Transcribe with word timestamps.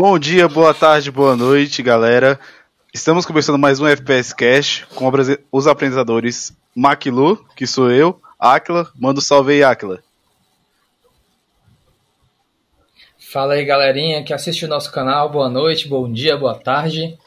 Bom 0.00 0.18
dia, 0.18 0.48
boa 0.48 0.72
tarde, 0.72 1.10
boa 1.10 1.36
noite, 1.36 1.82
galera. 1.82 2.40
Estamos 2.90 3.26
começando 3.26 3.58
mais 3.58 3.80
um 3.80 3.86
FPS 3.86 4.34
Cash 4.34 4.86
com 4.94 5.12
os 5.52 5.66
apresentadores 5.66 6.56
Maquilu, 6.74 7.46
que 7.54 7.66
sou 7.66 7.90
eu, 7.90 8.18
Aquila, 8.38 8.90
manda 8.98 9.18
um 9.18 9.22
salve 9.22 9.52
aí, 9.52 9.62
Aquila. 9.62 10.02
Fala 13.18 13.52
aí, 13.52 13.64
galerinha 13.66 14.24
que 14.24 14.32
assiste 14.32 14.64
o 14.64 14.68
nosso 14.68 14.90
canal, 14.90 15.30
boa 15.30 15.50
noite, 15.50 15.86
bom 15.86 16.10
dia, 16.10 16.34
boa 16.34 16.54
tarde. 16.54 17.18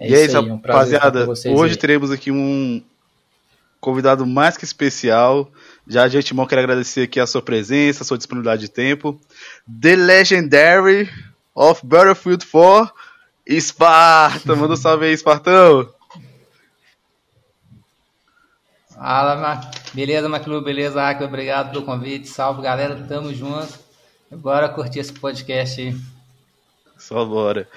É 0.00 0.08
e 0.08 0.14
aí, 0.14 0.28
aí 0.28 0.36
um 0.38 0.56
rapaziada, 0.56 1.28
hoje 1.28 1.74
aí. 1.74 1.78
teremos 1.78 2.10
aqui 2.10 2.30
um 2.30 2.82
convidado 3.78 4.26
mais 4.26 4.56
que 4.56 4.64
especial. 4.64 5.52
Já 5.86 6.08
de 6.08 6.16
antemão 6.16 6.46
quero 6.46 6.62
agradecer 6.62 7.02
aqui 7.02 7.20
a 7.20 7.26
sua 7.26 7.42
presença, 7.42 8.02
a 8.02 8.06
sua 8.06 8.16
disponibilidade 8.16 8.62
de 8.62 8.70
tempo. 8.70 9.20
The 9.68 9.94
Legendary 9.94 11.10
of 11.58 11.84
Battlefield 11.84 12.46
4, 12.46 12.94
Esparta. 13.44 14.54
Manda 14.54 14.74
um 14.74 14.76
salve 14.76 15.06
aí, 15.06 15.12
Espartão. 15.12 15.92
Fala, 18.94 19.36
Ma... 19.36 19.60
beleza, 19.92 20.28
Maclu, 20.28 20.60
beleza, 20.60 21.02
Aquila, 21.02 21.28
obrigado 21.28 21.72
pelo 21.72 21.84
convite. 21.84 22.28
Salve, 22.28 22.62
galera, 22.62 22.94
tamo 23.08 23.34
junto. 23.34 23.74
Bora 24.30 24.68
curtir 24.68 25.00
esse 25.00 25.12
podcast 25.12 25.80
aí. 25.80 25.96
Só 26.96 27.24
bora. 27.24 27.68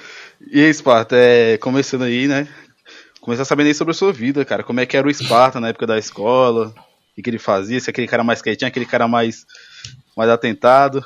E 0.51 0.59
aí, 0.63 0.69
Esparta, 0.69 1.15
é, 1.15 1.57
começando 1.57 2.03
aí, 2.03 2.27
né? 2.27 2.47
Começar 3.19 3.45
sabendo 3.45 3.67
aí 3.67 3.73
sobre 3.73 3.91
a 3.91 3.95
sua 3.95 4.13
vida, 4.13 4.45
cara. 4.45 4.63
Como 4.63 4.79
é 4.79 4.85
que 4.85 4.95
era 4.95 5.07
o 5.07 5.11
Esparta 5.11 5.59
na 5.59 5.69
época 5.69 5.87
da 5.87 5.97
escola, 5.97 6.67
o 6.67 7.15
que, 7.15 7.23
que 7.23 7.29
ele 7.31 7.39
fazia, 7.39 7.79
se 7.79 7.89
é 7.89 7.91
aquele 7.91 8.07
cara 8.07 8.23
mais 8.23 8.43
quietinho, 8.43 8.67
aquele 8.67 8.85
cara 8.85 9.07
mais, 9.07 9.45
mais 10.15 10.29
atentado. 10.29 11.03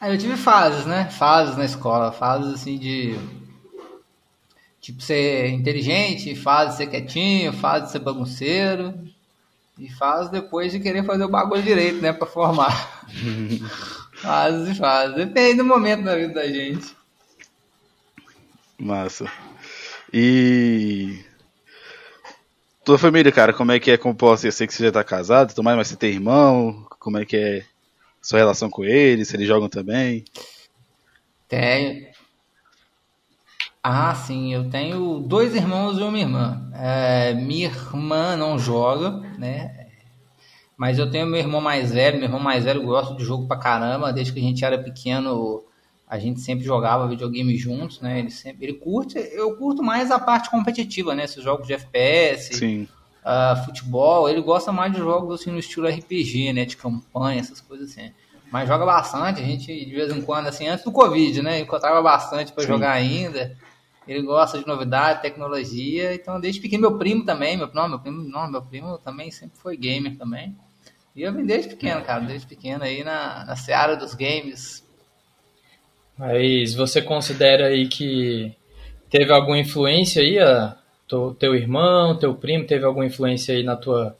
Aí 0.00 0.12
eu 0.14 0.18
tive 0.18 0.36
fases, 0.36 0.86
né? 0.86 1.10
Fases 1.10 1.56
na 1.56 1.64
escola, 1.64 2.12
fases 2.12 2.54
assim 2.54 2.78
de. 2.78 3.18
Tipo, 4.80 5.02
ser 5.02 5.48
inteligente, 5.48 6.36
fase 6.36 6.70
de 6.70 6.76
ser 6.76 6.86
quietinho, 6.86 7.52
fase 7.52 7.86
de 7.86 7.92
ser 7.92 7.98
bagunceiro. 7.98 8.94
E 9.76 9.88
fase 9.88 10.30
depois 10.30 10.72
de 10.72 10.80
querer 10.80 11.04
fazer 11.04 11.24
o 11.24 11.28
bagulho 11.28 11.62
direito, 11.62 12.00
né? 12.00 12.12
Pra 12.12 12.26
formar. 12.26 13.06
fases 14.14 14.68
e 14.68 14.74
fases. 14.78 15.16
Depende 15.16 15.58
do 15.58 15.64
momento 15.64 16.04
da 16.04 16.16
vida 16.16 16.34
da 16.34 16.46
gente. 16.46 16.96
Massa. 18.78 19.30
E. 20.12 21.24
Tua 22.84 22.98
família, 22.98 23.30
cara, 23.32 23.52
como 23.52 23.72
é 23.72 23.80
que 23.80 23.90
é 23.90 23.98
composta? 23.98 24.46
Eu 24.46 24.52
sei 24.52 24.66
que 24.66 24.72
você 24.72 24.84
já 24.84 24.92
tá 24.92 25.04
casado, 25.04 25.52
mas 25.62 25.88
você 25.88 25.96
tem 25.96 26.14
irmão? 26.14 26.86
Como 26.98 27.18
é 27.18 27.24
que 27.24 27.36
é 27.36 27.64
sua 28.28 28.40
relação 28.40 28.68
com 28.68 28.84
eles? 28.84 29.28
Se 29.28 29.36
eles 29.36 29.48
jogam 29.48 29.70
também? 29.70 30.22
Tenho. 31.48 32.06
Ah, 33.82 34.14
sim, 34.14 34.52
eu 34.52 34.68
tenho 34.68 35.20
dois 35.20 35.54
irmãos 35.54 35.96
e 35.98 36.02
uma 36.02 36.18
irmã. 36.18 36.70
É, 36.74 37.32
minha 37.32 37.68
irmã 37.68 38.36
não 38.36 38.58
joga, 38.58 39.12
né? 39.38 39.86
Mas 40.76 40.98
eu 40.98 41.10
tenho 41.10 41.26
meu 41.26 41.40
irmão 41.40 41.62
mais 41.62 41.90
velho. 41.90 42.18
Meu 42.18 42.26
irmão 42.26 42.38
mais 42.38 42.64
velho 42.64 42.82
gosta 42.82 43.14
de 43.14 43.24
jogo 43.24 43.48
pra 43.48 43.56
caramba. 43.56 44.12
Desde 44.12 44.30
que 44.30 44.40
a 44.40 44.42
gente 44.42 44.62
era 44.62 44.76
pequeno, 44.76 45.64
a 46.06 46.18
gente 46.18 46.40
sempre 46.40 46.66
jogava 46.66 47.08
videogame 47.08 47.56
juntos, 47.56 47.98
né? 48.02 48.18
Ele 48.18 48.30
sempre, 48.30 48.66
ele 48.66 48.74
curte, 48.74 49.16
eu 49.16 49.56
curto 49.56 49.82
mais 49.82 50.10
a 50.10 50.18
parte 50.18 50.50
competitiva, 50.50 51.14
né? 51.14 51.24
Esses 51.24 51.42
jogos 51.42 51.66
de 51.66 51.72
FPS, 51.72 52.58
Sim. 52.58 52.86
Uh, 53.24 53.64
futebol. 53.64 54.28
Ele 54.28 54.40
gosta 54.40 54.72
mais 54.72 54.92
de 54.92 54.98
jogos 54.98 55.40
assim 55.40 55.50
no 55.50 55.58
estilo 55.58 55.88
RPG, 55.88 56.52
né? 56.52 56.64
De 56.64 56.76
campanha, 56.76 57.40
essas 57.40 57.60
coisas 57.60 57.90
assim. 57.90 58.12
Mas 58.50 58.66
joga 58.66 58.86
bastante, 58.86 59.42
a 59.42 59.44
gente 59.44 59.66
de 59.66 59.94
vez 59.94 60.10
em 60.10 60.22
quando, 60.22 60.46
assim, 60.46 60.66
antes 60.66 60.84
do 60.84 60.90
Covid, 60.90 61.42
né? 61.42 61.60
Encontrava 61.60 62.00
bastante 62.00 62.52
para 62.52 62.64
jogar 62.64 62.92
ainda. 62.92 63.54
Ele 64.06 64.22
gosta 64.22 64.58
de 64.58 64.66
novidade, 64.66 65.20
tecnologia. 65.20 66.14
Então, 66.14 66.40
desde 66.40 66.60
pequeno, 66.60 66.88
meu 66.88 66.98
primo 66.98 67.26
também, 67.26 67.58
meu, 67.58 67.68
não, 67.74 67.88
meu 67.88 67.98
primo, 67.98 68.22
não, 68.22 68.50
meu 68.50 68.62
primo 68.62 68.96
também 68.98 69.30
sempre 69.30 69.58
foi 69.58 69.76
gamer 69.76 70.16
também. 70.16 70.56
E 71.14 71.22
eu 71.22 71.32
vim 71.34 71.44
desde 71.44 71.68
pequeno, 71.68 72.00
cara, 72.00 72.24
desde 72.24 72.46
pequeno 72.46 72.84
aí 72.84 73.04
na, 73.04 73.44
na 73.44 73.56
seara 73.56 73.96
dos 73.96 74.14
games, 74.14 74.82
mas 76.18 76.74
você 76.74 77.00
considera 77.00 77.68
aí 77.68 77.86
que 77.86 78.52
teve 79.08 79.32
alguma 79.32 79.56
influência 79.56 80.20
aí, 80.20 80.36
a, 80.40 80.76
teu, 81.08 81.36
teu 81.38 81.54
irmão, 81.54 82.16
teu 82.16 82.34
primo, 82.34 82.66
teve 82.66 82.84
alguma 82.84 83.06
influência 83.06 83.54
aí 83.54 83.62
na 83.62 83.76
tua, 83.76 84.16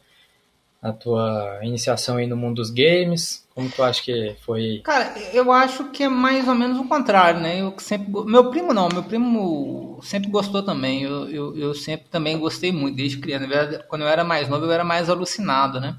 na 0.82 0.92
tua 0.92 1.60
iniciação 1.62 2.16
aí 2.16 2.26
no 2.26 2.36
mundo 2.36 2.56
dos 2.56 2.70
games? 2.70 3.46
Como 3.54 3.68
tu 3.68 3.82
acha 3.82 4.02
que 4.02 4.36
foi? 4.40 4.80
Cara, 4.84 5.14
eu 5.32 5.50
acho 5.52 5.90
que 5.90 6.04
é 6.04 6.08
mais 6.08 6.46
ou 6.46 6.54
menos 6.54 6.78
o 6.78 6.88
contrário, 6.88 7.40
né? 7.40 7.60
Eu 7.60 7.74
sempre, 7.78 8.10
meu 8.24 8.50
primo 8.50 8.72
não, 8.72 8.88
meu 8.88 9.02
primo 9.02 9.98
sempre 10.02 10.30
gostou 10.30 10.62
também. 10.62 11.02
Eu, 11.02 11.28
eu, 11.28 11.56
eu 11.56 11.74
sempre 11.74 12.08
também 12.08 12.38
gostei 12.38 12.70
muito 12.70 12.96
desde 12.96 13.18
criança. 13.18 13.84
Quando 13.88 14.02
eu 14.02 14.08
era 14.08 14.22
mais 14.22 14.48
novo, 14.48 14.64
eu 14.64 14.72
era 14.72 14.84
mais 14.84 15.10
alucinado, 15.10 15.80
né? 15.80 15.96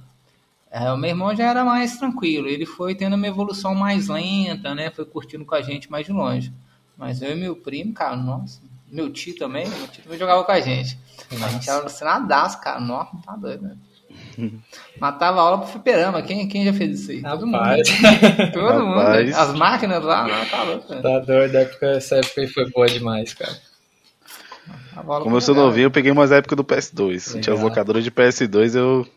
É, 0.71 0.91
o 0.91 0.97
meu 0.97 1.09
irmão 1.09 1.35
já 1.35 1.49
era 1.49 1.65
mais 1.65 1.97
tranquilo, 1.97 2.47
ele 2.47 2.65
foi 2.65 2.93
tendo 2.93 3.15
uma 3.15 3.27
evolução 3.27 3.73
mais 3.73 4.07
lenta, 4.07 4.75
né? 4.75 4.91
Foi 4.91 5.03
curtindo 5.03 5.43
com 5.43 5.55
a 5.55 5.61
gente 5.61 5.89
mais 5.89 6.05
de 6.05 6.11
longe. 6.11 6.53
Mas 6.95 7.21
eu 7.21 7.31
e 7.31 7.35
meu 7.35 7.55
primo, 7.55 7.91
cara, 7.91 8.15
nossa, 8.15 8.61
meu 8.91 9.11
tio 9.11 9.35
também, 9.37 9.67
meu 9.67 9.87
tio 9.87 10.03
também 10.03 10.19
jogava 10.19 10.43
com 10.43 10.51
a 10.51 10.59
gente. 10.59 10.97
Nossa. 11.31 11.45
A 11.45 11.49
gente 11.49 11.69
era 11.69 11.79
alucinadaço, 11.79 12.61
cara, 12.61 12.79
nossa, 12.79 13.11
tá 13.25 13.35
doido, 13.35 13.63
né? 13.63 13.77
Matava 14.99 15.41
aula 15.41 15.57
pro 15.59 15.67
fliperama. 15.67 16.21
Quem, 16.21 16.47
quem 16.47 16.65
já 16.65 16.73
fez 16.73 17.01
isso 17.01 17.11
aí? 17.11 17.21
Todo 17.21 17.45
mundo. 17.45 17.59
Todo 18.53 18.85
mundo. 18.85 19.35
As 19.35 19.53
máquinas 19.53 20.03
lá, 20.03 20.27
não, 20.27 20.45
tá 20.45 20.63
louco. 20.63 20.93
Né? 20.93 21.01
Tá 21.01 21.19
doido, 21.19 21.55
época, 21.55 21.85
essa 21.87 22.15
época 22.15 22.41
aí 22.41 22.47
foi 22.47 22.69
boa 22.69 22.87
demais, 22.87 23.33
cara. 23.33 23.57
Como 25.23 25.37
eu 25.37 25.41
sou 25.41 25.55
novinho, 25.55 25.85
eu 25.85 25.91
peguei 25.91 26.11
umas 26.11 26.31
épocas 26.31 26.57
do 26.57 26.63
PS2. 26.63 27.27
Legal. 27.27 27.41
Tinha 27.41 27.55
as 27.55 27.61
locadoras 27.61 28.03
de 28.03 28.11
PS2, 28.11 28.75
eu 28.75 29.07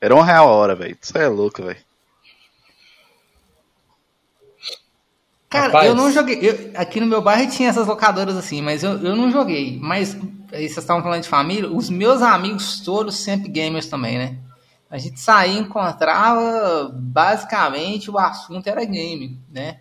era 0.00 0.14
um 0.14 0.20
real 0.20 0.48
a 0.48 0.52
hora, 0.52 0.74
velho. 0.74 0.96
Isso 1.00 1.16
é 1.16 1.28
louco, 1.28 1.62
velho. 1.62 1.78
Cara, 5.48 5.66
Rapaz. 5.66 5.86
eu 5.86 5.94
não 5.94 6.12
joguei. 6.12 6.38
Eu, 6.42 6.72
aqui 6.74 7.00
no 7.00 7.06
meu 7.06 7.22
bairro 7.22 7.50
tinha 7.50 7.70
essas 7.70 7.86
locadoras 7.86 8.36
assim, 8.36 8.60
mas 8.60 8.82
eu, 8.82 8.98
eu 8.98 9.16
não 9.16 9.30
joguei. 9.30 9.78
Mas 9.80 10.14
aí 10.52 10.68
vocês 10.68 10.78
estavam 10.78 11.02
falando 11.02 11.22
de 11.22 11.28
família, 11.28 11.70
os 11.70 11.88
meus 11.88 12.20
amigos 12.20 12.80
todos 12.80 13.16
sempre 13.16 13.48
gamers 13.48 13.86
também, 13.86 14.18
né? 14.18 14.38
A 14.90 14.98
gente 14.98 15.20
saía 15.20 15.54
e 15.54 15.58
encontrava, 15.58 16.90
basicamente, 16.94 18.10
o 18.10 18.18
assunto 18.18 18.66
era 18.66 18.84
game, 18.84 19.38
né? 19.50 19.80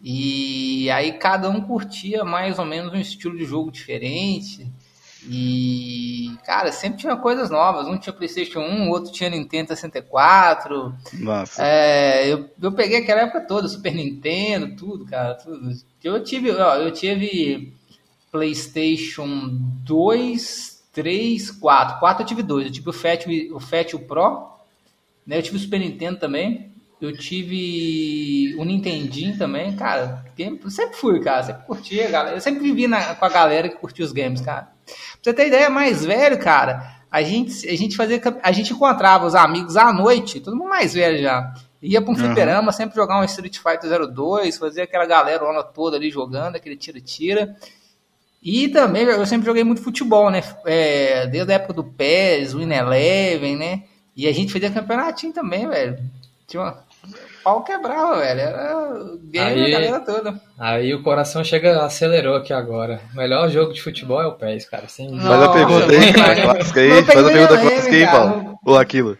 E 0.00 0.88
aí 0.90 1.12
cada 1.12 1.48
um 1.48 1.60
curtia 1.60 2.24
mais 2.24 2.58
ou 2.58 2.64
menos 2.64 2.92
um 2.92 2.96
estilo 2.96 3.36
de 3.36 3.44
jogo 3.44 3.70
diferente. 3.70 4.70
E, 5.30 6.32
cara, 6.44 6.72
sempre 6.72 7.00
tinha 7.00 7.16
coisas 7.16 7.50
novas. 7.50 7.86
Um 7.86 7.98
tinha 7.98 8.12
PlayStation 8.12 8.60
1, 8.60 8.88
o 8.88 8.90
outro 8.90 9.12
tinha 9.12 9.28
Nintendo 9.28 9.68
64. 9.68 10.94
Nossa. 11.14 11.62
É, 11.62 12.32
eu, 12.32 12.48
eu 12.60 12.72
peguei 12.72 12.98
aquela 12.98 13.22
época 13.22 13.42
toda, 13.42 13.68
Super 13.68 13.94
Nintendo, 13.94 14.74
tudo, 14.74 15.04
cara, 15.04 15.34
tudo. 15.34 15.70
Eu 16.02 16.22
tive, 16.24 16.50
ó, 16.52 16.76
eu 16.76 16.90
tive 16.90 17.74
PlayStation 18.32 19.48
2, 19.84 20.82
3, 20.92 21.50
4. 21.50 22.00
4 22.00 22.22
eu 22.22 22.26
tive 22.26 22.42
dois. 22.42 22.66
Eu 22.66 22.72
tive 22.72 22.88
o 22.88 22.92
Fat, 22.92 23.26
o 23.52 23.60
Fat 23.60 23.94
o 23.94 23.98
Pro. 24.00 24.48
Né? 25.26 25.38
Eu 25.38 25.42
tive 25.42 25.56
o 25.56 25.60
Super 25.60 25.80
Nintendo 25.80 26.18
também. 26.18 26.72
Eu 27.00 27.16
tive 27.16 28.56
o 28.58 28.64
Nintendinho 28.64 29.38
também, 29.38 29.76
cara. 29.76 30.24
Sempre 30.68 30.96
fui, 30.96 31.20
cara. 31.20 31.44
Sempre 31.44 31.66
curtia, 31.66 32.10
galera. 32.10 32.36
Eu 32.36 32.40
sempre 32.40 32.60
vivi 32.60 32.88
na, 32.88 33.14
com 33.14 33.24
a 33.24 33.28
galera 33.28 33.68
que 33.68 33.76
curtia 33.76 34.04
os 34.04 34.10
games, 34.10 34.40
cara. 34.40 34.77
Pra 35.22 35.32
você 35.32 35.34
ter 35.34 35.48
ideia, 35.48 35.68
mais 35.68 36.04
velho, 36.04 36.38
cara, 36.38 36.98
a 37.10 37.22
gente, 37.22 37.68
a 37.68 37.76
gente 37.76 37.96
fazia. 37.96 38.20
A 38.42 38.52
gente 38.52 38.72
encontrava 38.72 39.26
os 39.26 39.34
amigos 39.34 39.76
à 39.76 39.92
noite, 39.92 40.40
todo 40.40 40.56
mundo 40.56 40.68
mais 40.68 40.94
velho 40.94 41.22
já. 41.22 41.52
Ia 41.80 42.02
pra 42.02 42.10
um 42.10 42.16
fliperama, 42.16 42.68
uhum. 42.68 42.72
sempre 42.72 42.96
jogar 42.96 43.20
um 43.20 43.24
Street 43.24 43.58
Fighter 43.58 44.08
02, 44.08 44.58
fazia 44.58 44.82
aquela 44.82 45.06
galera 45.06 45.62
toda 45.62 45.96
ali 45.96 46.10
jogando, 46.10 46.56
aquele 46.56 46.76
tira-tira. 46.76 47.56
E 48.42 48.68
também 48.68 49.04
eu 49.04 49.26
sempre 49.26 49.46
joguei 49.46 49.64
muito 49.64 49.82
futebol, 49.82 50.30
né? 50.30 50.42
É, 50.64 51.26
desde 51.26 51.52
a 51.52 51.56
época 51.56 51.72
do 51.72 51.84
PES, 51.84 52.54
o 52.54 52.60
Eleven, 52.60 53.56
né? 53.56 53.84
E 54.16 54.26
a 54.26 54.32
gente 54.32 54.52
fazia 54.52 54.70
campeonatinho 54.70 55.32
também, 55.32 55.68
velho. 55.68 55.98
Tinha 56.46 56.62
uma, 56.62 56.84
pau 57.42 57.62
quebrava, 57.62 58.18
velho. 58.18 58.40
Era 58.40 59.00
game 59.22 59.64
aí, 59.64 59.74
a 59.74 59.80
galera 59.80 60.00
toda. 60.00 60.40
Aí 60.58 60.94
o 60.94 61.02
coração 61.02 61.42
chega, 61.42 61.82
acelerou 61.82 62.36
aqui 62.36 62.52
agora. 62.52 63.00
O 63.12 63.16
melhor 63.16 63.48
jogo 63.48 63.72
de 63.72 63.82
futebol 63.82 64.20
é 64.20 64.26
o 64.26 64.32
PES, 64.32 64.66
cara. 64.66 64.88
Sem 64.88 65.18
Faz 65.18 65.42
a 65.42 65.48
pergunta 65.48 65.92
aí, 65.92 66.12
cara. 66.12 66.42
Clássica 66.42 66.80
aí. 66.80 67.02
Faz 67.04 67.26
a 67.26 67.30
pergunta 67.30 67.58
clássica 67.60 67.96
aí, 67.96 68.06
Paulo. 68.06 68.58
Ou 68.64 68.78
aquilo. 68.78 69.18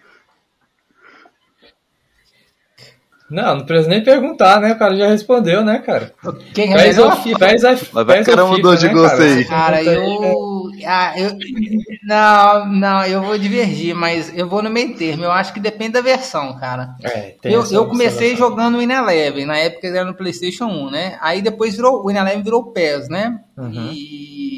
Não, 3.30 3.56
não 3.56 3.66
precisa 3.66 3.90
nem 3.90 4.02
perguntar, 4.02 4.58
né? 4.58 4.72
O 4.72 4.78
cara 4.78 4.96
já 4.96 5.06
respondeu, 5.06 5.62
né, 5.62 5.78
cara? 5.78 6.14
Quem 6.54 6.72
é 6.72 6.76
melhor? 6.76 7.22
Pés 7.38 7.64
a 7.64 7.76
Mas 8.04 8.26
cara 8.26 8.46
mudou 8.46 8.74
de 8.74 8.86
né, 8.86 8.92
gosto 8.94 9.20
aí. 9.20 9.44
Cara, 9.44 9.82
eu... 9.82 10.57
Ah, 10.86 11.14
eu... 11.18 11.36
Não, 12.04 12.66
não, 12.66 13.04
eu 13.04 13.22
vou 13.22 13.38
divergir, 13.38 13.94
mas 13.94 14.36
eu 14.36 14.48
vou 14.48 14.62
no 14.62 14.70
meio 14.70 14.96
termo. 14.96 15.24
Eu 15.24 15.32
acho 15.32 15.52
que 15.52 15.60
depende 15.60 15.92
da 15.92 16.00
versão, 16.00 16.58
cara. 16.58 16.96
É, 17.02 17.36
eu, 17.44 17.64
eu 17.70 17.86
comecei 17.86 18.36
jogando 18.36 18.78
o 18.78 18.82
Ineleven, 18.82 19.46
na 19.46 19.58
época 19.58 19.88
era 19.88 20.04
no 20.04 20.14
Playstation 20.14 20.66
1, 20.66 20.90
né? 20.90 21.18
Aí 21.20 21.42
depois 21.42 21.76
virou, 21.76 22.04
o 22.04 22.10
Ineleven 22.10 22.42
virou 22.42 22.72
PES, 22.72 23.08
né? 23.08 23.40
Uhum. 23.56 23.90
E 23.92 24.48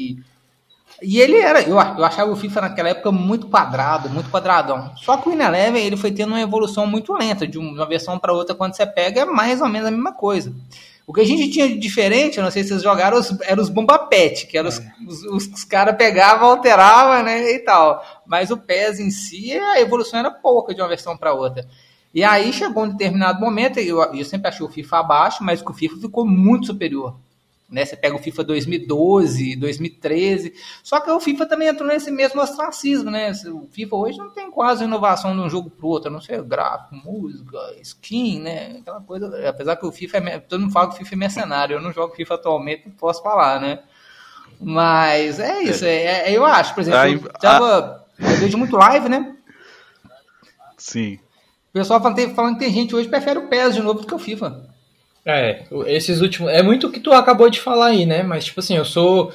e 1.01 1.19
ele 1.19 1.37
era, 1.37 1.63
eu, 1.63 1.71
eu 1.71 2.05
achava 2.05 2.31
o 2.31 2.35
FIFA 2.35 2.61
naquela 2.61 2.89
época 2.89 3.11
muito 3.11 3.47
quadrado, 3.47 4.07
muito 4.07 4.29
quadradão. 4.29 4.91
Só 4.97 5.17
que 5.17 5.27
o 5.27 5.31
Win 5.31 5.41
Eleven 5.41 5.83
ele 5.83 5.97
foi 5.97 6.11
tendo 6.11 6.29
uma 6.29 6.41
evolução 6.41 6.85
muito 6.85 7.11
lenta, 7.13 7.47
de 7.47 7.57
uma 7.57 7.87
versão 7.87 8.19
para 8.19 8.31
outra, 8.31 8.53
quando 8.53 8.75
você 8.75 8.85
pega, 8.85 9.21
é 9.21 9.25
mais 9.25 9.61
ou 9.61 9.67
menos 9.67 9.87
a 9.87 9.91
mesma 9.91 10.13
coisa. 10.13 10.53
O 11.05 11.13
que 11.13 11.21
a 11.21 11.25
gente 11.25 11.49
tinha 11.49 11.67
de 11.67 11.77
diferente, 11.77 12.37
eu 12.37 12.43
não 12.43 12.51
sei 12.51 12.63
se 12.63 12.69
vocês 12.69 12.83
jogaram, 12.83 13.19
eram 13.43 13.61
os 13.61 13.69
Bomba 13.69 13.97
Pet, 13.99 14.47
que 14.47 14.57
eram 14.57 14.69
os, 14.69 14.79
é. 14.79 14.93
os, 15.07 15.23
os, 15.23 15.47
os 15.47 15.63
caras 15.63 15.95
pegavam, 15.95 16.49
alteravam, 16.49 17.23
né, 17.23 17.51
e 17.51 17.59
tal. 17.59 18.03
Mas 18.25 18.51
o 18.51 18.57
PES 18.57 18.99
em 18.99 19.11
si, 19.11 19.51
a 19.53 19.79
evolução 19.79 20.19
era 20.19 20.31
pouca 20.31 20.73
de 20.73 20.81
uma 20.81 20.87
versão 20.87 21.17
para 21.17 21.33
outra. 21.33 21.67
E 22.13 22.23
aí 22.23 22.51
chegou 22.51 22.83
um 22.83 22.89
determinado 22.89 23.39
momento, 23.39 23.79
eu, 23.79 24.01
eu 24.13 24.25
sempre 24.25 24.49
achei 24.49 24.65
o 24.65 24.69
FIFA 24.69 24.99
abaixo, 24.99 25.43
mas 25.43 25.61
que 25.61 25.71
o 25.71 25.73
FIFA 25.73 25.97
ficou 26.01 26.25
muito 26.25 26.67
superior. 26.67 27.15
Né? 27.71 27.85
Você 27.85 27.95
pega 27.95 28.13
o 28.13 28.19
FIFA 28.19 28.43
2012, 28.43 29.55
2013. 29.55 30.53
Só 30.83 30.99
que 30.99 31.09
o 31.09 31.19
FIFA 31.21 31.45
também 31.45 31.69
entrou 31.69 31.87
nesse 31.87 32.11
mesmo 32.11 32.41
ostracismo, 32.41 33.09
né? 33.09 33.31
O 33.47 33.67
FIFA 33.71 33.95
hoje 33.95 34.17
não 34.17 34.29
tem 34.29 34.51
quase 34.51 34.83
inovação 34.83 35.33
de 35.33 35.41
um 35.41 35.49
jogo 35.49 35.69
pro 35.69 35.87
outro, 35.87 36.09
a 36.09 36.11
não 36.11 36.19
ser 36.19 36.43
gráfico, 36.43 36.95
música, 36.95 37.57
skin, 37.81 38.41
né? 38.41 38.77
Aquela 38.81 38.99
coisa. 38.99 39.49
Apesar 39.49 39.77
que 39.77 39.85
o 39.85 39.91
FIFA 39.91 40.17
é. 40.17 40.39
Todo 40.39 40.59
mundo 40.59 40.73
fala 40.73 40.89
que 40.89 40.95
o 40.95 40.97
FIFA 40.97 41.15
é 41.15 41.17
mercenário. 41.17 41.77
Eu 41.77 41.81
não 41.81 41.93
jogo 41.93 42.13
FIFA 42.13 42.35
atualmente, 42.35 42.87
não 42.87 42.95
posso 42.95 43.23
falar, 43.23 43.61
né? 43.61 43.79
Mas 44.59 45.39
é 45.39 45.63
isso, 45.63 45.85
é, 45.85 46.29
é 46.29 46.31
eu 46.31 46.45
acho, 46.45 46.75
por 46.75 46.81
exemplo, 46.81 47.27
eu 47.27 47.39
tava. 47.39 48.05
Eu 48.19 48.37
vejo 48.37 48.57
muito 48.57 48.75
live, 48.75 49.09
né? 49.09 49.35
Sim. 50.77 51.15
O 51.69 51.73
pessoal 51.73 52.01
falando, 52.01 52.35
falando 52.35 52.53
que 52.55 52.65
tem 52.65 52.73
gente 52.73 52.93
hoje 52.93 53.05
que 53.05 53.11
prefere 53.11 53.39
o 53.39 53.47
PES 53.47 53.75
de 53.75 53.81
novo 53.81 54.01
do 54.01 54.07
que 54.07 54.13
o 54.13 54.19
FIFA. 54.19 54.70
É, 55.25 55.63
esses 55.87 56.21
últimos. 56.21 56.51
É 56.51 56.63
muito 56.63 56.87
o 56.87 56.91
que 56.91 56.99
tu 56.99 57.11
acabou 57.11 57.49
de 57.49 57.59
falar 57.59 57.87
aí, 57.87 58.05
né? 58.05 58.23
Mas, 58.23 58.45
tipo 58.45 58.59
assim, 58.59 58.77
eu 58.77 58.85
sou. 58.85 59.31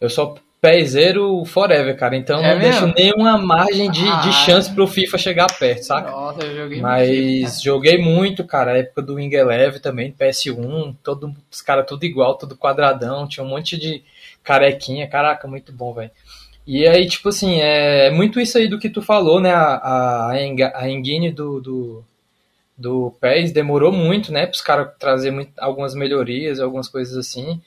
Eu 0.00 0.08
sou 0.08 0.38
pezeiro 0.60 1.42
forever, 1.46 1.96
cara. 1.96 2.16
Então 2.16 2.38
é 2.40 2.52
não 2.52 2.58
mesmo? 2.58 2.92
deixo 2.92 2.94
nenhuma 2.96 3.38
margem 3.38 3.90
de, 3.90 4.06
ah, 4.06 4.16
de 4.16 4.32
chance 4.32 4.70
pro 4.72 4.86
FIFA 4.86 5.18
chegar 5.18 5.46
perto, 5.58 5.82
saca? 5.84 6.10
Nossa, 6.10 6.44
eu 6.44 6.54
joguei 6.54 6.80
Mas 6.80 7.08
muito, 7.08 7.64
joguei 7.64 7.98
muito, 7.98 8.44
cara. 8.44 8.72
A 8.72 8.78
época 8.78 9.02
do 9.02 9.14
Wing 9.14 9.34
Eleven 9.34 9.80
também, 9.80 10.12
PS1, 10.12 10.96
todo, 11.02 11.34
os 11.50 11.62
caras 11.62 11.86
tudo 11.86 12.04
igual, 12.04 12.36
tudo 12.36 12.56
quadradão. 12.56 13.26
Tinha 13.26 13.44
um 13.44 13.48
monte 13.48 13.78
de 13.78 14.02
carequinha. 14.44 15.08
Caraca, 15.08 15.48
muito 15.48 15.72
bom, 15.72 15.94
velho. 15.94 16.10
E 16.66 16.86
aí, 16.86 17.08
tipo 17.08 17.30
assim, 17.30 17.60
é, 17.60 18.08
é 18.08 18.10
muito 18.10 18.38
isso 18.38 18.58
aí 18.58 18.68
do 18.68 18.78
que 18.78 18.90
tu 18.90 19.00
falou, 19.00 19.40
né? 19.40 19.52
A, 19.52 19.76
a, 19.76 20.30
a 20.74 20.90
engine 20.90 21.30
do, 21.32 21.60
do, 21.60 22.04
do 22.80 23.14
PES 23.20 23.52
demorou 23.52 23.92
muito, 23.92 24.32
né, 24.32 24.46
para 24.46 24.54
os 24.54 24.62
caras 24.62 24.88
trazer 24.98 25.30
muito, 25.30 25.52
algumas 25.58 25.94
melhorias, 25.94 26.60
algumas 26.60 26.88
coisas 26.88 27.16
assim. 27.16 27.60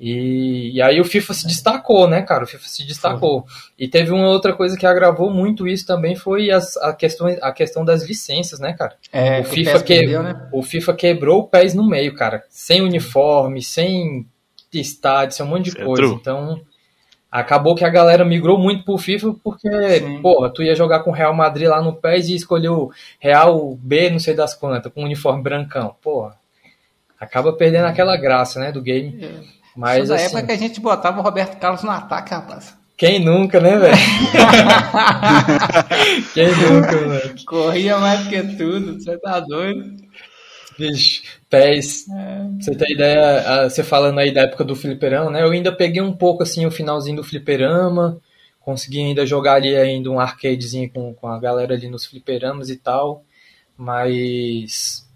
E, 0.00 0.72
e, 0.74 0.82
aí 0.82 1.00
o 1.00 1.04
FIFA 1.04 1.32
se 1.32 1.46
destacou, 1.46 2.08
né, 2.08 2.22
cara? 2.22 2.42
O 2.42 2.46
FIFA 2.46 2.66
se 2.66 2.84
destacou. 2.84 3.42
Foi. 3.42 3.70
E 3.78 3.86
teve 3.86 4.10
uma 4.10 4.26
outra 4.26 4.52
coisa 4.52 4.76
que 4.76 4.84
agravou 4.84 5.30
muito 5.30 5.68
isso 5.68 5.86
também 5.86 6.16
foi 6.16 6.50
as, 6.50 6.76
a, 6.78 6.92
questão, 6.92 7.28
a 7.40 7.52
questão 7.52 7.84
das 7.84 8.02
licenças, 8.02 8.58
né, 8.58 8.72
cara? 8.72 8.96
É, 9.12 9.40
o, 9.40 9.44
FIFA 9.44 9.82
que, 9.82 9.94
perdeu, 9.94 10.22
né? 10.24 10.48
o 10.50 10.60
FIFA 10.60 10.94
quebrou 10.94 11.40
o 11.42 11.46
PES 11.46 11.74
no 11.74 11.86
meio, 11.86 12.16
cara. 12.16 12.42
Sem 12.48 12.82
uniforme, 12.82 13.62
sem 13.62 14.26
estádio, 14.72 15.36
sem 15.36 15.46
um 15.46 15.48
monte 15.48 15.70
de 15.70 15.80
é 15.80 15.84
coisa. 15.84 16.14
Então, 16.14 16.60
acabou 17.32 17.74
que 17.74 17.84
a 17.84 17.88
galera 17.88 18.26
migrou 18.26 18.58
muito 18.58 18.84
pro 18.84 18.98
FIFA 18.98 19.34
porque, 19.42 19.70
Sim. 19.98 20.20
porra, 20.20 20.50
tu 20.50 20.62
ia 20.62 20.76
jogar 20.76 21.00
com 21.00 21.10
o 21.10 21.14
Real 21.14 21.32
Madrid 21.32 21.66
lá 21.66 21.80
no 21.80 21.94
PES 21.94 22.28
e 22.28 22.34
escolheu 22.34 22.90
Real 23.18 23.74
B, 23.80 24.10
não 24.10 24.18
sei 24.18 24.34
das 24.34 24.54
quantas, 24.54 24.92
com 24.92 25.00
um 25.00 25.06
uniforme 25.06 25.42
brancão. 25.42 25.96
Porra, 26.02 26.36
acaba 27.18 27.54
perdendo 27.54 27.86
aquela 27.86 28.18
graça, 28.18 28.60
né, 28.60 28.70
do 28.70 28.82
game. 28.82 29.24
É. 29.24 29.30
Mas, 29.74 30.04
Isso 30.04 30.12
assim, 30.12 30.24
época 30.26 30.42
que 30.42 30.52
a 30.52 30.58
gente 30.58 30.78
botava 30.78 31.20
o 31.20 31.22
Roberto 31.22 31.58
Carlos 31.58 31.82
no 31.82 31.90
ataque, 31.90 32.34
rapaz. 32.34 32.76
Quem 32.98 33.18
nunca, 33.18 33.58
né, 33.58 33.78
velho? 33.78 33.96
Quem 36.34 36.48
nunca, 36.48 36.98
velho? 36.98 37.34
Corria 37.46 37.96
mais 37.96 38.28
que 38.28 38.42
tudo, 38.56 39.02
você 39.02 39.16
tá 39.16 39.40
doido. 39.40 40.01
Bicho, 40.82 41.22
pés. 41.48 42.06
É. 42.08 42.46
Você 42.60 42.74
tem 42.74 42.92
ideia, 42.92 43.68
você 43.68 43.84
falando 43.84 44.18
aí 44.18 44.32
da 44.32 44.42
época 44.42 44.64
do 44.64 44.74
fliperama, 44.74 45.30
né? 45.30 45.42
Eu 45.42 45.50
ainda 45.50 45.70
peguei 45.70 46.02
um 46.02 46.12
pouco 46.12 46.42
assim 46.42 46.66
o 46.66 46.72
finalzinho 46.72 47.18
do 47.18 47.24
fliperama, 47.24 48.20
consegui 48.58 48.98
ainda 48.98 49.24
jogar 49.24 49.54
ali 49.54 49.76
ainda 49.76 50.10
um 50.10 50.18
arcadezinho 50.18 50.90
com, 50.90 51.14
com 51.14 51.28
a 51.28 51.38
galera 51.38 51.74
ali 51.74 51.88
nos 51.88 52.04
fliperamas 52.04 52.68
e 52.68 52.76
tal, 52.76 53.22
mas 53.76 55.08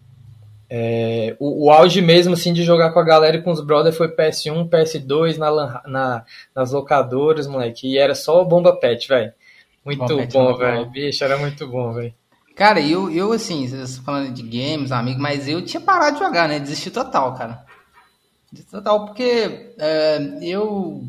é, 0.70 1.34
o, 1.40 1.66
o, 1.66 1.70
auge 1.72 2.00
mesmo 2.00 2.34
assim 2.34 2.52
de 2.52 2.62
jogar 2.62 2.92
com 2.92 3.00
a 3.00 3.04
galera 3.04 3.36
e 3.36 3.42
com 3.42 3.50
os 3.50 3.60
brothers 3.60 3.96
foi 3.96 4.14
PS1, 4.14 4.68
PS2 4.68 5.36
na, 5.36 5.82
na, 5.84 6.24
nas 6.54 6.70
locadoras, 6.70 7.48
moleque, 7.48 7.88
e 7.88 7.98
era 7.98 8.14
só 8.14 8.44
bomba 8.44 8.76
pet, 8.76 9.08
velho. 9.08 9.32
Muito 9.84 10.06
bom, 10.06 10.26
bom 10.26 10.56
velho. 10.56 10.86
Bicho, 10.90 11.24
era 11.24 11.36
muito 11.36 11.66
bom, 11.66 11.92
velho. 11.92 12.14
Cara, 12.56 12.80
eu, 12.80 13.10
eu 13.10 13.32
assim, 13.32 13.68
vocês 13.68 13.98
falando 13.98 14.32
de 14.32 14.42
games, 14.42 14.90
amigo, 14.90 15.20
mas 15.20 15.46
eu 15.46 15.62
tinha 15.62 15.78
parado 15.80 16.16
de 16.16 16.24
jogar, 16.24 16.48
né? 16.48 16.58
Desisti 16.58 16.90
total, 16.90 17.34
cara. 17.34 17.62
Desisti 18.50 18.70
total, 18.72 19.04
porque 19.04 19.74
é, 19.78 20.38
eu. 20.40 21.04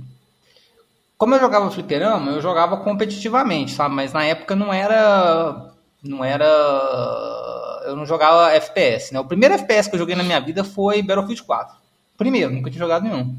Como 1.17 1.33
eu 1.33 1.39
jogava 1.39 1.71
fliperama, 1.71 2.31
eu 2.33 2.41
jogava 2.41 2.75
competitivamente, 2.75 3.71
sabe? 3.71 3.95
Mas 3.95 4.11
na 4.11 4.25
época 4.25 4.57
não 4.57 4.73
era. 4.73 5.71
Não 6.03 6.21
era. 6.21 6.45
Eu 7.85 7.95
não 7.95 8.05
jogava 8.05 8.51
FPS, 8.51 9.13
né? 9.13 9.19
O 9.21 9.25
primeiro 9.25 9.55
FPS 9.55 9.87
que 9.89 9.95
eu 9.95 9.99
joguei 9.99 10.17
na 10.17 10.23
minha 10.23 10.41
vida 10.41 10.65
foi 10.65 11.01
Battlefield 11.01 11.43
4. 11.43 11.77
Primeiro, 12.17 12.51
nunca 12.51 12.69
tinha 12.69 12.83
jogado 12.83 13.03
nenhum. 13.03 13.33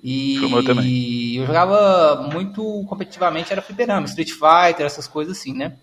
E 0.00 0.36
eu, 0.36 0.64
também. 0.64 1.34
eu 1.34 1.46
jogava 1.46 2.28
muito 2.32 2.84
competitivamente, 2.88 3.52
era 3.52 3.60
fliperama, 3.60 4.06
Street 4.06 4.30
Fighter, 4.30 4.86
essas 4.86 5.08
coisas 5.08 5.36
assim, 5.36 5.52
né? 5.52 5.76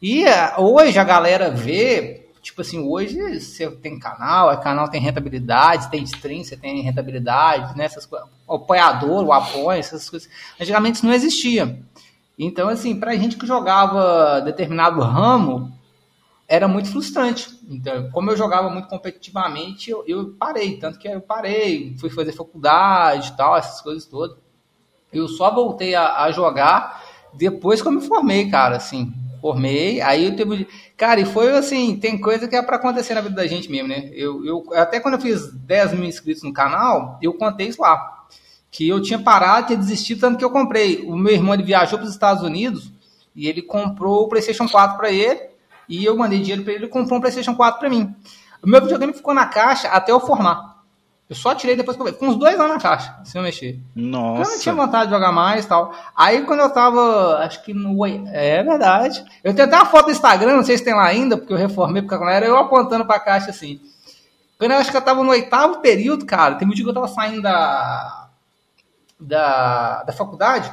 E 0.00 0.24
é, 0.24 0.54
hoje 0.58 0.96
a 0.98 1.04
galera 1.04 1.50
vê, 1.50 2.30
tipo 2.40 2.60
assim, 2.60 2.78
hoje 2.78 3.40
você 3.40 3.68
tem 3.68 3.98
canal, 3.98 4.52
o 4.52 4.60
canal 4.60 4.88
tem 4.88 5.00
rentabilidade, 5.00 5.90
tem 5.90 6.04
stream, 6.04 6.44
você 6.44 6.56
tem 6.56 6.80
rentabilidade, 6.82 7.76
né? 7.76 7.84
Essas 7.84 8.06
coisas, 8.06 8.28
o 8.46 8.54
apoiador, 8.54 9.24
o 9.24 9.32
apoio, 9.32 9.78
essas 9.78 10.08
coisas. 10.08 10.28
Antigamente 10.60 10.96
isso 10.96 11.06
não 11.06 11.12
existia. 11.12 11.82
Então, 12.38 12.68
assim, 12.68 12.98
pra 12.98 13.16
gente 13.16 13.36
que 13.36 13.44
jogava 13.44 14.40
determinado 14.40 15.00
ramo, 15.00 15.76
era 16.46 16.68
muito 16.68 16.90
frustrante. 16.90 17.58
Então, 17.68 18.08
como 18.12 18.30
eu 18.30 18.36
jogava 18.36 18.70
muito 18.70 18.86
competitivamente, 18.86 19.90
eu, 19.90 20.04
eu 20.06 20.30
parei. 20.38 20.78
Tanto 20.78 20.96
que 20.96 21.08
eu 21.08 21.20
parei, 21.20 21.96
fui 21.98 22.08
fazer 22.08 22.32
faculdade 22.32 23.30
e 23.30 23.36
tal, 23.36 23.56
essas 23.56 23.80
coisas 23.80 24.06
todas. 24.06 24.36
Eu 25.12 25.26
só 25.26 25.52
voltei 25.52 25.96
a, 25.96 26.22
a 26.22 26.30
jogar 26.30 27.02
depois 27.34 27.82
que 27.82 27.88
eu 27.88 27.92
me 27.92 28.00
formei, 28.00 28.48
cara, 28.48 28.76
assim 28.76 29.12
formei, 29.40 30.00
aí 30.00 30.26
eu 30.26 30.36
teve. 30.36 30.66
Cara, 30.96 31.20
e 31.20 31.24
foi 31.24 31.56
assim, 31.56 31.96
tem 31.96 32.20
coisa 32.20 32.48
que 32.48 32.56
é 32.56 32.62
para 32.62 32.76
acontecer 32.76 33.14
na 33.14 33.20
vida 33.20 33.34
da 33.34 33.46
gente 33.46 33.70
mesmo, 33.70 33.88
né? 33.88 34.10
Eu, 34.12 34.44
eu, 34.44 34.64
até 34.74 35.00
quando 35.00 35.14
eu 35.14 35.20
fiz 35.20 35.52
10 35.52 35.94
mil 35.94 36.04
inscritos 36.04 36.42
no 36.42 36.52
canal, 36.52 37.18
eu 37.22 37.34
contei 37.34 37.68
isso 37.68 37.80
lá. 37.80 38.24
Que 38.70 38.88
eu 38.88 39.00
tinha 39.00 39.18
parado, 39.18 39.68
tinha 39.68 39.78
desistido, 39.78 40.20
tanto 40.20 40.38
que 40.38 40.44
eu 40.44 40.50
comprei. 40.50 41.02
O 41.06 41.16
meu 41.16 41.32
irmão 41.32 41.54
ele 41.54 41.62
viajou 41.62 41.98
para 41.98 42.06
os 42.06 42.12
Estados 42.12 42.42
Unidos 42.42 42.92
e 43.34 43.48
ele 43.48 43.62
comprou 43.62 44.24
o 44.24 44.28
PlayStation 44.28 44.68
4 44.68 44.96
para 44.96 45.10
ele. 45.10 45.40
E 45.88 46.04
eu 46.04 46.16
mandei 46.16 46.40
dinheiro 46.40 46.62
para 46.62 46.72
ele, 46.74 46.84
ele 46.84 46.90
comprou 46.90 47.18
um 47.18 47.20
PlayStation 47.20 47.54
4 47.54 47.80
para 47.80 47.88
mim. 47.88 48.14
O 48.62 48.68
meu 48.68 48.80
videogame 48.80 49.12
ficou 49.12 49.32
na 49.32 49.46
caixa 49.46 49.88
até 49.88 50.12
eu 50.12 50.20
formar. 50.20 50.77
Eu 51.28 51.36
só 51.36 51.54
tirei 51.54 51.76
depois 51.76 51.94
que 51.94 52.02
eu 52.02 52.14
Com 52.14 52.28
uns 52.28 52.36
dois 52.36 52.58
anos 52.58 52.72
na 52.72 52.80
caixa, 52.80 53.14
sem 53.22 53.38
eu 53.38 53.42
mexer. 53.44 53.78
Nossa. 53.94 54.42
Eu 54.42 54.54
não 54.54 54.60
tinha 54.60 54.74
vontade 54.74 55.10
de 55.10 55.14
jogar 55.14 55.30
mais 55.30 55.66
e 55.66 55.68
tal. 55.68 55.94
Aí 56.16 56.40
quando 56.42 56.60
eu 56.60 56.70
tava, 56.70 57.38
acho 57.44 57.62
que 57.62 57.74
no. 57.74 58.06
É 58.06 58.62
verdade. 58.62 59.22
Eu 59.44 59.54
tenho 59.54 59.68
até 59.68 59.76
uma 59.76 59.84
foto 59.84 60.06
no 60.06 60.12
Instagram, 60.12 60.56
não 60.56 60.64
sei 60.64 60.78
se 60.78 60.84
tem 60.84 60.94
lá 60.94 61.04
ainda, 61.04 61.36
porque 61.36 61.52
eu 61.52 61.58
reformei 61.58 62.00
porque 62.00 62.14
era 62.24 62.46
eu 62.46 62.56
apontando 62.56 63.04
pra 63.04 63.20
caixa 63.20 63.50
assim. 63.50 63.78
Quando 64.58 64.70
eu 64.70 64.78
acho 64.78 64.90
que 64.90 64.96
eu 64.96 65.02
tava 65.02 65.22
no 65.22 65.30
oitavo 65.30 65.80
período, 65.80 66.24
cara, 66.24 66.54
tem 66.54 66.66
um 66.66 66.70
dia 66.70 66.82
que 66.82 66.90
eu 66.90 66.94
tava 66.94 67.08
saindo 67.08 67.42
da. 67.42 68.28
Da, 69.20 70.04
da 70.04 70.12
faculdade. 70.12 70.72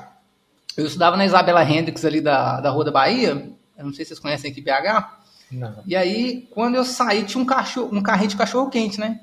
Eu 0.77 0.85
estudava 0.85 1.17
na 1.17 1.25
Isabela 1.25 1.63
Hendrix 1.63 2.05
ali 2.05 2.21
da, 2.21 2.61
da 2.61 2.69
Rua 2.69 2.85
da 2.85 2.91
Bahia. 2.91 3.49
Eu 3.77 3.85
não 3.85 3.93
sei 3.93 4.05
se 4.05 4.09
vocês 4.09 4.19
conhecem 4.19 4.51
aqui 4.51 4.61
BH. 4.61 5.09
Não. 5.51 5.83
E 5.85 5.95
aí, 5.95 6.47
quando 6.51 6.75
eu 6.75 6.85
saí, 6.85 7.23
tinha 7.23 7.41
um, 7.41 7.45
cachorro, 7.45 7.89
um 7.91 8.01
carrinho 8.01 8.29
de 8.29 8.37
cachorro 8.37 8.69
quente, 8.69 8.99
né? 8.99 9.19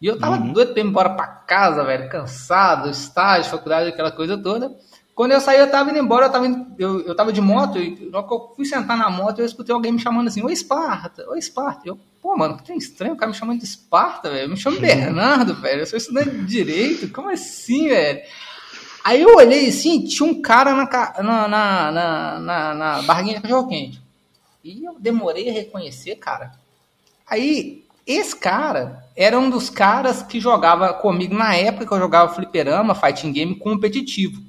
E 0.00 0.06
eu 0.06 0.18
tava 0.18 0.36
uhum. 0.36 0.52
doido 0.52 0.72
pra 0.72 0.82
ir 0.82 0.86
embora 0.86 1.10
pra 1.10 1.26
casa, 1.26 1.84
velho, 1.84 2.08
cansado, 2.08 2.88
estágio, 2.88 3.50
faculdade, 3.50 3.90
aquela 3.90 4.10
coisa 4.10 4.38
toda. 4.38 4.74
Quando 5.14 5.32
eu 5.32 5.40
saí, 5.40 5.58
eu 5.58 5.70
tava 5.70 5.90
indo 5.90 5.98
embora, 5.98 6.26
eu 6.26 6.32
tava, 6.32 6.46
indo, 6.46 6.66
eu, 6.78 7.00
eu 7.02 7.14
tava 7.14 7.30
de 7.30 7.42
moto, 7.42 7.78
e 7.78 8.08
na 8.10 8.22
que 8.22 8.32
eu 8.32 8.52
fui 8.56 8.64
sentar 8.64 8.96
na 8.96 9.10
moto, 9.10 9.40
eu 9.40 9.44
escutei 9.44 9.74
alguém 9.74 9.92
me 9.92 9.98
chamando 9.98 10.28
assim, 10.28 10.42
oi 10.42 10.52
Esparta, 10.52 11.28
oi 11.28 11.38
Esparta. 11.38 11.82
Eu, 11.84 11.98
pô, 12.22 12.34
mano, 12.34 12.56
que 12.56 12.64
tem 12.64 12.78
estranho, 12.78 13.12
o 13.12 13.16
cara 13.16 13.30
me 13.30 13.36
chamando 13.36 13.58
de 13.58 13.66
Esparta, 13.66 14.30
velho. 14.30 14.48
Me 14.48 14.56
chama 14.56 14.80
Bernardo, 14.80 15.54
velho. 15.56 15.82
Eu 15.82 15.86
sou 15.86 15.98
estudante 15.98 16.30
de 16.30 16.46
direito, 16.46 17.12
como 17.12 17.28
assim, 17.28 17.88
velho? 17.88 18.22
Aí 19.04 19.20
eu 19.20 19.36
olhei 19.36 19.68
assim, 19.68 20.04
tinha 20.04 20.26
um 20.26 20.40
cara 20.40 20.74
na, 20.74 21.22
na, 21.22 21.48
na, 21.48 22.40
na, 22.40 22.74
na 22.74 23.02
barraquinha 23.02 23.36
de 23.36 23.42
cachorro 23.42 23.68
quente. 23.68 24.00
E 24.64 24.84
eu 24.84 24.96
demorei 24.98 25.50
a 25.50 25.52
reconhecer, 25.52 26.16
cara. 26.16 26.52
Aí, 27.26 27.79
esse 28.06 28.36
cara 28.36 29.04
era 29.16 29.38
um 29.38 29.50
dos 29.50 29.70
caras 29.70 30.22
que 30.22 30.40
jogava 30.40 30.92
comigo 30.94 31.34
na 31.34 31.54
época 31.54 31.86
que 31.86 31.92
eu 31.92 31.98
jogava 31.98 32.34
fliperama, 32.34 32.94
fighting 32.94 33.32
game 33.32 33.54
competitivo. 33.54 34.40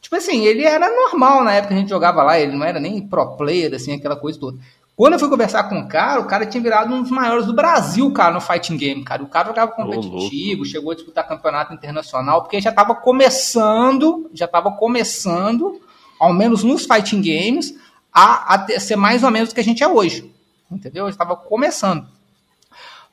Tipo 0.00 0.16
assim, 0.16 0.44
ele 0.44 0.64
era 0.64 0.88
normal 0.88 1.44
na 1.44 1.52
época 1.52 1.68
que 1.68 1.74
a 1.74 1.80
gente 1.80 1.88
jogava 1.88 2.22
lá, 2.22 2.38
ele 2.38 2.56
não 2.56 2.64
era 2.64 2.80
nem 2.80 3.00
pro 3.06 3.36
player, 3.36 3.72
assim, 3.74 3.92
aquela 3.92 4.16
coisa 4.16 4.40
toda. 4.40 4.58
Quando 4.96 5.14
eu 5.14 5.18
fui 5.18 5.30
conversar 5.30 5.64
com 5.64 5.78
o 5.78 5.88
cara, 5.88 6.20
o 6.20 6.26
cara 6.26 6.44
tinha 6.44 6.62
virado 6.62 6.94
um 6.94 7.00
dos 7.00 7.10
maiores 7.10 7.46
do 7.46 7.54
Brasil, 7.54 8.12
cara, 8.12 8.34
no 8.34 8.40
fighting 8.40 8.76
game, 8.76 9.02
cara. 9.02 9.22
O 9.22 9.28
cara 9.28 9.48
jogava 9.48 9.72
competitivo, 9.72 10.62
oh, 10.62 10.64
chegou 10.66 10.92
a 10.92 10.94
disputar 10.94 11.26
campeonato 11.26 11.72
internacional, 11.72 12.42
porque 12.42 12.60
já 12.60 12.70
estava 12.70 12.94
começando, 12.94 14.28
já 14.34 14.44
estava 14.44 14.72
começando, 14.72 15.80
ao 16.18 16.34
menos 16.34 16.62
nos 16.62 16.84
fighting 16.84 17.22
games, 17.22 17.74
a, 18.12 18.54
a 18.54 18.80
ser 18.80 18.96
mais 18.96 19.24
ou 19.24 19.30
menos 19.30 19.50
o 19.50 19.54
que 19.54 19.60
a 19.60 19.64
gente 19.64 19.82
é 19.82 19.88
hoje. 19.88 20.34
Entendeu? 20.70 21.04
Já 21.06 21.12
estava 21.12 21.34
começando. 21.34 22.06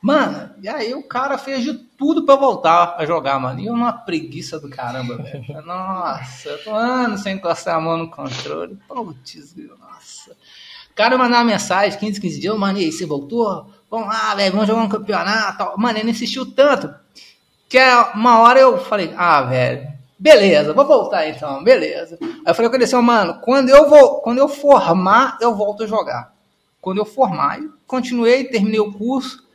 Mano, 0.00 0.50
e 0.62 0.68
aí 0.68 0.94
o 0.94 1.02
cara 1.02 1.36
fez 1.36 1.64
de 1.64 1.74
tudo 1.74 2.24
eu 2.30 2.38
voltar 2.38 2.94
a 2.96 3.04
jogar, 3.04 3.38
mano. 3.40 3.58
E 3.58 3.66
eu 3.66 3.74
numa 3.74 3.92
preguiça 3.92 4.60
do 4.60 4.68
caramba, 4.68 5.16
velho. 5.16 5.44
Nossa, 5.66 6.48
eu 6.50 6.64
tô 6.64 6.74
anos 6.74 7.22
sem 7.22 7.34
encostar 7.34 7.76
a 7.76 7.80
mão 7.80 7.96
no 7.96 8.10
controle. 8.10 8.78
Putz, 8.86 9.54
nossa. 9.56 10.32
O 10.90 10.94
cara 10.94 11.18
mandava 11.18 11.44
mensagem, 11.44 11.98
15, 11.98 12.20
15 12.20 12.40
dias, 12.40 12.56
mano, 12.56 12.78
e 12.78 12.84
aí, 12.84 12.92
você 12.92 13.06
voltou? 13.06 13.68
Vamos 13.90 14.08
lá, 14.08 14.34
velho, 14.34 14.52
vamos 14.52 14.68
jogar 14.68 14.82
um 14.82 14.88
campeonato. 14.88 15.78
Mano, 15.78 15.98
ele 15.98 16.10
insistiu 16.10 16.46
tanto 16.46 16.94
que 17.68 17.78
uma 18.14 18.40
hora 18.40 18.60
eu 18.60 18.78
falei, 18.78 19.12
ah, 19.16 19.42
velho, 19.42 19.88
beleza, 20.18 20.72
vou 20.72 20.86
voltar 20.86 21.28
então, 21.28 21.62
beleza. 21.62 22.18
Aí 22.20 22.42
eu 22.46 22.54
falei 22.54 22.70
com 22.70 22.76
ele 22.76 22.84
assim, 22.84 22.96
mano, 22.96 23.40
quando 23.40 23.68
eu, 23.68 23.88
vou, 23.88 24.20
quando 24.20 24.38
eu 24.38 24.48
formar, 24.48 25.38
eu 25.40 25.54
volto 25.54 25.82
a 25.82 25.86
jogar. 25.86 26.32
Quando 26.80 26.98
eu 26.98 27.04
formar, 27.04 27.60
eu 27.60 27.72
continuei, 27.86 28.44
terminei 28.44 28.80
o 28.80 28.92
curso, 28.92 29.47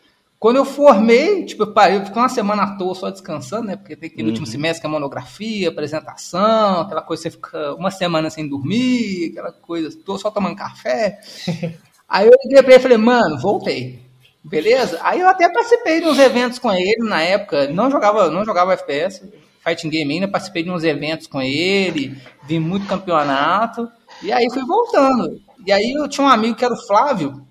quando 0.43 0.57
eu 0.57 0.65
formei, 0.65 1.45
tipo, 1.45 1.63
eu 1.63 1.71
parei, 1.71 1.95
eu 1.95 2.05
fiquei 2.05 2.21
uma 2.21 2.27
semana 2.27 2.63
à 2.63 2.75
toa 2.75 2.93
só 2.93 3.09
descansando, 3.09 3.67
né? 3.67 3.77
Porque 3.77 3.95
tem 3.95 4.09
aquele 4.09 4.23
uhum. 4.23 4.27
último 4.27 4.45
semestre 4.45 4.81
que 4.81 4.85
é 4.85 4.89
monografia, 4.89 5.69
apresentação, 5.69 6.81
aquela 6.81 7.01
coisa, 7.01 7.23
você 7.23 7.31
fica 7.31 7.73
uma 7.75 7.89
semana 7.89 8.29
sem 8.29 8.45
dormir, 8.45 9.29
aquela 9.31 9.53
coisa, 9.53 9.97
tô 10.03 10.17
só 10.17 10.29
tomando 10.29 10.57
café. 10.57 11.17
Aí 12.09 12.27
eu 12.27 12.33
liguei 12.43 12.61
pra 12.61 12.73
ele 12.73 12.79
e 12.79 12.83
falei, 12.83 12.97
mano, 12.97 13.39
voltei. 13.39 14.01
Beleza? 14.43 14.99
Aí 15.01 15.21
eu 15.21 15.29
até 15.29 15.47
participei 15.47 16.01
de 16.01 16.07
uns 16.07 16.19
eventos 16.19 16.59
com 16.59 16.73
ele 16.73 17.07
na 17.07 17.21
época, 17.21 17.69
não 17.69 17.89
jogava, 17.89 18.29
não 18.29 18.43
jogava 18.43 18.73
FPS, 18.73 19.23
fighting 19.63 19.89
game 19.89 20.13
ainda, 20.13 20.27
participei 20.27 20.63
de 20.63 20.69
uns 20.69 20.83
eventos 20.83 21.25
com 21.25 21.41
ele, 21.41 22.21
vi 22.43 22.59
muito 22.59 22.85
campeonato, 22.85 23.89
e 24.21 24.29
aí 24.29 24.45
fui 24.51 24.65
voltando. 24.65 25.41
E 25.65 25.71
aí 25.71 25.93
eu 25.93 26.05
tinha 26.09 26.27
um 26.27 26.29
amigo 26.29 26.57
que 26.57 26.65
era 26.65 26.73
o 26.73 26.85
Flávio, 26.85 27.47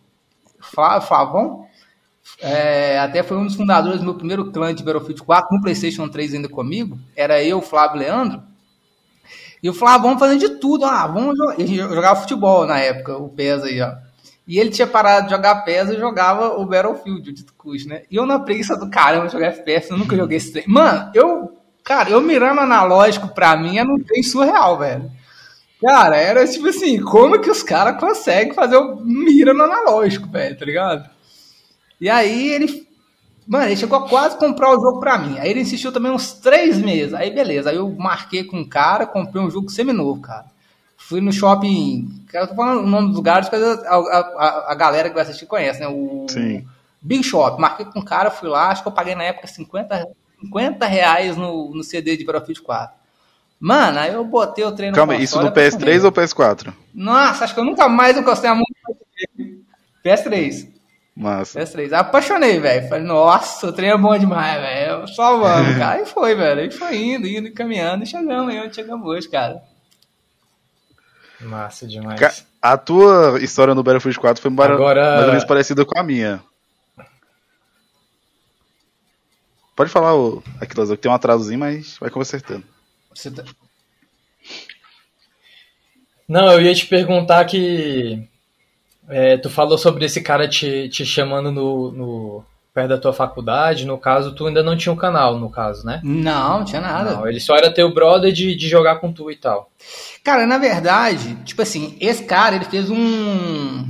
Flávio, 0.60 1.08
Flavão, 1.08 1.71
é, 2.40 2.98
até 2.98 3.22
foi 3.22 3.36
um 3.36 3.46
dos 3.46 3.54
fundadores 3.54 4.00
do 4.00 4.04
meu 4.04 4.14
primeiro 4.14 4.50
clã 4.50 4.74
de 4.74 4.82
Battlefield 4.82 5.22
4 5.22 5.56
no 5.56 5.62
PlayStation 5.62 6.08
3 6.08 6.34
ainda 6.34 6.48
comigo. 6.48 6.98
Era 7.16 7.42
eu, 7.42 7.62
Flávio 7.62 8.00
Leandro. 8.00 8.42
E 9.62 9.70
o 9.70 9.74
Flávio, 9.74 10.02
vamos 10.02 10.18
fazendo 10.18 10.40
de 10.40 10.48
tudo. 10.56 10.84
Ah, 10.84 11.06
vamos 11.06 11.36
jogar. 11.36 11.60
Ele 11.60 11.76
jogava 11.76 12.20
futebol 12.20 12.66
na 12.66 12.80
época, 12.80 13.16
o 13.16 13.28
PES 13.28 13.62
aí, 13.62 13.80
ó. 13.80 13.92
E 14.46 14.58
ele 14.58 14.70
tinha 14.70 14.88
parado 14.88 15.26
de 15.26 15.34
jogar 15.34 15.62
PES 15.64 15.90
e 15.90 15.98
jogava 15.98 16.58
o 16.58 16.66
Battlefield, 16.66 17.30
o 17.30 17.32
Dito 17.32 17.54
né? 17.86 18.02
E 18.10 18.16
eu 18.16 18.26
na 18.26 18.40
preguiça 18.40 18.76
do 18.76 18.90
caramba 18.90 19.28
jogar 19.28 19.46
FPS, 19.46 19.90
eu 19.90 19.96
nunca 19.96 20.16
joguei 20.16 20.38
esse 20.38 20.52
trem. 20.52 20.64
Mano, 20.66 21.10
eu. 21.14 21.58
Cara, 21.84 22.10
eu 22.10 22.20
mirando 22.20 22.60
analógico 22.60 23.28
pra 23.28 23.56
mim 23.56 23.76
é 23.76 23.82
um 23.82 23.98
trem 23.98 24.22
surreal, 24.22 24.78
velho. 24.78 25.10
Cara, 25.80 26.16
era 26.16 26.46
tipo 26.46 26.68
assim, 26.68 27.00
como 27.00 27.40
que 27.40 27.50
os 27.50 27.62
caras 27.62 27.98
conseguem 27.98 28.54
fazer 28.54 28.76
o 28.76 28.96
mira 29.00 29.52
no 29.52 29.64
analógico, 29.64 30.28
velho, 30.30 30.56
tá 30.56 30.64
ligado? 30.64 31.11
E 32.02 32.10
aí 32.10 32.48
ele. 32.48 32.84
Mano, 33.46 33.66
ele 33.66 33.76
chegou 33.76 33.96
a 33.96 34.08
quase 34.08 34.36
comprar 34.36 34.70
o 34.70 34.80
jogo 34.80 34.98
pra 34.98 35.18
mim. 35.18 35.38
Aí 35.38 35.48
ele 35.48 35.60
insistiu 35.60 35.92
também 35.92 36.10
uns 36.10 36.32
três 36.32 36.76
meses. 36.78 37.14
Aí 37.14 37.30
beleza. 37.30 37.70
Aí 37.70 37.76
eu 37.76 37.88
marquei 37.90 38.42
com 38.42 38.60
o 38.60 38.68
cara, 38.68 39.06
comprei 39.06 39.40
um 39.40 39.48
jogo 39.48 39.70
seminovo, 39.70 40.20
cara. 40.20 40.46
Fui 40.96 41.20
no 41.20 41.32
shopping. 41.32 42.26
Eu 42.34 42.48
tô 42.48 42.56
falando 42.56 42.80
o 42.80 42.86
nome 42.86 43.08
dos 43.08 43.16
lugares, 43.16 43.48
porque 43.48 43.64
a, 43.64 43.94
a, 43.94 44.72
a, 44.72 44.74
galera 44.74 45.08
que 45.08 45.14
vai 45.14 45.22
assistir 45.22 45.46
conhece, 45.46 45.78
né? 45.78 45.86
O 45.86 46.26
Sim. 46.28 46.66
Big 47.00 47.22
Shop. 47.22 47.60
Marquei 47.60 47.86
com 47.86 48.00
o 48.00 48.04
cara, 48.04 48.32
fui 48.32 48.48
lá, 48.48 48.70
acho 48.70 48.82
que 48.82 48.88
eu 48.88 48.92
paguei 48.92 49.14
na 49.14 49.22
época 49.22 49.46
50, 49.46 50.08
50 50.40 50.86
reais 50.86 51.36
no, 51.36 51.72
no 51.72 51.84
CD 51.84 52.16
de 52.16 52.24
Battlefield 52.24 52.62
4. 52.62 52.96
Mano, 53.60 54.00
aí 54.00 54.12
eu 54.12 54.24
botei 54.24 54.64
o 54.64 54.72
treino 54.72 54.96
Calma, 54.96 55.14
isso 55.14 55.40
no 55.40 55.52
PS3 55.52 56.04
ou 56.04 56.10
PS4? 56.10 56.74
Nossa, 56.92 57.44
acho 57.44 57.54
que 57.54 57.60
eu 57.60 57.64
nunca 57.64 57.88
mais 57.88 58.16
encostei 58.16 58.50
a 58.50 58.56
mão 58.56 58.64
no 59.38 59.46
PS3. 60.04 60.81
Massa. 61.14 61.60
PS3. 61.60 61.92
Apaixonei, 61.92 62.58
velho. 62.58 62.88
Falei, 62.88 63.04
nossa, 63.04 63.66
o 63.66 63.72
trem 63.72 63.90
é 63.90 63.98
bom 63.98 64.16
demais, 64.16 64.60
velho. 64.60 65.06
Só 65.08 65.38
vamos, 65.38 65.76
cara. 65.76 66.00
E 66.00 66.06
foi, 66.06 66.34
velho. 66.34 66.62
E 66.62 66.70
foi 66.70 66.96
indo, 66.96 67.26
indo, 67.26 67.52
caminhando 67.52 68.04
e 68.04 68.06
chegamos 68.06 68.52
aí 68.52 68.60
onde 68.60 68.74
chegamos 68.74 69.06
hoje, 69.06 69.28
cara. 69.28 69.62
Massa 71.40 71.86
demais. 71.86 72.46
A 72.60 72.78
tua 72.78 73.38
história 73.42 73.74
no 73.74 73.82
Battlefield 73.82 74.18
4 74.18 74.40
foi 74.40 74.52
Agora... 74.52 75.02
mais 75.02 75.22
ou 75.24 75.28
menos 75.28 75.44
parecida 75.44 75.84
com 75.84 75.98
a 75.98 76.02
minha. 76.02 76.42
Pode 79.74 79.90
falar, 79.90 80.12
Aquilas, 80.60 80.90
que 80.90 80.96
tem 80.96 81.10
um 81.10 81.14
atrasozinho, 81.14 81.58
mas 81.58 81.96
vai 81.98 82.10
consertando. 82.10 82.64
Você 83.14 83.30
tá... 83.30 83.42
Não, 86.28 86.52
eu 86.52 86.62
ia 86.62 86.74
te 86.74 86.86
perguntar 86.86 87.44
que 87.44 88.28
é, 89.08 89.36
tu 89.36 89.50
falou 89.50 89.76
sobre 89.76 90.04
esse 90.04 90.20
cara 90.20 90.48
te, 90.48 90.88
te 90.88 91.04
chamando 91.04 91.50
no, 91.50 91.92
no, 91.92 92.44
perto 92.72 92.88
da 92.88 92.98
tua 92.98 93.12
faculdade. 93.12 93.86
No 93.86 93.98
caso, 93.98 94.34
tu 94.34 94.46
ainda 94.46 94.62
não 94.62 94.76
tinha 94.76 94.92
um 94.92 94.96
canal, 94.96 95.38
no 95.38 95.50
caso, 95.50 95.84
né? 95.84 96.00
Não, 96.02 96.58
não 96.58 96.64
tinha 96.64 96.80
nada. 96.80 97.12
Não, 97.12 97.26
ele 97.26 97.40
só 97.40 97.56
era 97.56 97.72
teu 97.72 97.92
brother 97.92 98.32
de, 98.32 98.54
de 98.54 98.68
jogar 98.68 98.96
com 98.96 99.12
tu 99.12 99.30
e 99.30 99.36
tal. 99.36 99.70
Cara, 100.24 100.46
na 100.46 100.58
verdade, 100.58 101.36
tipo 101.44 101.62
assim, 101.62 101.96
esse 102.00 102.24
cara, 102.24 102.56
ele 102.56 102.64
fez 102.64 102.90
um 102.90 103.84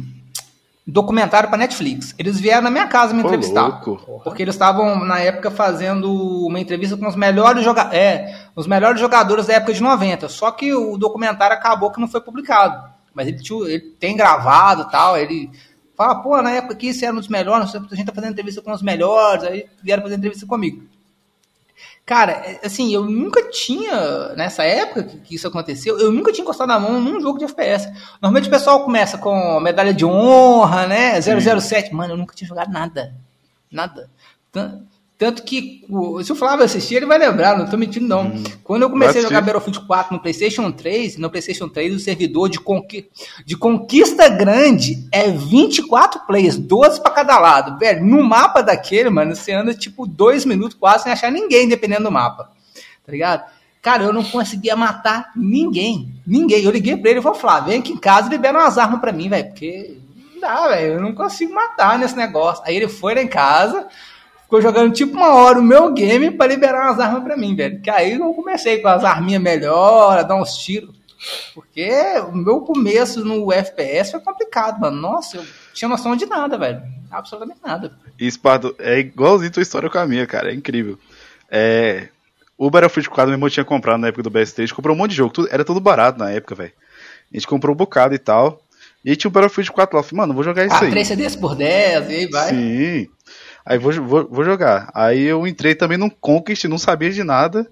documentário 0.84 1.48
para 1.48 1.58
Netflix. 1.58 2.14
Eles 2.18 2.40
vieram 2.40 2.62
na 2.62 2.70
minha 2.70 2.88
casa 2.88 3.14
me 3.14 3.22
entrevistar. 3.22 3.82
Louco. 3.86 4.20
Porque 4.24 4.42
eles 4.42 4.54
estavam, 4.54 5.04
na 5.04 5.20
época, 5.20 5.50
fazendo 5.50 6.10
uma 6.46 6.58
entrevista 6.58 6.96
com 6.96 7.06
os 7.06 7.14
melhores, 7.14 7.62
joga 7.62 7.94
é, 7.94 8.46
os 8.56 8.66
melhores 8.66 9.00
jogadores 9.00 9.46
da 9.46 9.54
época 9.54 9.74
de 9.74 9.82
90. 9.82 10.28
Só 10.28 10.50
que 10.50 10.74
o 10.74 10.96
documentário 10.96 11.56
acabou 11.56 11.92
que 11.92 12.00
não 12.00 12.08
foi 12.08 12.20
publicado 12.20 12.92
mas 13.14 13.28
ele, 13.28 13.38
ele 13.66 13.80
tem 13.98 14.16
gravado 14.16 14.90
tal, 14.90 15.16
ele 15.16 15.50
fala, 15.94 16.16
pô, 16.16 16.40
na 16.40 16.50
época 16.50 16.74
que 16.74 16.88
isso 16.88 17.04
era 17.04 17.14
um 17.14 17.18
dos 17.18 17.28
melhores, 17.28 17.74
a 17.74 17.94
gente 17.94 18.06
tá 18.06 18.12
fazendo 18.12 18.32
entrevista 18.32 18.62
com 18.62 18.72
os 18.72 18.82
melhores, 18.82 19.44
aí 19.44 19.66
vieram 19.82 20.02
fazer 20.02 20.16
entrevista 20.16 20.46
comigo. 20.46 20.82
Cara, 22.04 22.32
é, 22.32 22.60
assim, 22.64 22.92
eu 22.92 23.04
nunca 23.04 23.48
tinha, 23.50 24.30
nessa 24.34 24.64
época 24.64 25.04
que 25.04 25.36
isso 25.36 25.46
aconteceu, 25.46 25.98
eu 25.98 26.10
nunca 26.10 26.32
tinha 26.32 26.42
encostado 26.42 26.70
a 26.70 26.80
mão 26.80 27.00
num 27.00 27.20
jogo 27.20 27.38
de 27.38 27.44
FPS. 27.44 27.92
Normalmente 28.20 28.48
o 28.48 28.50
pessoal 28.50 28.84
começa 28.84 29.16
com 29.16 29.60
medalha 29.60 29.94
de 29.94 30.04
honra, 30.04 30.86
né, 30.86 31.20
007. 31.20 31.88
Sim. 31.88 31.94
Mano, 31.94 32.14
eu 32.14 32.16
nunca 32.16 32.34
tinha 32.34 32.48
jogado 32.48 32.72
nada. 32.72 33.14
Nada. 33.70 34.10
Tanto 34.50 34.91
que, 35.30 35.84
se 36.24 36.32
o 36.32 36.34
Flávio 36.34 36.64
assistir, 36.64 36.96
ele 36.96 37.06
vai 37.06 37.18
lembrar, 37.18 37.56
não 37.56 37.68
tô 37.68 37.76
mentindo 37.76 38.08
não. 38.08 38.24
Hum, 38.24 38.42
Quando 38.64 38.82
eu 38.82 38.90
comecei 38.90 39.20
a 39.20 39.24
jogar 39.24 39.42
Battlefield 39.42 39.86
4 39.86 40.14
no 40.14 40.20
PlayStation 40.20 40.72
3, 40.72 41.18
no 41.18 41.30
PlayStation 41.30 41.68
3 41.68 41.94
o 41.94 42.00
servidor 42.00 42.48
de, 42.48 42.58
conqui 42.58 43.08
de 43.44 43.56
conquista 43.56 44.28
grande 44.28 45.06
é 45.12 45.30
24 45.30 46.26
players, 46.26 46.56
12 46.58 47.00
para 47.02 47.12
cada 47.12 47.38
lado. 47.38 47.78
Velho, 47.78 48.04
no 48.04 48.22
mapa 48.22 48.62
daquele, 48.62 49.10
mano, 49.10 49.36
você 49.36 49.52
anda 49.52 49.74
tipo 49.74 50.06
dois 50.06 50.44
minutos 50.44 50.76
quase 50.76 51.04
sem 51.04 51.12
achar 51.12 51.30
ninguém, 51.30 51.68
dependendo 51.68 52.04
do 52.04 52.10
mapa. 52.10 52.50
Tá 53.04 53.12
ligado? 53.12 53.44
Cara, 53.82 54.04
eu 54.04 54.12
não 54.12 54.22
conseguia 54.22 54.76
matar 54.76 55.32
ninguém. 55.34 56.14
Ninguém. 56.24 56.62
Eu 56.62 56.70
liguei 56.70 56.96
pra 56.96 57.10
ele 57.10 57.18
e 57.18 57.22
falei, 57.22 57.40
Flávio, 57.40 57.70
vem 57.70 57.80
aqui 57.80 57.92
em 57.92 57.96
casa 57.96 58.28
e 58.28 58.30
libera 58.30 58.58
umas 58.58 58.78
armas 58.78 59.00
pra 59.00 59.10
mim, 59.12 59.28
velho. 59.28 59.46
Porque 59.46 59.96
não 60.32 60.40
dá, 60.40 60.68
velho. 60.68 60.92
Eu 60.94 61.00
não 61.00 61.12
consigo 61.12 61.52
matar 61.52 61.98
nesse 61.98 62.16
negócio. 62.16 62.62
Aí 62.64 62.76
ele 62.76 62.86
foi 62.88 63.14
lá 63.14 63.22
em 63.22 63.26
casa 63.26 63.88
ficou 64.52 64.60
jogando 64.60 64.92
tipo 64.92 65.14
uma 65.14 65.32
hora 65.32 65.58
o 65.58 65.62
meu 65.62 65.90
game 65.94 66.30
para 66.30 66.52
liberar 66.52 66.88
umas 66.88 67.00
armas 67.00 67.22
para 67.22 67.38
mim, 67.38 67.56
velho. 67.56 67.80
Que 67.80 67.88
aí 67.88 68.12
eu 68.12 68.34
comecei 68.34 68.82
com 68.82 68.88
as 68.88 69.02
arminhas 69.02 69.40
melhor, 69.40 70.18
a 70.18 70.22
dar 70.22 70.34
uns 70.34 70.58
tiros. 70.58 70.94
Porque 71.54 71.90
o 72.28 72.36
meu 72.36 72.60
começo 72.60 73.24
no 73.24 73.50
FPS 73.50 74.10
foi 74.10 74.20
complicado, 74.20 74.78
mano. 74.78 75.00
Nossa, 75.00 75.38
eu 75.38 75.44
tinha 75.72 75.88
noção 75.88 76.14
de 76.14 76.26
nada, 76.26 76.58
velho. 76.58 76.82
Absolutamente 77.10 77.60
nada. 77.64 77.96
E 78.18 78.26
Esparto, 78.26 78.74
é 78.78 78.98
igualzinho 78.98 79.50
tua 79.50 79.62
história 79.62 79.88
com 79.88 79.98
a 79.98 80.06
minha, 80.06 80.26
cara. 80.26 80.50
É 80.50 80.54
incrível. 80.54 80.98
É, 81.50 82.08
o 82.58 82.68
Battlefield 82.70 83.08
4 83.08 83.28
meu 83.28 83.36
irmão 83.36 83.48
tinha 83.48 83.64
comprado 83.64 84.00
na 84.00 84.08
época 84.08 84.22
do 84.22 84.30
BST, 84.30 84.60
a 84.60 84.66
gente 84.66 84.74
comprou 84.74 84.94
um 84.94 84.98
monte 84.98 85.12
de 85.12 85.16
jogo, 85.16 85.32
tudo, 85.32 85.48
era 85.50 85.64
tudo 85.64 85.80
barato 85.80 86.18
na 86.18 86.30
época, 86.30 86.54
velho. 86.54 86.72
A 87.32 87.36
gente 87.36 87.46
comprou 87.46 87.74
um 87.74 87.76
bocado 87.76 88.14
e 88.14 88.18
tal. 88.18 88.60
E 89.04 89.16
tinha 89.16 89.28
o 89.28 89.32
Battlefield 89.32 89.72
4 89.72 89.96
lá, 89.96 90.00
eu 90.00 90.04
falei, 90.04 90.18
mano, 90.18 90.34
vou 90.34 90.44
jogar 90.44 90.66
isso 90.66 90.74
ah, 90.74 90.82
aí. 90.82 90.90
3 90.90 91.08
CDs 91.08 91.36
por 91.36 91.54
10, 91.54 92.10
e 92.10 92.14
aí 92.14 92.26
vai. 92.26 92.50
Sim. 92.50 93.08
Aí 93.64 93.78
vou, 93.78 93.92
vou, 93.92 94.28
vou 94.28 94.44
jogar. 94.44 94.90
Aí 94.94 95.22
eu 95.22 95.46
entrei 95.46 95.74
também 95.74 95.98
num 95.98 96.10
Conquest, 96.10 96.64
não 96.64 96.78
sabia 96.78 97.10
de 97.10 97.22
nada. 97.22 97.68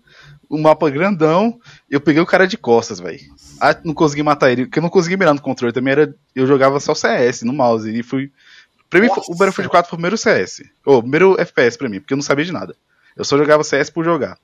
Um 0.50 0.60
mapa 0.60 0.90
grandão. 0.90 1.60
Eu 1.88 2.00
peguei 2.00 2.20
o 2.20 2.26
cara 2.26 2.46
de 2.46 2.56
costas, 2.56 3.00
velho. 3.00 3.20
Ah, 3.60 3.76
não 3.84 3.94
consegui 3.94 4.22
matar 4.22 4.50
ele, 4.50 4.66
porque 4.66 4.78
eu 4.78 4.82
não 4.82 4.90
consegui 4.90 5.16
mirar 5.16 5.34
no 5.34 5.40
controle. 5.40 5.72
Também 5.72 5.92
era. 5.92 6.14
Eu 6.34 6.46
jogava 6.46 6.80
só 6.80 6.94
CS 6.94 7.42
no 7.42 7.52
mouse. 7.52 7.90
E 7.90 8.02
fui. 8.02 8.32
Pra 8.88 9.00
mim, 9.00 9.06
Nossa. 9.06 9.30
o 9.30 9.36
Battlefield 9.36 9.70
4 9.70 9.88
foi 9.88 9.96
o 9.96 9.98
primeiro 9.98 10.16
CS. 10.16 10.62
Ou, 10.84 10.98
oh, 10.98 11.02
primeiro 11.02 11.40
FPS 11.40 11.78
pra 11.78 11.88
mim, 11.88 12.00
porque 12.00 12.12
eu 12.12 12.16
não 12.16 12.22
sabia 12.22 12.44
de 12.44 12.52
nada. 12.52 12.74
Eu 13.16 13.24
só 13.24 13.38
jogava 13.38 13.62
CS 13.62 13.90
por 13.90 14.04
jogar. 14.04 14.36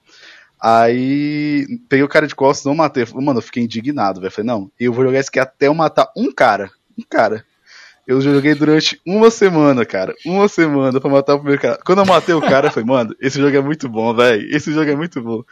Aí 0.61 1.67
peguei 1.89 2.05
o 2.05 2.09
cara 2.09 2.27
de 2.27 2.35
costas, 2.35 2.65
não 2.65 2.75
matei. 2.75 3.05
Mano, 3.15 3.39
eu 3.39 3.43
fiquei 3.43 3.63
indignado, 3.63 4.21
velho. 4.21 4.33
Falei, 4.33 4.47
não, 4.47 4.71
eu 4.79 4.93
vou 4.93 5.05
jogar 5.05 5.19
isso 5.19 5.29
aqui 5.29 5.41
até 5.41 5.67
eu 5.67 5.75
matar 5.75 6.11
um 6.17 6.33
cara. 6.33 6.71
Um 6.97 7.03
cara. 7.03 7.45
Eu 8.07 8.21
joguei 8.21 8.55
durante 8.55 9.01
uma 9.05 9.33
semana, 9.33 9.85
cara. 9.85 10.15
Uma 10.25 10.47
semana 10.47 11.01
pra 11.01 11.11
matar 11.11 11.35
o 11.35 11.39
primeiro 11.39 11.61
cara. 11.61 11.81
Quando 11.85 11.99
eu 11.99 12.07
matei 12.07 12.35
o 12.35 12.41
cara, 12.41 12.69
eu 12.69 12.71
falei, 12.71 12.87
mano, 12.87 13.17
esse 13.21 13.41
jogo 13.41 13.57
é 13.57 13.61
muito 13.61 13.89
bom, 13.89 14.15
velho. 14.15 14.47
Esse 14.55 14.73
jogo 14.73 14.89
é 14.89 14.95
muito 14.95 15.21
bom. 15.21 15.43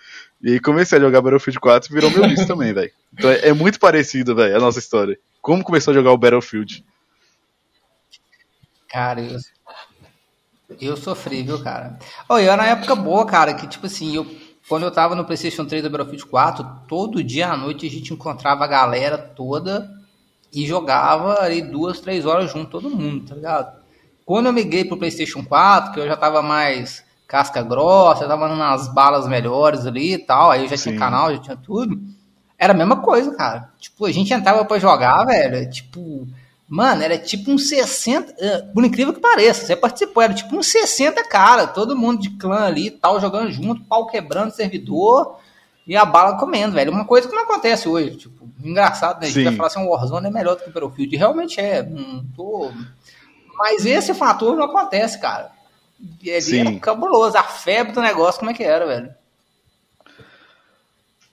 E 0.41 0.53
aí 0.53 0.61
comecei 0.61 0.97
a 0.99 1.01
jogar 1.01 1.21
Battlefield 1.21 1.59
4 1.59 1.91
e 1.91 1.95
virou 1.95 2.11
meu 2.13 2.29
vício 2.29 2.47
também, 2.47 2.73
velho. 2.73 2.93
Então 3.13 3.29
é, 3.29 3.49
é, 3.49 3.53
muito 3.53 3.81
parecido, 3.81 4.37
velho, 4.37 4.57
a 4.57 4.61
nossa 4.61 4.79
história. 4.79 5.19
Como 5.43 5.65
começou 5.65 5.91
a 5.91 5.95
jogar 5.95 6.13
o 6.13 6.19
Battlefield? 6.19 6.85
Cara, 8.89 9.21
eu, 9.21 9.39
eu 10.81 10.97
sofri, 10.97 11.43
viu, 11.43 11.61
cara? 11.61 11.99
Oh, 12.29 12.39
eu 12.39 12.53
era 12.53 12.63
na 12.63 12.69
época 12.69 12.95
boa, 12.95 13.27
cara, 13.27 13.55
que 13.55 13.67
tipo 13.67 13.87
assim, 13.87 14.15
eu 14.15 14.25
quando 14.69 14.85
eu 14.85 14.91
tava 14.91 15.15
no 15.15 15.25
PlayStation 15.25 15.67
3 15.67 15.83
do 15.83 15.91
Battlefield 15.91 16.25
4, 16.27 16.65
todo 16.89 17.23
dia 17.23 17.49
à 17.49 17.57
noite 17.57 17.87
a 17.87 17.91
gente 17.91 18.15
encontrava 18.15 18.65
a 18.65 18.69
galera 18.69 19.19
toda 19.19 19.91
e 20.55 20.67
jogava 20.67 21.41
ali 21.41 21.61
duas, 21.61 22.01
três 22.01 22.25
horas 22.25 22.51
junto, 22.51 22.71
todo 22.71 22.91
mundo, 22.91 23.27
tá 23.27 23.35
ligado? 23.35 23.83
Quando 24.25 24.47
eu 24.47 24.53
migrei 24.53 24.85
pro 24.85 24.97
PlayStation 24.97 25.45
4, 25.45 25.93
que 25.93 26.01
eu 26.01 26.07
já 26.07 26.17
tava 26.17 26.41
mais 26.43 27.05
casca 27.27 27.63
grossa, 27.63 28.25
eu 28.25 28.29
tava 28.29 28.49
nas 28.55 28.93
balas 28.93 29.27
melhores 29.27 29.87
ali 29.87 30.15
e 30.15 30.19
tal, 30.19 30.51
aí 30.51 30.63
eu 30.63 30.69
já 30.69 30.77
Sim. 30.77 30.91
tinha 30.91 30.99
canal, 30.99 31.35
já 31.35 31.41
tinha 31.41 31.57
tudo. 31.57 32.01
Era 32.57 32.73
a 32.73 32.77
mesma 32.77 32.97
coisa, 32.99 33.35
cara. 33.35 33.71
Tipo, 33.79 34.07
a 34.07 34.13
gente 34.13 34.33
entrava 34.33 34.65
pra 34.65 34.79
jogar, 34.79 35.25
velho, 35.25 35.69
tipo, 35.69 36.27
Mano, 36.67 37.03
era 37.03 37.19
tipo 37.19 37.51
uns 37.51 37.69
60. 37.69 38.35
Eh, 38.39 38.63
por 38.73 38.85
incrível 38.85 39.13
que 39.13 39.21
pareça, 39.21 39.67
você 39.67 39.77
participou, 39.77 40.23
era 40.23 40.33
tipo 40.33 40.57
uns 40.57 40.67
60 40.69 41.23
cara, 41.29 41.67
todo 41.67 41.97
mundo 41.97 42.23
de 42.23 42.31
clã 42.31 42.65
ali 42.65 42.91
tal, 42.91 43.21
jogando 43.21 43.51
junto, 43.51 43.85
pau 43.85 44.07
quebrando 44.07 44.51
servidor 44.51 45.39
e 45.87 45.97
a 45.97 46.05
bala 46.05 46.39
comendo, 46.39 46.75
velho. 46.75 46.91
Uma 46.91 47.05
coisa 47.05 47.29
que 47.29 47.35
não 47.35 47.43
acontece 47.43 47.89
hoje. 47.89 48.17
Tipo, 48.17 48.49
engraçado, 48.63 49.21
né? 49.21 49.27
A 49.27 49.31
gente 49.31 49.45
vai 49.45 49.55
falar 49.55 49.67
assim: 49.69 49.81
um 49.81 49.89
Warzone 49.89 50.27
é 50.27 50.31
melhor 50.31 50.57
do 50.57 50.63
que 50.63 50.71
o 50.71 50.73
Battlefield. 50.73 51.17
realmente 51.17 51.61
é. 51.61 51.83
Não 51.83 52.25
tô... 52.35 52.73
Mas 53.57 53.87
esse 53.87 54.13
fator 54.15 54.57
não 54.57 54.65
acontece, 54.65 55.21
cara. 55.21 55.53
Ele 56.23 56.41
Sim. 56.41 56.61
era 56.61 56.81
cabuloso. 56.81 57.37
A 57.37 57.43
febre 57.43 57.93
do 57.93 58.01
negócio, 58.01 58.41
como 58.41 58.51
é 58.51 58.55
que 58.55 58.65
era, 58.65 58.87
velho? 58.87 59.15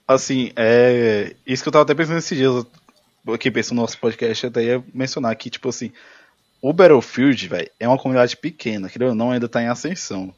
Assim, 0.06 0.52
é. 0.54 1.34
Isso 1.46 1.62
que 1.62 1.68
eu 1.68 1.72
tava 1.72 1.84
até 1.84 1.94
pensando 1.94 2.18
esses 2.18 2.36
dias 2.36 2.64
aqui 3.32 3.50
pensando 3.50 3.76
no 3.76 3.82
nosso 3.82 3.98
podcast, 3.98 4.46
até 4.46 4.64
ia 4.64 4.84
mencionar 4.92 5.34
que, 5.36 5.50
tipo 5.50 5.68
assim, 5.68 5.92
o 6.60 6.72
Battlefield, 6.72 7.48
velho, 7.48 7.70
é 7.78 7.86
uma 7.86 7.98
comunidade 7.98 8.36
pequena, 8.36 8.88
que 8.88 9.02
ou 9.02 9.14
não, 9.14 9.30
ainda 9.30 9.48
tá 9.48 9.62
em 9.62 9.68
ascensão. 9.68 10.34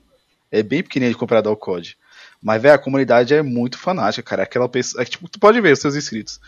É 0.50 0.62
bem 0.62 0.82
pequenininha 0.82 1.16
comparado 1.16 1.48
ao 1.48 1.56
COD. 1.56 1.96
Mas, 2.44 2.60
velho, 2.60 2.74
a 2.74 2.78
comunidade 2.78 3.32
é 3.32 3.40
muito 3.40 3.78
fanática, 3.78 4.22
cara. 4.22 4.42
Aquela 4.42 4.68
pessoa. 4.68 5.02
É, 5.02 5.06
tipo, 5.06 5.26
tu 5.30 5.40
pode 5.40 5.58
ver 5.62 5.72
os 5.72 5.78
seus 5.78 5.96
inscritos. 5.96 6.38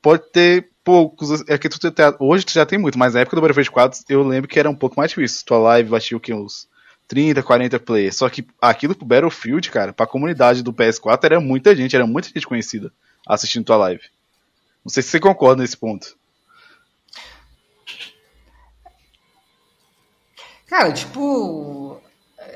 Pode 0.00 0.22
ter 0.32 0.70
poucos. 0.82 1.46
É 1.46 1.58
que 1.58 1.68
tu 1.68 1.78
hoje 2.18 2.46
tu 2.46 2.52
já 2.52 2.64
tem 2.64 2.78
muito, 2.78 2.98
mas 2.98 3.12
na 3.12 3.20
época 3.20 3.36
do 3.36 3.42
Battlefield 3.42 3.70
4 3.70 4.04
eu 4.08 4.22
lembro 4.22 4.48
que 4.48 4.58
era 4.58 4.70
um 4.70 4.74
pouco 4.74 4.96
mais 4.96 5.10
difícil. 5.10 5.44
Tua 5.44 5.58
live 5.58 5.90
batia 5.90 6.16
o 6.16 6.20
que? 6.20 6.32
Uns 6.32 6.66
30, 7.06 7.42
40 7.42 7.78
players. 7.78 8.16
Só 8.16 8.30
que 8.30 8.46
aquilo 8.58 8.94
pro 8.94 9.04
Battlefield, 9.04 9.70
cara, 9.70 9.92
pra 9.92 10.06
comunidade 10.06 10.62
do 10.62 10.72
PS4 10.72 11.24
era 11.24 11.40
muita 11.40 11.76
gente, 11.76 11.94
era 11.94 12.06
muita 12.06 12.28
gente 12.28 12.46
conhecida 12.46 12.90
assistindo 13.26 13.66
tua 13.66 13.76
live. 13.76 14.02
Não 14.82 14.90
sei 14.90 15.02
se 15.02 15.10
você 15.10 15.20
concorda 15.20 15.60
nesse 15.60 15.76
ponto. 15.76 16.16
Cara, 20.66 20.90
tipo, 20.90 21.93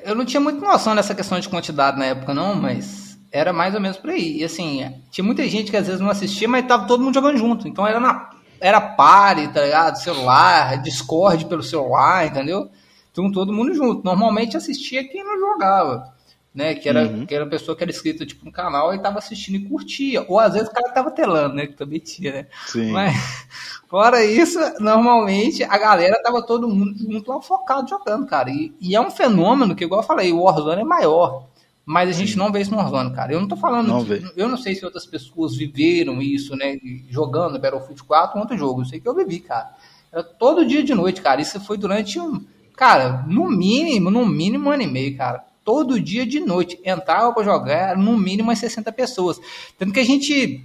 eu 0.04 0.14
não 0.14 0.24
tinha 0.24 0.40
muita 0.40 0.60
noção 0.60 0.94
dessa 0.94 1.14
questão 1.14 1.38
de 1.38 1.48
quantidade 1.48 1.98
na 1.98 2.06
época, 2.06 2.34
não, 2.34 2.54
mas 2.54 3.18
era 3.30 3.52
mais 3.52 3.74
ou 3.74 3.80
menos 3.80 3.96
por 3.96 4.10
aí. 4.10 4.38
E 4.38 4.44
assim, 4.44 5.02
tinha 5.10 5.24
muita 5.24 5.46
gente 5.48 5.70
que 5.70 5.76
às 5.76 5.86
vezes 5.86 6.00
não 6.00 6.10
assistia, 6.10 6.48
mas 6.48 6.66
tava 6.66 6.86
todo 6.86 7.02
mundo 7.02 7.14
jogando 7.14 7.36
junto. 7.36 7.68
Então 7.68 7.86
era 7.86 8.00
na 8.00 8.30
era 8.60 8.80
pare, 8.80 9.48
tá 9.48 9.62
ligado? 9.62 9.96
Celular, 9.96 10.82
Discord 10.82 11.46
pelo 11.46 11.62
celular, 11.62 12.26
entendeu? 12.26 12.68
Então 13.12 13.30
todo 13.30 13.52
mundo 13.52 13.74
junto. 13.74 14.04
Normalmente 14.04 14.56
assistia 14.56 15.06
quem 15.06 15.24
não 15.24 15.38
jogava 15.38 16.17
né? 16.54 16.74
Que 16.74 16.88
era, 16.88 17.06
uhum. 17.06 17.26
que 17.26 17.34
era 17.34 17.44
a 17.44 17.48
pessoa 17.48 17.76
que 17.76 17.84
era 17.84 17.90
inscrita 17.90 18.26
tipo, 18.26 18.44
no 18.44 18.52
canal 18.52 18.94
e 18.94 18.98
tava 18.98 19.18
assistindo 19.18 19.56
e 19.56 19.68
curtia. 19.68 20.24
Ou 20.28 20.38
às 20.38 20.54
vezes 20.54 20.68
o 20.68 20.72
cara 20.72 20.92
tava 20.92 21.10
telando, 21.10 21.54
né? 21.54 21.66
Que 21.66 21.74
também 21.74 22.00
tinha, 22.00 22.32
né? 22.32 22.46
Sim. 22.66 22.90
Mas, 22.90 23.14
fora 23.88 24.24
isso, 24.24 24.58
normalmente 24.80 25.62
a 25.62 25.78
galera 25.78 26.20
tava 26.22 26.42
todo 26.42 26.68
mundo 26.68 26.94
muito 27.00 27.40
focado 27.42 27.88
jogando, 27.88 28.26
cara. 28.26 28.50
E, 28.50 28.74
e, 28.80 28.94
é 28.94 29.00
um 29.00 29.10
fenômeno 29.10 29.74
que, 29.74 29.84
igual 29.84 30.00
eu 30.00 30.06
falei, 30.06 30.32
o 30.32 30.42
Warzone 30.42 30.82
é 30.82 30.84
maior. 30.84 31.46
Mas 31.84 32.10
a 32.10 32.12
gente 32.12 32.32
Sim. 32.32 32.38
não 32.38 32.52
vê 32.52 32.60
isso 32.60 32.70
no 32.70 32.76
Warzone, 32.76 33.14
cara. 33.14 33.32
Eu 33.32 33.40
não 33.40 33.48
tô 33.48 33.56
falando. 33.56 33.88
Não 33.88 34.04
de, 34.04 34.30
eu 34.36 34.48
não 34.48 34.58
sei 34.58 34.74
se 34.74 34.84
outras 34.84 35.06
pessoas 35.06 35.56
viveram 35.56 36.20
isso, 36.20 36.54
né? 36.54 36.76
Jogando 37.08 37.58
Battlefield 37.58 38.02
4 38.04 38.36
ou 38.36 38.42
outro 38.42 38.58
jogo. 38.58 38.82
Eu 38.82 38.84
sei 38.84 39.00
que 39.00 39.08
eu 39.08 39.14
vivi, 39.14 39.40
cara. 39.40 39.70
Era 40.12 40.22
todo 40.22 40.66
dia 40.66 40.82
de 40.82 40.94
noite, 40.94 41.22
cara. 41.22 41.40
Isso 41.40 41.58
foi 41.60 41.78
durante 41.78 42.20
um. 42.20 42.44
Cara, 42.76 43.24
no 43.26 43.48
mínimo, 43.48 44.10
no 44.10 44.26
mínimo 44.26 44.68
um 44.68 44.72
ano 44.72 44.82
e 44.82 44.86
meio, 44.86 45.16
cara 45.16 45.47
todo 45.68 46.00
dia 46.00 46.24
de 46.24 46.40
noite. 46.40 46.80
Entrava 46.82 47.30
para 47.30 47.44
jogar 47.44 47.94
no 47.94 48.16
mínimo 48.16 48.48
umas 48.48 48.58
60 48.58 48.90
pessoas. 48.90 49.38
Tanto 49.78 49.92
que 49.92 50.00
a 50.00 50.04
gente, 50.04 50.64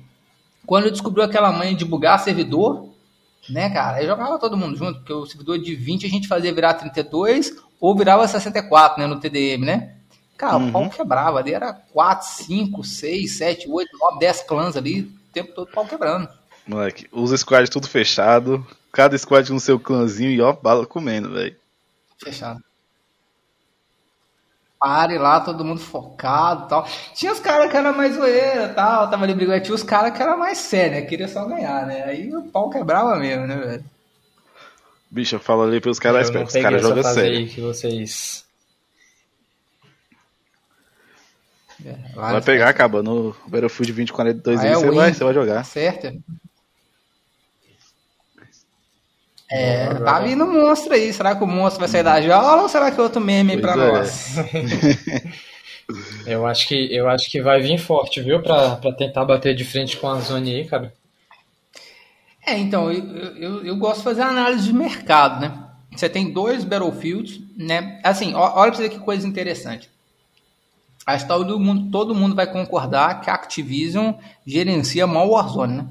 quando 0.66 0.90
descobriu 0.90 1.26
aquela 1.26 1.52
manha 1.52 1.76
de 1.76 1.84
bugar 1.84 2.18
servidor, 2.20 2.88
né, 3.50 3.70
cara, 3.70 3.98
aí 3.98 4.08
jogava 4.08 4.40
todo 4.40 4.56
mundo 4.56 4.78
junto, 4.78 5.00
porque 5.00 5.12
o 5.12 5.26
servidor 5.26 5.60
de 5.60 5.76
20 5.76 6.06
a 6.06 6.10
gente 6.10 6.26
fazia 6.26 6.54
virar 6.54 6.76
32 6.76 7.54
ou 7.82 7.94
virava 7.98 8.26
64, 8.26 9.02
né, 9.02 9.06
no 9.06 9.20
TDM, 9.20 9.66
né? 9.66 9.96
Cara, 10.38 10.56
uhum. 10.56 10.70
o 10.70 10.72
pau 10.72 10.90
quebrava, 10.90 11.40
ali 11.40 11.54
era 11.54 11.74
4, 11.74 12.26
5, 12.46 12.82
6, 12.82 13.38
7, 13.38 13.70
8, 13.70 13.90
9, 14.00 14.20
10 14.20 14.44
clãs 14.44 14.78
ali, 14.78 15.02
o 15.02 15.34
tempo 15.34 15.54
todo 15.54 15.70
pau 15.70 15.86
quebrando. 15.86 16.30
Moleque, 16.66 17.10
os 17.12 17.38
squads 17.38 17.70
tudo 17.70 17.90
fechado, 17.90 18.66
cada 18.90 19.18
squad 19.18 19.52
no 19.52 19.60
seu 19.60 19.78
clãzinho 19.78 20.32
e 20.32 20.40
ó, 20.40 20.54
bala 20.54 20.86
comendo, 20.86 21.34
velho. 21.34 21.58
Fechado 22.18 22.64
pare 24.84 25.18
lá, 25.18 25.40
todo 25.40 25.64
mundo 25.64 25.80
focado 25.80 26.68
tal. 26.68 26.86
Tinha 27.16 27.32
os 27.32 27.40
caras 27.40 27.72
que 27.72 27.78
eram 27.78 27.96
mais 27.96 28.16
zoeira 28.16 28.68
tal, 28.68 29.10
tava 29.10 29.24
ali 29.24 29.34
brigando. 29.34 29.64
Tinha 29.64 29.74
os 29.74 29.82
caras 29.82 30.12
que 30.12 30.22
eram 30.22 30.38
mais 30.38 30.58
sérios, 30.58 31.00
né? 31.00 31.02
Queria 31.08 31.30
só 31.30 31.46
ganhar, 31.46 31.86
né? 31.86 32.04
Aí 32.04 32.36
o 32.36 32.44
pau 32.44 32.70
quebrava 32.70 33.16
mesmo, 33.16 33.48
né, 33.48 33.56
velho? 33.56 33.86
Bicho, 35.10 35.36
eu 35.36 35.40
falo 35.40 35.64
ali 35.64 35.80
pelos 35.80 36.00
caras 36.00 36.30
os 36.30 36.52
caras 36.52 36.82
jogam 36.82 37.02
sério. 37.02 37.38
Aí 37.38 37.48
que 37.48 37.62
vocês. 37.62 38.44
É, 41.86 41.96
vai 42.14 42.42
pegar, 42.42 42.68
acabando 42.68 43.36
o 43.46 43.50
Battlefield 43.50 43.94
2042 43.94 44.60
ah, 44.60 44.64
aí, 44.64 44.70
é 44.70 44.76
você, 44.76 44.92
vai, 44.92 45.14
você 45.14 45.24
vai 45.24 45.34
jogar. 45.34 45.64
Certo. 45.64 46.12
É, 49.56 49.94
tá 49.94 50.20
vindo 50.20 50.44
um 50.44 50.52
monstro 50.52 50.94
aí. 50.94 51.14
Será 51.14 51.36
que 51.36 51.44
o 51.44 51.48
monstro 51.48 51.82
vai 51.82 51.88
sair 51.88 52.02
da 52.02 52.20
jaula 52.20 52.64
ou 52.64 52.70
será 52.70 52.90
que 52.90 53.00
é 53.00 53.04
outro 53.04 53.22
meme 53.22 53.52
pois 53.52 53.62
pra 53.62 53.74
é. 53.74 53.92
nós? 53.92 54.36
eu, 56.26 56.48
acho 56.48 56.68
que, 56.68 56.96
eu 56.96 57.08
acho 57.08 57.30
que 57.30 57.40
vai 57.40 57.62
vir 57.62 57.78
forte, 57.78 58.20
viu? 58.20 58.42
Pra, 58.42 58.78
pra 58.78 58.92
tentar 58.92 59.24
bater 59.26 59.54
de 59.56 59.64
frente 59.64 59.96
com 59.98 60.08
a 60.08 60.20
Zone 60.20 60.56
aí, 60.56 60.66
cara. 60.66 60.92
É, 62.44 62.58
então, 62.58 62.92
eu, 62.92 63.04
eu, 63.38 63.66
eu 63.66 63.76
gosto 63.78 64.00
de 64.00 64.04
fazer 64.06 64.24
análise 64.24 64.66
de 64.66 64.74
mercado, 64.74 65.40
né? 65.40 65.54
Você 65.96 66.10
tem 66.10 66.34
dois 66.34 66.64
Battlefields, 66.64 67.40
né? 67.56 68.00
Assim, 68.04 68.34
olha 68.34 68.72
pra 68.72 68.74
você 68.74 68.84
ver 68.84 68.90
que 68.90 69.00
coisa 69.00 69.28
interessante. 69.28 69.88
Acho 71.06 71.26
que 71.26 71.32
todo 71.32 71.60
mundo, 71.60 71.92
todo 71.92 72.16
mundo 72.16 72.36
vai 72.36 72.48
concordar 72.48 73.22
que 73.22 73.30
a 73.30 73.36
Activision 73.36 74.14
gerencia 74.48 75.06
mal 75.06 75.28
o 75.28 75.34
Warzone, 75.34 75.78
né? 75.78 75.86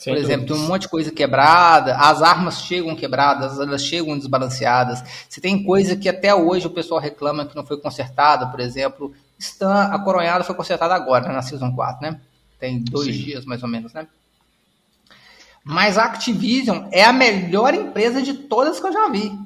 Sem 0.00 0.14
Por 0.14 0.22
exemplo, 0.22 0.46
tem 0.46 0.56
um 0.56 0.66
monte 0.66 0.82
de 0.82 0.88
coisa 0.88 1.10
quebrada, 1.10 1.94
as 1.94 2.22
armas 2.22 2.62
chegam 2.62 2.96
quebradas, 2.96 3.60
elas 3.60 3.84
chegam 3.84 4.16
desbalanceadas. 4.16 5.04
Você 5.28 5.42
tem 5.42 5.62
coisa 5.62 5.94
que 5.94 6.08
até 6.08 6.34
hoje 6.34 6.66
o 6.66 6.70
pessoal 6.70 6.98
reclama 6.98 7.44
que 7.44 7.54
não 7.54 7.66
foi 7.66 7.78
consertada, 7.78 8.46
por 8.46 8.60
exemplo, 8.60 9.14
Stan, 9.38 9.90
a 9.92 9.98
coronhada 9.98 10.42
foi 10.42 10.54
consertada 10.54 10.94
agora, 10.94 11.28
né, 11.28 11.34
na 11.34 11.42
Season 11.42 11.70
4, 11.74 12.00
né? 12.00 12.18
Tem 12.58 12.82
dois 12.82 13.14
Sim. 13.14 13.24
dias 13.24 13.44
mais 13.44 13.62
ou 13.62 13.68
menos, 13.68 13.92
né? 13.92 14.08
Mas 15.62 15.98
a 15.98 16.04
Activision 16.04 16.88
é 16.90 17.04
a 17.04 17.12
melhor 17.12 17.74
empresa 17.74 18.22
de 18.22 18.32
todas 18.32 18.80
que 18.80 18.86
eu 18.86 18.92
já 18.94 19.06
vi. 19.10 19.38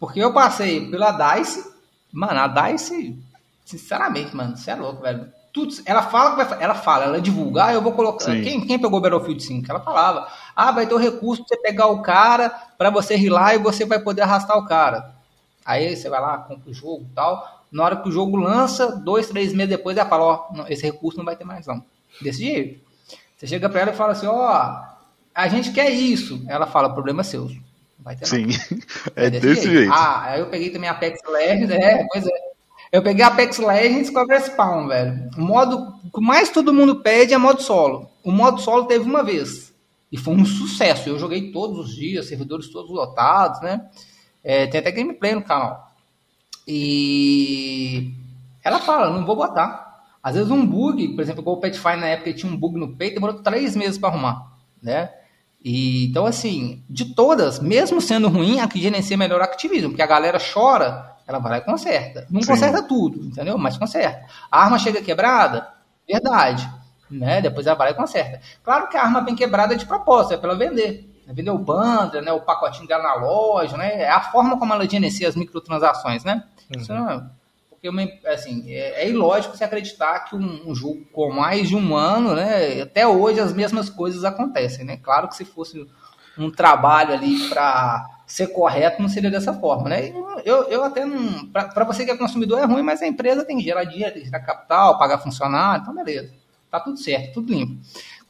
Porque 0.00 0.18
eu 0.18 0.32
passei 0.32 0.90
pela 0.90 1.12
DICE, 1.12 1.64
mano, 2.10 2.40
a 2.40 2.48
DICE, 2.48 3.16
sinceramente, 3.64 4.34
mano, 4.34 4.56
você 4.56 4.72
é 4.72 4.74
louco, 4.74 5.02
velho 5.02 5.30
tudo, 5.52 5.74
ela 5.84 6.02
fala, 6.02 6.42
ela 6.58 6.74
fala, 6.74 7.04
ela 7.04 7.20
divulga, 7.20 7.66
ah, 7.66 7.74
eu 7.74 7.82
vou 7.82 7.92
colocar. 7.92 8.32
Quem, 8.40 8.66
quem 8.66 8.78
pegou 8.78 9.00
Battlefield 9.00 9.42
5? 9.42 9.70
Ela 9.70 9.80
falava, 9.80 10.26
ah, 10.56 10.72
vai 10.72 10.86
ter 10.86 10.94
o 10.94 10.98
recurso 10.98 11.44
pra 11.44 11.56
você 11.56 11.62
pegar 11.62 11.88
o 11.88 12.00
cara 12.00 12.48
para 12.78 12.88
você 12.88 13.14
rilar 13.16 13.54
e 13.54 13.58
você 13.58 13.84
vai 13.84 14.00
poder 14.00 14.22
arrastar 14.22 14.56
o 14.56 14.66
cara. 14.66 15.14
Aí 15.64 15.94
você 15.94 16.08
vai 16.08 16.20
lá, 16.20 16.38
compra 16.38 16.70
o 16.70 16.74
jogo 16.74 17.06
e 17.10 17.14
tal. 17.14 17.64
Na 17.70 17.84
hora 17.84 17.96
que 17.96 18.08
o 18.08 18.12
jogo 18.12 18.36
lança, 18.36 18.96
dois, 18.96 19.28
três 19.28 19.52
meses 19.52 19.70
depois, 19.70 19.96
ela 19.96 20.08
fala, 20.08 20.24
ó, 20.24 20.48
oh, 20.50 20.64
esse 20.68 20.84
recurso 20.84 21.18
não 21.18 21.24
vai 21.24 21.36
ter 21.36 21.44
mais 21.44 21.66
não. 21.66 21.84
Desse 22.20 22.40
jeito. 22.40 22.80
Você 23.36 23.46
chega 23.46 23.68
pra 23.68 23.80
ela 23.82 23.90
e 23.92 23.96
fala 23.96 24.12
assim, 24.12 24.26
ó, 24.26 24.32
oh, 24.32 24.92
a 25.34 25.48
gente 25.48 25.70
quer 25.72 25.90
isso. 25.90 26.42
Ela 26.48 26.66
fala, 26.66 26.92
problema 26.92 27.20
é 27.20 27.24
seu. 27.24 27.50
Vai 27.98 28.16
ter 28.16 28.26
Sim, 28.26 28.46
é, 29.14 29.26
é 29.26 29.30
desse, 29.30 29.46
desse 29.46 29.62
jeito. 29.62 29.78
jeito. 29.78 29.92
Ah, 29.92 30.22
aí 30.24 30.40
eu 30.40 30.46
peguei 30.46 30.70
também 30.70 30.88
Apex 30.88 31.20
Legends, 31.28 31.70
é, 31.70 32.06
pois 32.10 32.26
é. 32.26 32.51
Eu 32.92 33.02
peguei 33.02 33.24
Apex 33.24 33.56
Legends 33.56 34.10
com 34.10 34.18
a 34.18 34.26
Respawn, 34.26 34.86
velho. 34.86 35.30
O 35.38 35.40
modo 35.40 35.94
que 36.14 36.20
mais 36.20 36.50
todo 36.50 36.74
mundo 36.74 37.00
pede 37.00 37.32
é 37.32 37.38
modo 37.38 37.62
solo. 37.62 38.10
O 38.22 38.30
modo 38.30 38.60
solo 38.60 38.84
teve 38.84 39.06
uma 39.06 39.24
vez. 39.24 39.74
E 40.12 40.18
foi 40.18 40.34
um 40.34 40.44
sucesso. 40.44 41.08
Eu 41.08 41.18
joguei 41.18 41.50
todos 41.50 41.78
os 41.78 41.96
dias, 41.96 42.28
servidores 42.28 42.68
todos 42.68 42.90
lotados, 42.90 43.62
né? 43.62 43.88
É, 44.44 44.66
tem 44.66 44.78
até 44.78 44.90
gameplay 44.90 45.34
no 45.34 45.42
canal. 45.42 45.90
E 46.68 48.12
ela 48.62 48.78
fala, 48.78 49.08
não 49.08 49.24
vou 49.24 49.36
botar. 49.36 50.02
Às 50.22 50.34
vezes 50.34 50.50
um 50.50 50.66
bug, 50.66 51.14
por 51.14 51.22
exemplo, 51.22 51.40
igual 51.40 51.56
o 51.56 51.60
Pathfinder 51.60 52.00
na 52.00 52.08
época 52.08 52.34
tinha 52.34 52.52
um 52.52 52.56
bug 52.56 52.78
no 52.78 52.94
peito, 52.94 53.14
demorou 53.14 53.42
três 53.42 53.74
meses 53.74 53.96
para 53.96 54.10
arrumar, 54.10 54.52
né? 54.82 55.10
E, 55.64 56.06
então, 56.06 56.26
assim, 56.26 56.84
de 56.90 57.14
todas, 57.14 57.58
mesmo 57.58 58.00
sendo 58.02 58.28
ruim, 58.28 58.60
a 58.60 58.68
que 58.68 58.80
gerencia 58.80 59.16
melhor 59.16 59.40
a 59.40 59.44
Activision, 59.44 59.90
porque 59.90 60.02
a 60.02 60.06
galera 60.06 60.38
chora 60.38 61.11
ela 61.32 61.42
vai 61.42 61.52
lá 61.52 61.58
e 61.58 61.62
conserta. 61.62 62.26
Não 62.30 62.42
Sim. 62.42 62.48
conserta 62.48 62.82
tudo, 62.82 63.24
entendeu? 63.24 63.56
Mas 63.58 63.76
conserta. 63.76 64.26
A 64.50 64.64
arma 64.64 64.78
chega 64.78 65.02
quebrada? 65.02 65.68
Verdade. 66.06 66.68
Né? 67.10 67.40
Depois 67.40 67.66
ela 67.66 67.76
vai 67.76 67.88
lá 67.88 67.92
e 67.92 67.96
conserta. 67.96 68.40
Claro 68.62 68.88
que 68.88 68.96
a 68.96 69.02
arma 69.02 69.20
bem 69.20 69.34
quebrada 69.34 69.74
é 69.74 69.76
de 69.76 69.86
propósito, 69.86 70.34
é 70.34 70.36
para 70.36 70.50
ela 70.50 70.58
vender. 70.58 71.08
Vender 71.26 71.50
o 71.50 71.58
bundle, 71.58 72.20
né? 72.20 72.32
o 72.32 72.40
pacotinho 72.40 72.86
dela 72.86 73.02
na 73.02 73.14
loja, 73.14 73.76
né? 73.76 74.02
É 74.02 74.10
a 74.10 74.20
forma 74.20 74.58
como 74.58 74.74
ela 74.74 74.88
gerencia 74.88 75.28
as 75.28 75.36
microtransações, 75.36 76.24
né? 76.24 76.44
Uhum. 76.74 76.80
Isso 76.80 76.92
não 76.92 77.08
é, 77.08 77.22
porque, 77.82 78.28
assim, 78.28 78.70
é, 78.70 79.02
é, 79.02 79.08
ilógico 79.08 79.56
você 79.56 79.64
acreditar 79.64 80.20
que 80.20 80.36
um, 80.36 80.70
um, 80.70 80.74
jogo 80.74 81.04
com 81.12 81.32
mais 81.32 81.68
de 81.68 81.74
um 81.74 81.96
ano, 81.96 82.32
né? 82.32 82.80
Até 82.80 83.06
hoje 83.08 83.40
as 83.40 83.52
mesmas 83.52 83.90
coisas 83.90 84.24
acontecem, 84.24 84.84
né? 84.84 84.98
Claro 84.98 85.26
que 85.26 85.34
se 85.34 85.44
fosse 85.44 85.84
um 86.38 86.48
trabalho 86.48 87.12
ali 87.12 87.48
para 87.48 88.08
ser 88.32 88.46
correto 88.46 89.02
não 89.02 89.10
seria 89.10 89.30
dessa 89.30 89.52
forma, 89.52 89.90
né? 89.90 90.10
Eu, 90.42 90.62
eu 90.64 90.82
até 90.82 91.04
não. 91.04 91.44
Para 91.48 91.84
você 91.84 92.02
que 92.02 92.10
é 92.10 92.16
consumidor 92.16 92.58
é 92.58 92.64
ruim, 92.64 92.82
mas 92.82 93.02
a 93.02 93.06
empresa 93.06 93.44
tem 93.44 93.58
que 93.58 93.62
gerar 93.62 93.84
dinheiro, 93.84 94.10
tem 94.14 94.22
que 94.22 94.30
gerar 94.30 94.40
capital, 94.40 94.98
pagar 94.98 95.18
funcionário, 95.18 95.82
então 95.82 95.94
beleza. 95.94 96.32
Tá 96.70 96.80
tudo 96.80 96.96
certo, 96.96 97.34
tudo 97.34 97.52
limpo. 97.52 97.76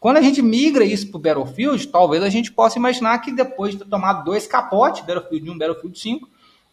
Quando 0.01 0.17
a 0.17 0.21
gente 0.21 0.43
migra 0.43 0.85
isso 0.85 1.09
para 1.09 1.19
o 1.19 1.21
Battlefield, 1.21 1.87
talvez 1.87 2.21
a 2.25 2.29
gente 2.29 2.51
possa 2.51 2.81
imaginar 2.81 3.17
que 3.19 3.31
depois 3.31 3.75
de 3.75 3.79
ter 3.79 3.85
tomado 3.85 4.25
dois 4.25 4.45
capotes, 4.45 5.07
Battlefield 5.07 5.51
1 5.51 5.59
Battlefield 5.59 5.97
5, 5.97 6.29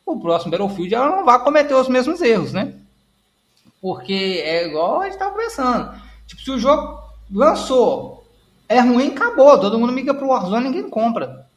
o 0.07 0.19
próximo 0.19 0.49
Battlefield 0.49 0.95
ela 0.95 1.15
não 1.15 1.23
vai 1.23 1.37
cometer 1.43 1.75
os 1.75 1.87
mesmos 1.87 2.21
erros, 2.21 2.51
né? 2.51 2.73
Porque 3.79 4.41
é 4.43 4.65
igual 4.65 5.01
a 5.01 5.03
gente 5.03 5.13
estava 5.13 5.35
pensando. 5.37 6.01
Tipo, 6.25 6.41
se 6.41 6.49
o 6.49 6.57
jogo 6.57 6.99
lançou, 7.31 8.25
é 8.67 8.79
ruim, 8.79 9.09
acabou. 9.09 9.59
Todo 9.59 9.77
mundo 9.77 9.93
migra 9.93 10.15
para 10.15 10.25
o 10.25 10.29
Warzone 10.29 10.65
ninguém 10.65 10.89
compra. 10.89 11.47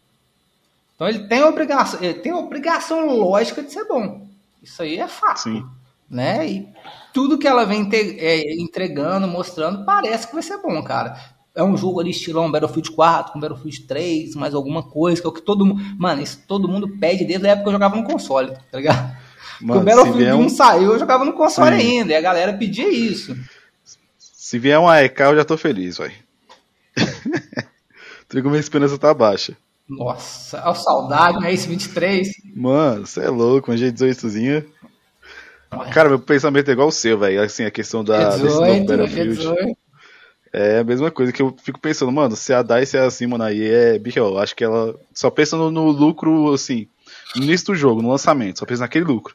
Então 0.95 1.09
ele 1.09 1.27
tem 1.27 1.43
obrigação, 1.43 2.03
ele 2.03 2.15
tem 2.15 2.33
obrigação 2.33 3.07
lógica 3.07 3.63
de 3.63 3.73
ser 3.73 3.85
bom. 3.85 4.27
Isso 4.63 4.83
aí 4.83 4.99
é 4.99 5.09
fato. 5.09 5.41
Sim. 5.41 5.67
Né? 6.09 6.47
E 6.47 6.69
tudo 7.13 7.39
que 7.39 7.49
ela 7.49 7.65
vem 7.65 7.89
te, 7.89 7.97
é, 7.97 8.55
entregando, 8.61 9.27
mostrando, 9.27 9.85
parece 9.85 10.27
que 10.27 10.35
vai 10.35 10.43
ser 10.43 10.59
bom, 10.59 10.83
cara. 10.83 11.17
É 11.55 11.63
um 11.63 11.77
jogo 11.77 12.01
ali 12.01 12.11
estilão 12.11 12.51
Battlefield 12.51 12.93
4, 12.93 13.33
com 13.33 13.41
Battlefield 13.41 13.83
3, 13.83 14.35
mais 14.37 14.55
alguma 14.55 14.83
coisa, 14.83 15.21
que 15.21 15.27
é 15.27 15.31
o 15.31 15.33
que 15.33 15.43
todo 15.43 15.67
mundo. 15.67 15.83
Mano, 15.99 16.23
isso 16.23 16.43
todo 16.47 16.69
mundo 16.69 16.97
pede 16.99 17.25
desde 17.25 17.47
a 17.47 17.51
época 17.51 17.65
que 17.65 17.69
eu 17.69 17.73
jogava 17.73 17.97
no 17.97 18.05
console, 18.05 18.57
tá 18.71 18.79
ligado? 18.79 19.17
Mano, 19.61 19.81
Quando 19.81 19.83
o 19.83 19.85
Battlefield 19.85 20.33
1 20.33 20.41
um... 20.41 20.49
saiu, 20.49 20.93
eu 20.93 20.99
jogava 20.99 21.25
no 21.25 21.35
console 21.35 21.79
Sim. 21.81 21.99
ainda, 21.99 22.13
e 22.13 22.17
a 22.17 22.21
galera 22.21 22.55
pedia 22.55 22.89
isso. 22.89 23.37
Se 24.19 24.59
vier 24.59 24.79
um 24.79 24.89
AEK, 24.89 25.21
eu 25.21 25.37
já 25.37 25.45
tô 25.45 25.57
feliz, 25.57 25.99
vai. 25.99 26.13
Trigo 28.29 28.49
minha 28.49 28.61
esperança 28.61 28.99
tá 28.99 29.13
baixa. 29.13 29.57
Nossa, 29.89 30.61
a 30.61 30.75
saudade, 30.75 31.39
né? 31.41 31.53
Esse 31.53 31.69
23. 31.69 32.29
Mano, 32.55 33.07
você 33.07 33.21
é 33.21 33.29
louco, 33.29 33.73
um 33.73 33.75
G18zinho. 33.75 34.65
Cara, 35.93 36.09
meu 36.09 36.19
pensamento 36.19 36.69
é 36.69 36.73
igual 36.73 36.89
o 36.89 36.93
seu, 36.93 37.19
velho. 37.19 37.43
Assim, 37.43 37.65
a 37.65 37.71
questão 37.71 38.05
da 38.05 38.37
18, 38.37 38.87
Battlefield. 38.87 39.77
É 40.53 40.81
a 40.81 40.85
mesma 40.85 41.11
coisa 41.11 41.33
que 41.33 41.41
eu 41.41 41.57
fico 41.63 41.81
pensando, 41.81 42.13
mano, 42.13 42.37
se 42.37 42.53
a 42.53 42.63
DICE 42.63 42.99
é 42.99 43.01
assim, 43.01 43.27
mano, 43.27 43.45
aí 43.45 43.65
é 43.65 43.99
bicho, 43.99 44.37
acho 44.37 44.55
que 44.55 44.63
ela 44.63 44.95
só 45.15 45.31
pensa 45.31 45.57
no, 45.57 45.71
no, 45.71 45.91
lucro, 45.91 46.53
assim, 46.53 46.87
no 47.35 47.43
início 47.43 47.69
do 47.69 47.75
jogo, 47.75 48.03
no 48.03 48.11
lançamento, 48.11 48.59
só 48.59 48.67
pensa 48.67 48.83
naquele 48.83 49.07
lucro. 49.07 49.35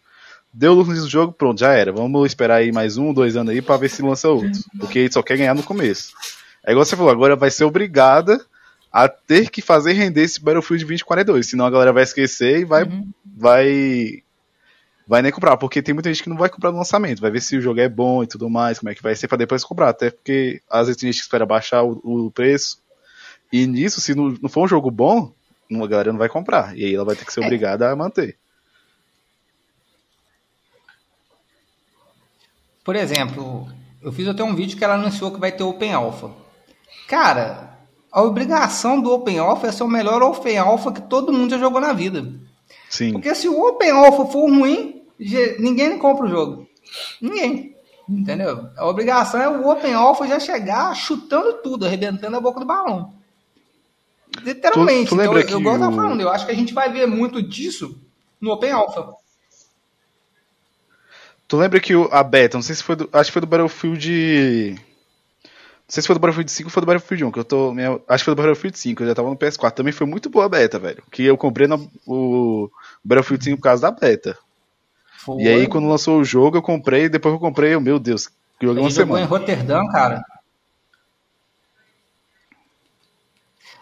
Deu 0.53 0.75
lucro 0.75 0.93
no 0.93 1.09
jogo, 1.09 1.33
pronto, 1.33 1.59
já 1.59 1.73
era. 1.73 1.91
Vamos 1.91 2.27
esperar 2.27 2.57
aí 2.57 2.71
mais 2.71 2.97
um, 2.97 3.13
dois 3.13 3.35
anos 3.35 3.51
aí 3.51 3.63
pra 3.63 3.77
ver 3.77 3.89
se 3.89 4.03
lança 4.03 4.29
outro. 4.29 4.51
Porque 4.79 4.99
ele 4.99 5.11
só 5.11 5.23
quer 5.23 5.37
ganhar 5.37 5.55
no 5.55 5.63
começo. 5.63 6.13
É 6.63 6.71
igual 6.71 6.85
você 6.85 6.95
falou, 6.95 7.11
agora 7.11 7.35
vai 7.35 7.49
ser 7.49 7.63
obrigada 7.63 8.39
a 8.97 9.07
ter 9.07 9.51
que 9.51 9.61
fazer 9.61 9.93
render 9.93 10.23
esse 10.23 10.41
Battlefield 10.41 10.83
2042, 10.83 11.45
senão 11.45 11.67
a 11.67 11.69
galera 11.69 11.93
vai 11.93 12.01
esquecer 12.01 12.61
e 12.61 12.65
vai, 12.65 12.81
uhum. 12.81 13.07
vai, 13.23 14.23
vai 15.07 15.21
nem 15.21 15.31
comprar, 15.31 15.55
porque 15.55 15.83
tem 15.83 15.93
muita 15.93 16.11
gente 16.11 16.23
que 16.23 16.29
não 16.29 16.35
vai 16.35 16.49
comprar 16.49 16.71
no 16.71 16.79
lançamento, 16.79 17.21
vai 17.21 17.29
ver 17.29 17.39
se 17.39 17.55
o 17.55 17.61
jogo 17.61 17.79
é 17.79 17.87
bom 17.87 18.23
e 18.23 18.27
tudo 18.27 18.49
mais, 18.49 18.79
como 18.79 18.89
é 18.89 18.95
que 18.95 19.03
vai 19.03 19.15
ser 19.15 19.27
para 19.27 19.37
depois 19.37 19.63
comprar, 19.63 19.89
até 19.89 20.09
porque 20.09 20.63
às 20.67 20.87
vezes 20.87 20.99
tem 20.99 21.11
gente 21.11 21.19
que 21.19 21.25
espera 21.25 21.45
baixar 21.45 21.83
o, 21.83 22.01
o 22.03 22.31
preço, 22.31 22.81
e 23.53 23.67
nisso, 23.67 24.01
se 24.01 24.15
não, 24.15 24.35
não, 24.41 24.49
for 24.49 24.63
um 24.63 24.67
jogo 24.67 24.89
bom, 24.89 25.31
a 25.71 25.87
galera 25.87 26.11
não 26.11 26.17
vai 26.17 26.27
comprar, 26.27 26.75
e 26.75 26.83
aí 26.83 26.95
ela 26.95 27.05
vai 27.05 27.15
ter 27.15 27.23
que 27.23 27.31
ser 27.31 27.43
é. 27.43 27.45
obrigada 27.45 27.91
a 27.91 27.95
manter. 27.95 28.35
Por 32.83 32.95
exemplo, 32.95 33.71
eu 34.01 34.11
fiz 34.11 34.27
até 34.27 34.43
um 34.43 34.55
vídeo 34.55 34.75
que 34.75 34.83
ela 34.83 34.95
anunciou 34.95 35.31
que 35.31 35.39
vai 35.39 35.51
ter 35.51 35.61
Open 35.61 35.93
Alpha. 35.93 36.31
Cara, 37.07 37.76
a 38.11 38.21
obrigação 38.21 38.99
do 39.01 39.11
Open 39.11 39.37
Alpha 39.39 39.67
é 39.67 39.71
ser 39.71 39.83
o 39.83 39.87
melhor 39.87 40.21
Open 40.21 40.57
Alpha 40.57 40.91
que 40.91 41.01
todo 41.01 41.33
mundo 41.33 41.51
já 41.51 41.57
jogou 41.57 41.81
na 41.81 41.93
vida. 41.93 42.25
Sim. 42.89 43.13
Porque 43.13 43.33
se 43.35 43.47
o 43.47 43.59
Open 43.59 43.91
Alpha 43.91 44.25
for 44.25 44.49
ruim, 44.49 45.03
ninguém 45.59 45.97
compra 45.97 46.25
o 46.25 46.29
jogo. 46.29 46.67
Ninguém. 47.21 47.75
Entendeu? 48.07 48.69
A 48.77 48.87
obrigação 48.87 49.41
é 49.41 49.49
o 49.49 49.69
Open 49.69 49.93
Alpha 49.93 50.25
já 50.27 50.39
chegar 50.39 50.95
chutando 50.95 51.61
tudo, 51.61 51.85
arrebentando 51.85 52.37
a 52.37 52.41
boca 52.41 52.59
do 52.59 52.65
balão. 52.65 53.13
Literalmente. 54.41 55.09
Tu, 55.09 55.15
tu 55.15 55.21
então, 55.21 55.33
eu, 55.33 55.41
eu 55.41 55.91
falando, 55.91 56.21
eu 56.21 56.29
acho 56.29 56.45
que 56.45 56.51
a 56.51 56.55
gente 56.55 56.73
vai 56.73 56.91
ver 56.91 57.05
muito 57.05 57.41
disso 57.41 58.01
no 58.39 58.51
Open 58.51 58.71
Alpha. 58.71 59.13
Tu 61.47 61.57
lembra 61.57 61.79
que 61.79 61.93
a 62.11 62.23
beta, 62.23 62.57
não 62.57 62.61
sei 62.61 62.75
se 62.75 62.83
foi 62.83 62.95
do, 62.95 63.09
acho 63.11 63.29
que 63.29 63.33
foi 63.33 63.41
do 63.41 63.47
Battlefield 63.47 64.75
sei 65.87 66.01
se 66.01 66.07
foi 66.07 66.15
do 66.15 66.19
Battlefield 66.19 66.51
5 66.51 66.67
ou 66.67 66.71
foi 66.71 66.81
do 66.81 66.85
Battlefield 66.85 67.25
1, 67.25 67.31
que 67.31 67.39
eu 67.39 67.45
tô. 67.45 67.73
Minha, 67.73 67.99
acho 68.07 68.21
que 68.21 68.25
foi 68.25 68.35
do 68.35 68.41
Battlefield 68.41 68.77
5, 68.77 69.03
eu 69.03 69.07
já 69.07 69.15
tava 69.15 69.29
no 69.29 69.37
PS4. 69.37 69.71
Também 69.71 69.93
foi 69.93 70.05
muito 70.05 70.29
boa 70.29 70.45
a 70.45 70.49
beta, 70.49 70.77
velho. 70.77 71.01
Que 71.09 71.23
eu 71.23 71.37
comprei 71.37 71.67
no, 71.67 71.89
o 72.05 72.69
Battlefield 73.03 73.43
5 73.43 73.57
por 73.57 73.63
causa 73.63 73.81
da 73.83 73.91
beta. 73.91 74.37
Foi. 75.17 75.43
E 75.43 75.47
aí, 75.47 75.67
quando 75.67 75.87
lançou 75.87 76.19
o 76.19 76.25
jogo, 76.25 76.57
eu 76.57 76.61
comprei, 76.61 77.07
depois 77.07 77.33
eu 77.33 77.39
comprei, 77.39 77.73
eu, 77.73 77.81
meu 77.81 77.99
Deus, 77.99 78.27
que 78.59 78.65
joguei 78.65 78.83
uma 78.83 78.91
semana. 78.91 79.21
jogou 79.21 79.37
em 79.37 79.39
Roterdã, 79.39 79.87
cara. 79.87 80.23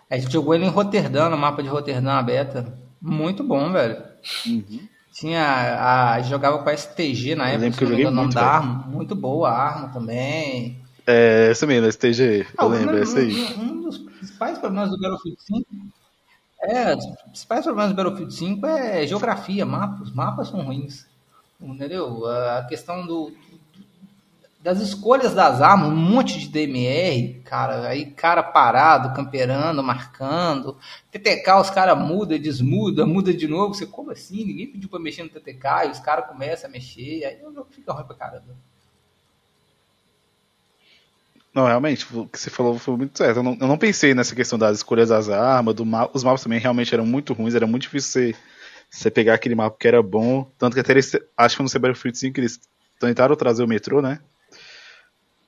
A 0.10 0.18
gente 0.18 0.32
jogou 0.32 0.54
ele 0.54 0.66
em 0.66 0.70
Roterdã, 0.70 1.30
no 1.30 1.38
mapa 1.38 1.64
de 1.64 1.70
Roterdã, 1.70 2.14
a 2.14 2.22
beta. 2.22 2.78
Muito 3.02 3.44
bom, 3.44 3.72
velho. 3.72 4.02
Uhum. 4.46 4.88
Tinha 5.12 5.42
a, 5.44 6.14
a 6.14 6.22
jogava 6.22 6.60
com 6.60 6.70
a 6.70 6.78
STG 6.78 7.36
na 7.36 7.50
época, 7.50 7.56
eu 7.56 7.62
lembro 7.62 7.78
que 7.78 7.84
eu 7.84 7.88
joguei 7.88 8.10
muito, 8.10 8.36
da 8.36 8.46
arma. 8.46 8.86
Muito 8.88 9.16
boa 9.16 9.50
a 9.50 9.58
arma 9.58 9.88
também. 9.90 10.85
É, 11.08 11.50
essa 11.52 11.68
mesmo, 11.68 11.92
STG, 11.92 12.48
eu 12.60 12.68
lembro, 12.68 12.98
é 12.98 13.02
essa 13.02 13.20
aí. 13.20 13.54
Um, 13.58 13.62
um 13.62 13.82
dos 13.82 13.98
principais 13.98 14.58
problemas 14.58 14.90
do 14.90 15.00
Battlefield 15.00 15.42
5 15.42 15.66
é, 16.68 16.96
os 16.96 17.06
principais 17.06 17.64
problemas 17.64 17.92
do 17.92 17.96
Battlefield 17.96 18.34
5 18.34 18.66
é 18.66 19.06
geografia, 19.06 19.66
mapas. 19.66 20.12
Mapas 20.12 20.48
são 20.48 20.62
ruins. 20.62 21.06
Entendeu? 21.62 22.26
A 22.26 22.64
questão 22.64 23.06
do, 23.06 23.32
das 24.60 24.80
escolhas 24.82 25.34
das 25.36 25.62
armas, 25.62 25.90
um 25.90 25.96
monte 25.96 26.40
de 26.40 26.48
DMR, 26.48 27.40
cara, 27.46 27.88
aí 27.88 28.08
cara 28.08 28.42
parado, 28.42 29.14
camperando, 29.14 29.84
marcando. 29.84 30.76
TTK, 31.12 31.62
os 31.62 31.70
caras 31.70 31.98
muda, 31.98 32.38
desmuda, 32.40 33.06
muda 33.06 33.32
de 33.32 33.48
novo. 33.48 33.76
Você, 33.76 33.86
como 33.86 34.10
assim? 34.10 34.44
Ninguém 34.44 34.68
pediu 34.68 34.90
pra 34.90 35.00
mexer 35.00 35.22
no 35.22 35.30
TTK, 35.30 35.86
e 35.86 35.92
os 35.92 36.00
caras 36.00 36.28
começam 36.28 36.68
a 36.68 36.74
mexer, 36.74 37.26
aí 37.26 37.46
o 37.46 37.54
jogo 37.54 37.68
fica 37.70 37.94
ruim 37.94 38.06
pra 38.06 38.16
caramba. 38.16 38.56
Não, 41.56 41.66
realmente, 41.66 42.06
o 42.14 42.28
que 42.28 42.38
você 42.38 42.50
falou 42.50 42.78
foi 42.78 42.98
muito 42.98 43.18
certo. 43.18 43.38
Eu 43.38 43.44
não, 43.44 43.58
eu 43.62 43.66
não 43.66 43.78
pensei 43.78 44.14
nessa 44.14 44.36
questão 44.36 44.60
das 44.60 44.76
escolhas 44.76 45.08
das 45.08 45.30
armas, 45.30 45.74
do 45.74 45.86
os 46.14 46.22
mapas 46.22 46.44
também 46.44 46.60
realmente 46.60 46.94
eram 46.94 47.06
muito 47.06 47.32
ruins, 47.32 47.56
era 47.56 47.66
muito 47.66 47.84
difícil 47.84 48.12
você, 48.12 48.36
você 48.92 49.10
pegar 49.10 49.36
aquele 49.36 49.56
mapa 49.56 49.78
que 49.80 49.88
era 49.88 50.04
bom. 50.04 50.52
Tanto 50.58 50.74
que 50.74 50.82
até 50.82 50.92
eles, 50.92 51.16
acho 51.38 51.56
que 51.56 51.64
no 51.64 51.70
Battlefield 51.70 52.18
5 52.18 52.38
eles 52.42 52.60
tentaram 53.00 53.38
trazer 53.38 53.64
o 53.64 53.68
metrô, 53.70 54.02
né? 54.02 54.20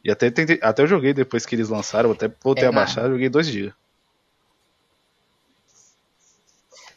E 0.02 0.10
até, 0.10 0.32
tentei, 0.32 0.58
até 0.62 0.82
eu 0.82 0.88
joguei 0.88 1.14
depois 1.14 1.46
que 1.46 1.54
eles 1.54 1.68
lançaram, 1.68 2.12
até 2.12 2.32
voltei 2.42 2.64
é, 2.64 2.68
a 2.68 2.72
baixar, 2.72 3.10
joguei 3.10 3.28
dois 3.28 3.46
dias. 3.46 3.74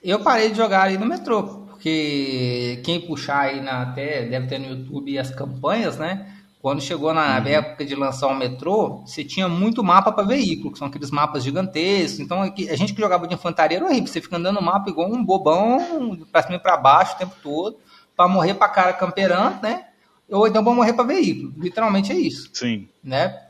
Eu 0.00 0.20
parei 0.20 0.50
de 0.50 0.56
jogar 0.56 0.82
ali 0.82 0.96
no 0.96 1.04
metrô, 1.06 1.42
porque 1.42 2.80
quem 2.84 3.00
puxar 3.00 3.40
aí 3.40 3.60
na, 3.60 3.82
até 3.82 4.24
deve 4.26 4.46
ter 4.46 4.60
no 4.60 4.68
YouTube 4.68 5.18
as 5.18 5.34
campanhas, 5.34 5.96
né? 5.98 6.39
Quando 6.62 6.82
chegou 6.82 7.14
na 7.14 7.38
uhum. 7.38 7.46
época 7.46 7.86
de 7.86 7.94
lançar 7.94 8.26
o 8.26 8.34
metrô, 8.34 9.02
você 9.06 9.24
tinha 9.24 9.48
muito 9.48 9.82
mapa 9.82 10.12
para 10.12 10.26
veículo, 10.26 10.70
que 10.70 10.78
são 10.78 10.88
aqueles 10.88 11.10
mapas 11.10 11.42
gigantescos. 11.42 12.20
Então, 12.20 12.42
a 12.42 12.76
gente 12.76 12.92
que 12.92 13.00
jogava 13.00 13.26
de 13.26 13.34
infantaria 13.34 13.78
era 13.78 13.86
horrível. 13.86 14.06
Você 14.06 14.20
fica 14.20 14.36
andando 14.36 14.56
no 14.56 14.62
mapa 14.62 14.90
igual 14.90 15.10
um 15.10 15.24
bobão, 15.24 16.18
para 16.30 16.42
cima 16.42 16.56
e 16.56 16.58
para 16.58 16.76
baixo 16.76 17.14
o 17.14 17.18
tempo 17.18 17.34
todo, 17.42 17.78
para 18.14 18.28
morrer 18.28 18.52
para 18.54 18.68
cara 18.68 18.92
camperando, 18.92 19.62
né? 19.62 19.86
Ou 20.30 20.46
então 20.46 20.62
para 20.62 20.74
morrer 20.74 20.92
para 20.92 21.04
veículo. 21.04 21.54
Literalmente 21.56 22.12
é 22.12 22.16
isso. 22.16 22.50
Sim. 22.52 22.88
Né? 23.02 23.40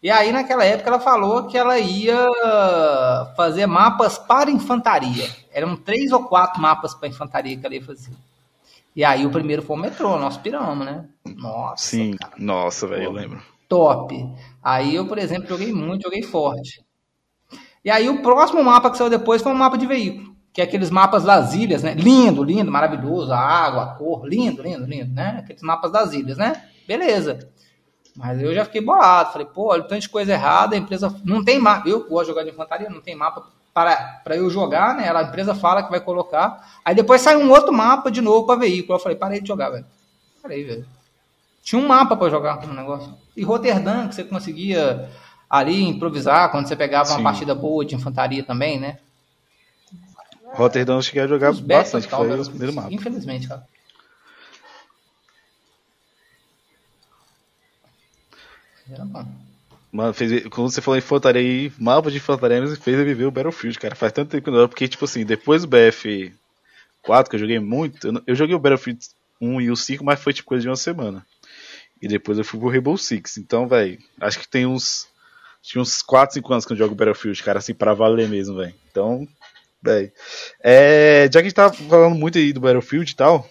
E 0.00 0.08
aí, 0.08 0.30
naquela 0.30 0.64
época, 0.64 0.88
ela 0.88 1.00
falou 1.00 1.48
que 1.48 1.58
ela 1.58 1.78
ia 1.80 2.16
fazer 3.36 3.66
mapas 3.66 4.18
para 4.18 4.52
infantaria. 4.52 5.28
Eram 5.52 5.76
três 5.76 6.12
ou 6.12 6.24
quatro 6.24 6.60
mapas 6.60 6.94
para 6.94 7.08
infantaria 7.08 7.56
que 7.56 7.66
ela 7.66 7.74
ia 7.74 7.84
fazer. 7.84 8.12
E 8.94 9.04
aí 9.04 9.24
o 9.24 9.30
primeiro 9.30 9.62
foi 9.62 9.76
o 9.76 9.78
metrô, 9.78 10.18
nós 10.18 10.36
piramos, 10.36 10.84
né? 10.84 11.06
Nossa. 11.36 11.84
Sim, 11.84 12.12
cara. 12.12 12.34
nossa, 12.38 12.86
velho, 12.86 13.04
eu 13.04 13.12
lembro. 13.12 13.42
Top. 13.68 14.14
Aí 14.62 14.94
eu, 14.94 15.06
por 15.06 15.18
exemplo, 15.18 15.48
joguei 15.48 15.72
muito, 15.72 16.02
joguei 16.02 16.22
forte. 16.22 16.84
E 17.84 17.90
aí 17.90 18.08
o 18.08 18.22
próximo 18.22 18.62
mapa 18.62 18.90
que 18.90 18.98
saiu 18.98 19.08
depois 19.10 19.42
foi 19.42 19.50
um 19.50 19.56
mapa 19.56 19.78
de 19.78 19.86
veículo, 19.86 20.36
que 20.52 20.60
é 20.60 20.64
aqueles 20.64 20.90
mapas 20.90 21.24
das 21.24 21.54
ilhas, 21.54 21.82
né? 21.82 21.94
Lindo, 21.94 22.44
lindo, 22.44 22.70
maravilhoso, 22.70 23.32
a 23.32 23.38
água, 23.38 23.82
a 23.82 23.86
cor, 23.94 24.28
lindo, 24.28 24.62
lindo, 24.62 24.84
lindo, 24.84 25.12
né? 25.12 25.38
Aqueles 25.38 25.62
mapas 25.62 25.90
das 25.90 26.12
ilhas, 26.12 26.36
né? 26.36 26.64
Beleza. 26.86 27.50
Mas 28.14 28.42
eu 28.42 28.54
já 28.54 28.64
fiquei 28.66 28.82
bolado, 28.82 29.32
falei, 29.32 29.46
pô, 29.46 29.70
olha, 29.70 29.82
tanto 29.84 30.02
de 30.02 30.08
coisa 30.08 30.32
errada, 30.32 30.76
a 30.76 30.78
empresa 30.78 31.18
não 31.24 31.42
tem 31.42 31.58
mapa. 31.58 31.88
Eu 31.88 32.06
gosto 32.06 32.24
de 32.24 32.28
jogar 32.28 32.44
de 32.44 32.50
infantaria, 32.50 32.90
não 32.90 33.00
tem 33.00 33.16
mapa 33.16 33.46
para, 33.72 33.96
para 34.22 34.36
eu 34.36 34.50
jogar, 34.50 34.94
né? 34.94 35.10
A 35.10 35.22
empresa 35.22 35.54
fala 35.54 35.82
que 35.82 35.90
vai 35.90 36.00
colocar. 36.00 36.80
Aí 36.84 36.94
depois 36.94 37.20
sai 37.20 37.36
um 37.36 37.50
outro 37.50 37.72
mapa 37.72 38.10
de 38.10 38.20
novo 38.20 38.46
para 38.46 38.60
veículo. 38.60 38.98
Eu 38.98 39.02
falei, 39.02 39.16
parei 39.16 39.40
de 39.40 39.48
jogar, 39.48 39.70
velho. 39.70 39.86
Parei, 40.42 40.64
velho. 40.64 40.86
Tinha 41.62 41.80
um 41.80 41.86
mapa 41.86 42.16
para 42.16 42.30
jogar 42.30 42.66
no 42.66 42.74
negócio. 42.74 43.14
E 43.36 43.42
Roterdã, 43.42 44.08
que 44.08 44.14
você 44.14 44.24
conseguia 44.24 45.08
ali 45.48 45.82
improvisar 45.84 46.50
quando 46.50 46.66
você 46.66 46.76
pegava 46.76 47.06
Sim. 47.06 47.14
uma 47.14 47.22
partida 47.22 47.54
boa 47.54 47.84
de 47.84 47.94
infantaria 47.94 48.42
também, 48.42 48.78
né? 48.78 48.98
Roterdã 50.54 50.96
eu 50.96 51.02
cheguei 51.02 51.22
a 51.22 51.26
jogar 51.26 51.52
bastante, 51.54 52.06
que 52.06 52.14
foi 52.14 52.40
o 52.40 52.44
primeiro 52.44 52.74
mapa. 52.74 52.92
Infelizmente, 52.92 53.48
cara. 53.48 53.66
Era 58.90 59.04
bom. 59.06 59.24
Mano, 59.92 60.14
fez, 60.14 60.44
quando 60.48 60.70
você 60.70 60.80
falou 60.80 60.98
em 60.98 61.38
aí, 61.38 61.72
mapa 61.78 62.10
de 62.10 62.16
infantaria, 62.16 62.66
fez 62.76 62.96
viver 63.04 63.26
o 63.26 63.30
Battlefield, 63.30 63.78
cara. 63.78 63.94
Faz 63.94 64.10
tanto 64.10 64.30
tempo 64.30 64.44
que 64.44 64.50
não, 64.50 64.66
porque, 64.66 64.88
tipo 64.88 65.04
assim, 65.04 65.22
depois 65.22 65.62
do 65.62 65.68
BF4, 65.68 67.28
que 67.28 67.36
eu 67.36 67.38
joguei 67.38 67.58
muito, 67.58 68.06
eu, 68.06 68.22
eu, 68.28 68.34
joguei 68.34 68.54
o 68.54 68.58
Battlefield 68.58 69.06
1 69.38 69.60
e 69.60 69.70
o 69.70 69.76
5, 69.76 70.02
mas 70.02 70.18
foi 70.18 70.32
tipo 70.32 70.48
coisa 70.48 70.62
de 70.62 70.68
uma 70.68 70.76
semana. 70.76 71.26
E 72.00 72.08
depois 72.08 72.38
eu 72.38 72.44
fui 72.44 72.58
pro 72.58 72.70
Rainbow 72.70 72.96
Six. 72.96 73.36
Então, 73.36 73.68
velho, 73.68 73.98
acho 74.18 74.38
que 74.38 74.48
tem 74.48 74.64
uns. 74.64 75.06
Tinha 75.62 75.82
uns 75.82 76.00
4, 76.00 76.34
5 76.34 76.52
anos 76.52 76.64
que 76.64 76.72
eu 76.72 76.76
jogo 76.76 76.94
Battlefield, 76.94 77.42
cara, 77.42 77.58
assim, 77.58 77.74
pra 77.74 77.92
valer 77.92 78.28
mesmo, 78.28 78.56
velho. 78.56 78.74
Então, 78.90 79.28
velho. 79.82 80.10
É, 80.62 81.24
já 81.26 81.32
que 81.32 81.38
a 81.38 81.42
gente 81.42 81.54
tava 81.54 81.74
falando 81.74 82.16
muito 82.16 82.38
aí 82.38 82.52
do 82.52 82.60
Battlefield 82.60 83.12
e 83.12 83.14
tal, 83.14 83.48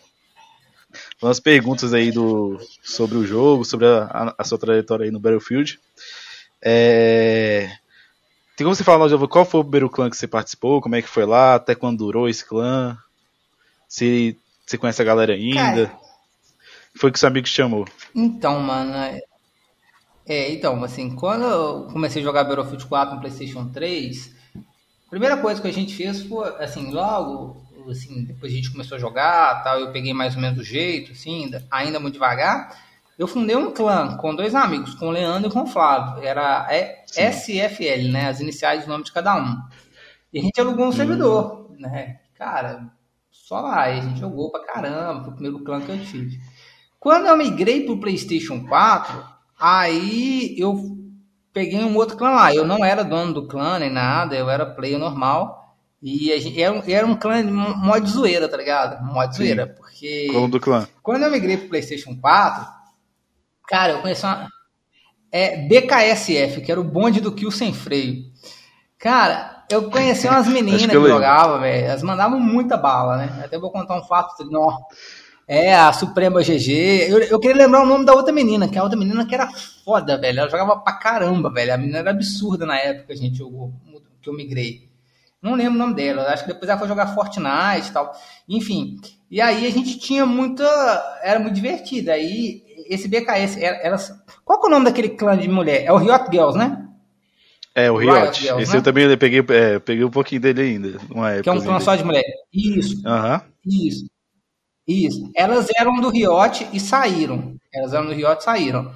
umas 1.21 1.39
perguntas 1.39 1.93
aí 1.93 2.11
do, 2.11 2.59
sobre 2.81 3.17
o 3.17 3.25
jogo, 3.25 3.63
sobre 3.63 3.85
a, 3.85 4.05
a, 4.05 4.35
a 4.39 4.43
sua 4.43 4.57
trajetória 4.57 5.05
aí 5.05 5.11
no 5.11 5.19
Battlefield. 5.19 5.79
É... 6.61 7.71
Tem 8.55 8.65
como 8.65 8.75
você 8.75 8.83
falar, 8.83 9.09
Nova, 9.09 9.27
qual 9.27 9.45
foi 9.45 9.61
o 9.61 9.63
primeiro 9.63 9.89
clã 9.89 10.09
que 10.09 10.15
você 10.15 10.27
participou? 10.27 10.81
Como 10.81 10.95
é 10.95 11.01
que 11.01 11.07
foi 11.07 11.25
lá? 11.25 11.55
Até 11.55 11.73
quando 11.73 11.99
durou 11.99 12.29
esse 12.29 12.45
clã? 12.45 12.97
Se 13.87 14.37
você 14.65 14.77
conhece 14.77 15.01
a 15.01 15.05
galera 15.05 15.33
ainda? 15.33 15.87
Cara, 15.87 15.99
foi 16.95 17.11
que 17.11 17.19
seu 17.19 17.27
amigo 17.27 17.47
chamou? 17.47 17.87
Então, 18.13 18.59
mano. 18.59 18.93
É, 18.93 19.21
é, 20.27 20.51
então, 20.51 20.83
assim, 20.83 21.15
quando 21.15 21.45
eu 21.45 21.87
comecei 21.91 22.21
a 22.21 22.25
jogar 22.25 22.43
Battlefield 22.43 22.85
4 22.85 23.15
no 23.15 23.21
PlayStation 23.21 23.67
3, 23.69 24.35
a 24.55 25.09
primeira 25.09 25.37
coisa 25.37 25.59
que 25.59 25.67
a 25.67 25.73
gente 25.73 25.95
fez 25.95 26.21
foi, 26.21 26.47
assim, 26.63 26.91
logo, 26.91 27.65
assim, 27.89 28.23
depois 28.25 28.51
a 28.51 28.55
gente 28.55 28.71
começou 28.71 28.95
a 28.97 28.99
jogar, 28.99 29.63
tal, 29.63 29.79
eu 29.79 29.91
peguei 29.91 30.13
mais 30.13 30.35
ou 30.35 30.41
menos 30.41 30.59
o 30.59 30.63
jeito, 30.63 31.13
assim, 31.13 31.51
ainda 31.71 31.99
muito 31.99 32.13
devagar 32.13 32.90
eu 33.17 33.27
fundei 33.27 33.55
um 33.55 33.71
clã 33.71 34.17
com 34.17 34.35
dois 34.35 34.55
amigos, 34.55 34.95
com 34.95 35.07
o 35.07 35.11
Leandro 35.11 35.49
e 35.49 35.53
com 35.53 35.63
o 35.63 35.67
Flávio. 35.67 36.23
Era 36.23 36.67
SFL, 37.07 38.11
né? 38.11 38.29
As 38.29 38.39
iniciais 38.39 38.83
do 38.83 38.89
nome 38.89 39.03
de 39.03 39.11
cada 39.11 39.35
um. 39.35 39.57
E 40.33 40.39
a 40.39 40.41
gente 40.41 40.59
alugou 40.59 40.85
um 40.85 40.89
hum. 40.89 40.93
servidor, 40.93 41.71
né? 41.77 42.19
Cara, 42.35 42.89
só 43.29 43.61
lá. 43.61 43.89
E 43.89 43.99
a 43.99 44.01
gente 44.01 44.19
jogou 44.19 44.51
pra 44.51 44.65
caramba. 44.65 45.23
Foi 45.23 45.31
o 45.31 45.35
primeiro 45.35 45.63
clã 45.63 45.81
que 45.81 45.91
eu 45.91 46.03
tive. 46.03 46.39
Quando 46.99 47.27
eu 47.27 47.37
migrei 47.37 47.85
pro 47.85 47.99
PlayStation 47.99 48.65
4, 48.67 49.23
aí 49.59 50.55
eu 50.57 50.97
peguei 51.53 51.83
um 51.83 51.95
outro 51.95 52.17
clã 52.17 52.29
lá. 52.29 52.55
Eu 52.55 52.65
não 52.65 52.83
era 52.83 53.03
dono 53.03 53.33
do 53.33 53.47
clã 53.47 53.79
nem 53.79 53.89
nada, 53.91 54.35
eu 54.35 54.49
era 54.49 54.65
player 54.65 54.97
normal. 54.97 55.75
E 56.01 56.39
gente, 56.39 56.59
era, 56.59 56.83
era, 56.87 57.05
um 57.05 57.15
clã 57.15 57.45
de 57.45 57.51
mod 57.51 58.09
zoeira, 58.09 58.49
tá 58.49 58.57
ligado? 58.57 59.03
Mod 59.03 59.35
zoeira, 59.35 59.67
porque. 59.67 60.29
Como 60.31 60.49
do 60.49 60.59
clã? 60.59 60.87
Quando 61.03 61.23
eu 61.23 61.31
migrei 61.31 61.57
pro 61.57 61.69
PlayStation 61.69 62.15
4, 62.19 62.80
Cara, 63.71 63.93
eu 63.93 64.01
conheci 64.01 64.25
uma. 64.25 64.49
É 65.31 65.65
BKSF, 65.65 66.59
que 66.59 66.69
era 66.69 66.81
o 66.81 66.83
bonde 66.83 67.21
do 67.21 67.31
Kill 67.31 67.49
sem 67.49 67.73
freio. 67.73 68.25
Cara, 68.99 69.63
eu 69.71 69.89
conheci 69.89 70.27
umas 70.27 70.45
meninas 70.51 70.81
que, 70.81 70.89
que 70.89 71.07
jogavam, 71.07 71.61
velho. 71.61 71.85
Elas 71.85 72.03
mandavam 72.03 72.37
muita 72.37 72.75
bala, 72.75 73.15
né? 73.15 73.41
Até 73.41 73.57
vou 73.57 73.71
contar 73.71 73.97
um 73.97 74.03
fato. 74.03 74.43
Não. 74.51 74.67
É, 75.47 75.73
a 75.73 75.93
Suprema 75.93 76.41
GG. 76.43 77.07
Eu, 77.09 77.19
eu, 77.19 77.39
queria 77.39 77.63
lembrar 77.63 77.83
o 77.83 77.85
nome 77.85 78.05
da 78.05 78.13
outra 78.13 78.33
menina, 78.33 78.67
que 78.67 78.75
é 78.75 78.81
a 78.81 78.83
outra 78.83 78.99
menina 78.99 79.25
que 79.25 79.33
era 79.33 79.49
foda, 79.85 80.19
velho. 80.19 80.41
Ela 80.41 80.49
jogava 80.49 80.77
pra 80.81 80.93
caramba, 80.93 81.49
velho. 81.49 81.73
A 81.73 81.77
menina 81.77 81.99
era 81.99 82.11
absurda 82.11 82.65
na 82.65 82.77
época 82.77 83.07
que 83.07 83.13
a 83.13 83.17
gente 83.17 83.37
jogou, 83.37 83.71
que 84.21 84.29
eu 84.29 84.33
migrei. 84.33 84.91
Não 85.41 85.55
lembro 85.55 85.75
o 85.75 85.77
nome 85.77 85.95
dela. 85.95 86.23
Acho 86.23 86.43
que 86.43 86.51
depois 86.51 86.69
ela 86.69 86.77
foi 86.77 86.89
jogar 86.89 87.15
Fortnite 87.15 87.89
e 87.89 87.91
tal. 87.91 88.13
Enfim. 88.49 88.99
E 89.29 89.39
aí 89.39 89.65
a 89.65 89.71
gente 89.71 89.97
tinha 89.97 90.25
muita. 90.25 90.63
Era 91.23 91.39
muito 91.39 91.55
divertido. 91.55 92.11
Aí 92.11 92.63
esse 92.91 93.07
BKS, 93.07 93.57
elas. 93.57 94.13
Qual 94.43 94.59
que 94.59 94.65
é 94.65 94.69
o 94.69 94.71
nome 94.71 94.85
daquele 94.85 95.09
clã 95.09 95.37
de 95.37 95.47
mulher? 95.47 95.85
É 95.85 95.93
o 95.93 95.97
Riot 95.97 96.25
Girls, 96.29 96.57
né? 96.57 96.85
É, 97.73 97.89
o 97.89 97.95
Riot. 97.95 98.37
Girls, 98.37 98.61
esse 98.61 98.73
né? 98.73 98.79
eu 98.79 98.83
também 98.83 99.17
peguei, 99.17 99.39
é, 99.49 99.79
peguei 99.79 100.03
um 100.03 100.11
pouquinho 100.11 100.41
dele 100.41 100.61
ainda. 100.61 100.99
que 101.41 101.47
é 101.47 101.53
um 101.53 101.61
clã 101.61 101.79
só 101.79 101.95
de 101.95 102.03
mulher. 102.03 102.25
Isso. 102.53 103.01
Uhum. 103.07 103.39
Isso. 103.65 104.05
Isso. 104.85 105.31
Elas 105.33 105.67
eram 105.77 106.01
do 106.01 106.09
Riot 106.09 106.67
e 106.73 106.79
saíram. 106.81 107.55
Elas 107.73 107.93
eram 107.93 108.07
do 108.07 108.13
Riot 108.13 108.41
e 108.41 108.43
saíram. 108.43 108.93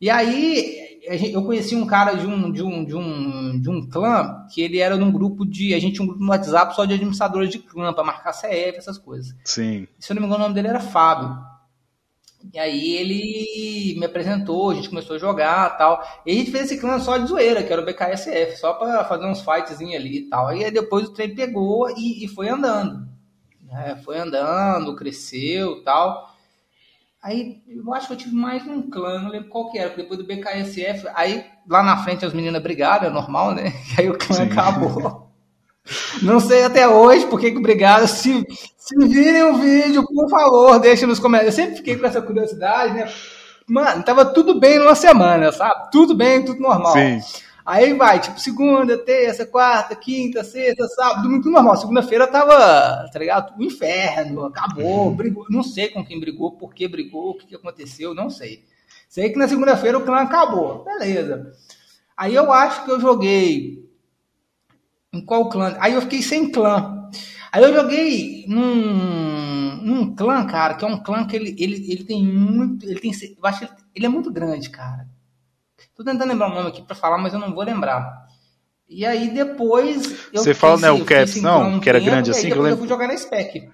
E 0.00 0.08
aí, 0.08 1.00
eu 1.30 1.44
conheci 1.44 1.76
um 1.76 1.86
cara 1.86 2.14
de 2.14 2.26
um, 2.26 2.50
de 2.50 2.62
um, 2.62 2.82
de 2.82 2.94
um, 2.94 3.60
de 3.60 3.68
um 3.68 3.86
clã 3.86 4.46
que 4.54 4.62
ele 4.62 4.78
era 4.78 4.96
num 4.96 5.12
grupo 5.12 5.44
de. 5.44 5.74
A 5.74 5.78
gente 5.78 5.96
tinha 5.96 6.04
um 6.04 6.08
grupo 6.08 6.24
no 6.24 6.30
WhatsApp 6.30 6.74
só 6.74 6.86
de 6.86 6.94
administradores 6.94 7.50
de 7.50 7.58
clã, 7.58 7.92
para 7.92 8.04
marcar 8.04 8.32
CF, 8.32 8.78
essas 8.78 8.96
coisas. 8.96 9.34
Sim. 9.44 9.86
Se 9.98 10.12
eu 10.12 10.14
não 10.14 10.22
me 10.22 10.28
engano, 10.28 10.44
o 10.44 10.48
nome 10.48 10.54
dele 10.54 10.68
era 10.68 10.80
Fábio. 10.80 11.52
E 12.52 12.58
aí 12.58 12.94
ele 12.96 13.98
me 13.98 14.06
apresentou, 14.06 14.70
a 14.70 14.74
gente 14.74 14.88
começou 14.88 15.16
a 15.16 15.18
jogar 15.18 15.76
tal. 15.76 16.02
E 16.26 16.32
a 16.32 16.34
gente 16.34 16.50
fez 16.50 16.64
esse 16.64 16.80
clã 16.80 16.98
só 16.98 17.16
de 17.16 17.26
zoeira, 17.26 17.62
que 17.62 17.72
era 17.72 17.82
o 17.82 17.84
BKSF, 17.84 18.58
só 18.58 18.74
para 18.74 19.04
fazer 19.04 19.26
uns 19.26 19.40
fightzinhos 19.40 19.94
ali 19.94 20.18
e 20.18 20.28
tal. 20.28 20.54
E 20.54 20.64
aí 20.64 20.70
depois 20.70 21.08
o 21.08 21.12
trem 21.12 21.34
pegou 21.34 21.90
e, 21.90 22.24
e 22.24 22.28
foi 22.28 22.48
andando. 22.48 23.08
Né? 23.62 24.00
Foi 24.04 24.18
andando, 24.18 24.94
cresceu 24.94 25.82
tal. 25.82 26.34
Aí 27.22 27.62
eu 27.66 27.94
acho 27.94 28.08
que 28.08 28.12
eu 28.12 28.18
tive 28.18 28.34
mais 28.34 28.66
um 28.66 28.90
clã, 28.90 29.18
não 29.18 29.30
lembro 29.30 29.48
qual 29.48 29.70
que 29.70 29.78
era, 29.78 29.88
depois 29.96 30.18
do 30.18 30.26
BKSF, 30.26 31.08
aí 31.14 31.46
lá 31.66 31.82
na 31.82 31.96
frente 31.96 32.22
as 32.22 32.34
meninas 32.34 32.62
brigaram, 32.62 33.06
é 33.06 33.10
normal, 33.10 33.54
né? 33.54 33.72
E 33.96 34.02
aí 34.02 34.10
o 34.10 34.18
clã 34.18 34.36
Sim. 34.36 34.42
acabou. 34.42 35.24
Não 36.22 36.40
sei 36.40 36.64
até 36.64 36.88
hoje 36.88 37.26
por 37.26 37.38
que 37.38 37.50
brigaram. 37.50 38.06
Se, 38.06 38.44
se 38.76 38.96
virem 39.06 39.42
o 39.42 39.58
vídeo, 39.58 40.04
por 40.06 40.28
favor, 40.28 40.78
deixem 40.78 41.06
nos 41.06 41.18
comentários. 41.18 41.56
Eu 41.56 41.64
sempre 41.64 41.76
fiquei 41.76 41.96
com 41.96 42.06
essa 42.06 42.22
curiosidade, 42.22 42.94
né? 42.94 43.12
Mano, 43.66 44.02
tava 44.02 44.24
tudo 44.26 44.58
bem 44.58 44.78
numa 44.78 44.94
semana, 44.94 45.50
sabe? 45.50 45.90
Tudo 45.90 46.14
bem, 46.14 46.44
tudo 46.44 46.60
normal. 46.60 46.92
Sim. 46.92 47.20
Aí 47.66 47.94
vai, 47.94 48.20
tipo, 48.20 48.38
segunda, 48.38 48.98
terça, 48.98 49.46
quarta, 49.46 49.96
quinta, 49.96 50.44
sexta, 50.44 50.86
sábado, 50.88 51.22
domingo, 51.22 51.44
tudo 51.44 51.52
normal. 51.52 51.76
Segunda-feira 51.76 52.26
tava, 52.26 53.08
tá 53.10 53.18
ligado? 53.18 53.58
O 53.58 53.62
inferno, 53.62 54.44
acabou, 54.44 55.06
uhum. 55.06 55.14
brigou. 55.14 55.46
Não 55.48 55.62
sei 55.62 55.88
com 55.88 56.04
quem 56.04 56.20
brigou, 56.20 56.52
por 56.52 56.74
que 56.74 56.86
brigou, 56.86 57.30
o 57.30 57.38
que, 57.38 57.46
que 57.46 57.54
aconteceu, 57.54 58.14
não 58.14 58.28
sei. 58.28 58.64
Sei 59.08 59.30
que 59.30 59.38
na 59.38 59.48
segunda-feira 59.48 59.96
o 59.96 60.04
clã 60.04 60.20
acabou. 60.20 60.84
Beleza. 60.84 61.52
Aí 62.14 62.34
eu 62.34 62.52
acho 62.52 62.84
que 62.84 62.90
eu 62.90 63.00
joguei. 63.00 63.83
Em 65.14 65.24
qual 65.24 65.48
clã? 65.48 65.76
Aí 65.78 65.94
eu 65.94 66.02
fiquei 66.02 66.20
sem 66.20 66.50
clã. 66.50 67.08
Aí 67.52 67.62
eu 67.62 67.72
joguei 67.72 68.44
num, 68.48 69.76
num 69.76 70.16
clã, 70.16 70.44
cara, 70.44 70.74
que 70.74 70.84
é 70.84 70.88
um 70.88 71.00
clã 71.00 71.24
que 71.24 71.36
ele, 71.36 71.54
ele, 71.56 71.92
ele 71.92 72.04
tem 72.04 72.26
muito. 72.26 72.84
Ele 72.84 72.98
tem. 72.98 73.12
Eu 73.12 73.46
acho 73.46 73.60
que 73.60 73.64
ele, 73.66 73.72
ele 73.94 74.06
é 74.06 74.08
muito 74.08 74.32
grande, 74.32 74.70
cara. 74.70 75.06
Tô 75.94 76.02
tentando 76.02 76.28
lembrar 76.28 76.50
o 76.50 76.54
nome 76.54 76.68
aqui 76.68 76.82
para 76.82 76.96
falar, 76.96 77.16
mas 77.16 77.32
eu 77.32 77.38
não 77.38 77.54
vou 77.54 77.62
lembrar. 77.62 78.26
E 78.88 79.06
aí 79.06 79.30
depois. 79.30 80.28
Você 80.32 80.52
fala 80.52 80.78
né, 80.78 80.90
o 80.90 81.04
Caps, 81.04 81.40
não? 81.40 81.78
Que 81.78 81.88
era 81.88 82.00
grande 82.00 82.32
assim, 82.32 82.48
que 82.48 82.54
eu 82.54 82.62
lembro. 82.62 82.70
Eu 82.70 82.78
fui 82.78 82.88
jogar 82.88 83.06
na 83.06 83.16
Spec. 83.16 83.70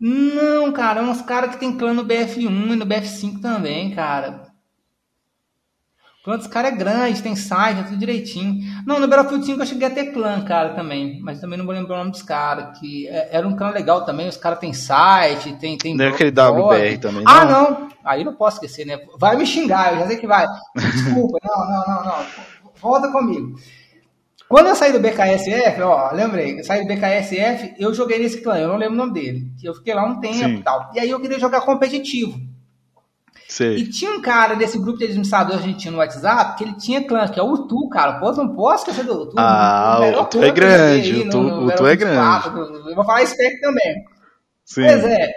Não, 0.00 0.72
cara, 0.72 1.00
é 1.00 1.04
uns 1.04 1.22
caras 1.22 1.50
que 1.50 1.60
tem 1.60 1.78
clã 1.78 1.94
no 1.94 2.04
BF1 2.04 2.72
e 2.72 2.76
no 2.76 2.84
BF5 2.84 3.40
também, 3.40 3.94
cara. 3.94 4.43
Clã 6.24 6.38
dos 6.38 6.46
caras 6.46 6.72
é 6.72 6.74
grande, 6.74 7.22
tem 7.22 7.36
site, 7.36 7.80
é 7.80 7.82
tudo 7.82 7.98
direitinho. 7.98 8.64
Não, 8.86 8.98
no 8.98 9.06
Battlefield 9.06 9.44
5 9.44 9.60
eu 9.60 9.66
cheguei 9.66 9.88
a 9.88 9.90
ter 9.90 10.06
clã, 10.06 10.42
cara, 10.42 10.70
também. 10.70 11.20
Mas 11.20 11.38
também 11.38 11.58
não 11.58 11.66
vou 11.66 11.74
lembrar 11.74 11.96
o 11.96 11.98
nome 11.98 12.12
dos 12.12 12.22
caras. 12.22 12.78
Que 12.78 13.06
é, 13.08 13.28
era 13.30 13.46
um 13.46 13.54
clã 13.54 13.68
legal 13.68 14.06
também, 14.06 14.26
os 14.26 14.38
caras 14.38 14.58
têm 14.58 14.72
site, 14.72 15.52
tem. 15.56 15.76
tem 15.76 15.94
não 15.94 16.06
é 16.06 16.08
aquele 16.08 16.30
WBR 16.30 16.96
também. 16.96 17.24
Ah, 17.26 17.44
não. 17.44 17.66
Ah, 17.66 17.70
não. 17.70 17.88
Aí 18.02 18.24
não 18.24 18.34
posso 18.34 18.56
esquecer, 18.56 18.86
né? 18.86 18.98
Vai 19.18 19.36
me 19.36 19.44
xingar, 19.44 19.92
eu 19.92 19.98
já 19.98 20.06
sei 20.06 20.16
que 20.16 20.26
vai. 20.26 20.46
Desculpa, 20.74 21.38
não, 21.44 21.68
não, 21.68 21.86
não, 21.86 22.04
não. 22.04 22.26
Volta 22.80 23.12
comigo. 23.12 23.56
Quando 24.48 24.68
eu 24.68 24.76
saí 24.76 24.92
do 24.92 25.00
BKSF, 25.00 25.82
ó, 25.82 26.10
lembrei, 26.10 26.58
eu 26.58 26.64
saí 26.64 26.86
do 26.86 26.88
BKSF, 26.88 27.74
eu 27.78 27.92
joguei 27.92 28.18
nesse 28.18 28.40
clã, 28.40 28.56
eu 28.56 28.68
não 28.68 28.76
lembro 28.76 28.94
o 28.94 28.98
nome 28.98 29.12
dele. 29.12 29.50
Eu 29.62 29.74
fiquei 29.74 29.92
lá 29.92 30.06
um 30.06 30.20
tempo 30.20 30.48
e 30.48 30.62
tal. 30.62 30.90
E 30.94 31.00
aí 31.00 31.10
eu 31.10 31.20
queria 31.20 31.38
jogar 31.38 31.60
competitivo. 31.62 32.53
Sei. 33.54 33.76
E 33.76 33.88
tinha 33.88 34.10
um 34.10 34.20
cara 34.20 34.56
desse 34.56 34.76
grupo 34.76 34.98
de 34.98 35.04
administradores 35.04 35.60
que 35.60 35.68
a 35.68 35.70
gente 35.70 35.80
tinha 35.80 35.92
no 35.92 35.98
WhatsApp, 35.98 36.58
que 36.58 36.64
ele 36.64 36.72
tinha 36.72 37.06
clã, 37.06 37.28
que 37.28 37.38
é 37.38 37.42
o 37.42 37.56
Tu, 37.68 37.88
cara. 37.88 38.14
Pô, 38.14 38.32
não 38.32 38.52
posso 38.52 38.82
esquecer 38.82 39.04
do 39.06 39.26
Tu. 39.26 39.36
Ah, 39.38 40.00
o, 40.00 40.22
o 40.22 40.24
Tu 40.24 40.42
é 40.42 40.50
grande, 40.50 41.20
o 41.20 41.30
Tu, 41.30 41.40
no, 41.40 41.60
no 41.60 41.66
o 41.68 41.76
tu 41.76 41.86
é 41.86 41.94
grande. 41.94 42.48
Eu 42.48 42.96
vou 42.96 43.04
falar 43.04 43.24
Spec 43.24 43.60
também. 43.60 44.04
Sim. 44.64 44.82
Pois 44.82 45.04
é. 45.04 45.30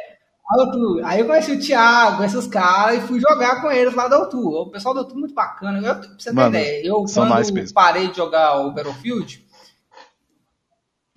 Aí 1.04 1.20
eu 1.20 1.28
conheci 1.28 1.52
o 1.52 1.60
Thiago, 1.60 2.24
esses 2.24 2.48
caras, 2.48 2.98
e 2.98 3.02
fui 3.02 3.20
jogar 3.20 3.62
com 3.62 3.70
eles 3.70 3.94
lá 3.94 4.08
da 4.08 4.18
Outu. 4.18 4.50
O 4.50 4.72
pessoal 4.72 4.96
da 4.96 5.02
Outu 5.02 5.16
muito 5.16 5.36
bacana. 5.36 5.78
Eu, 5.78 5.96
pra 5.96 6.10
você 6.18 6.30
ter 6.32 6.36
Mano, 6.36 6.58
ideia, 6.58 6.88
eu 6.88 7.06
quando 7.14 7.74
parei 7.74 8.08
de 8.08 8.18
jogar 8.18 8.62
o 8.62 8.72
Battlefield, 8.72 9.46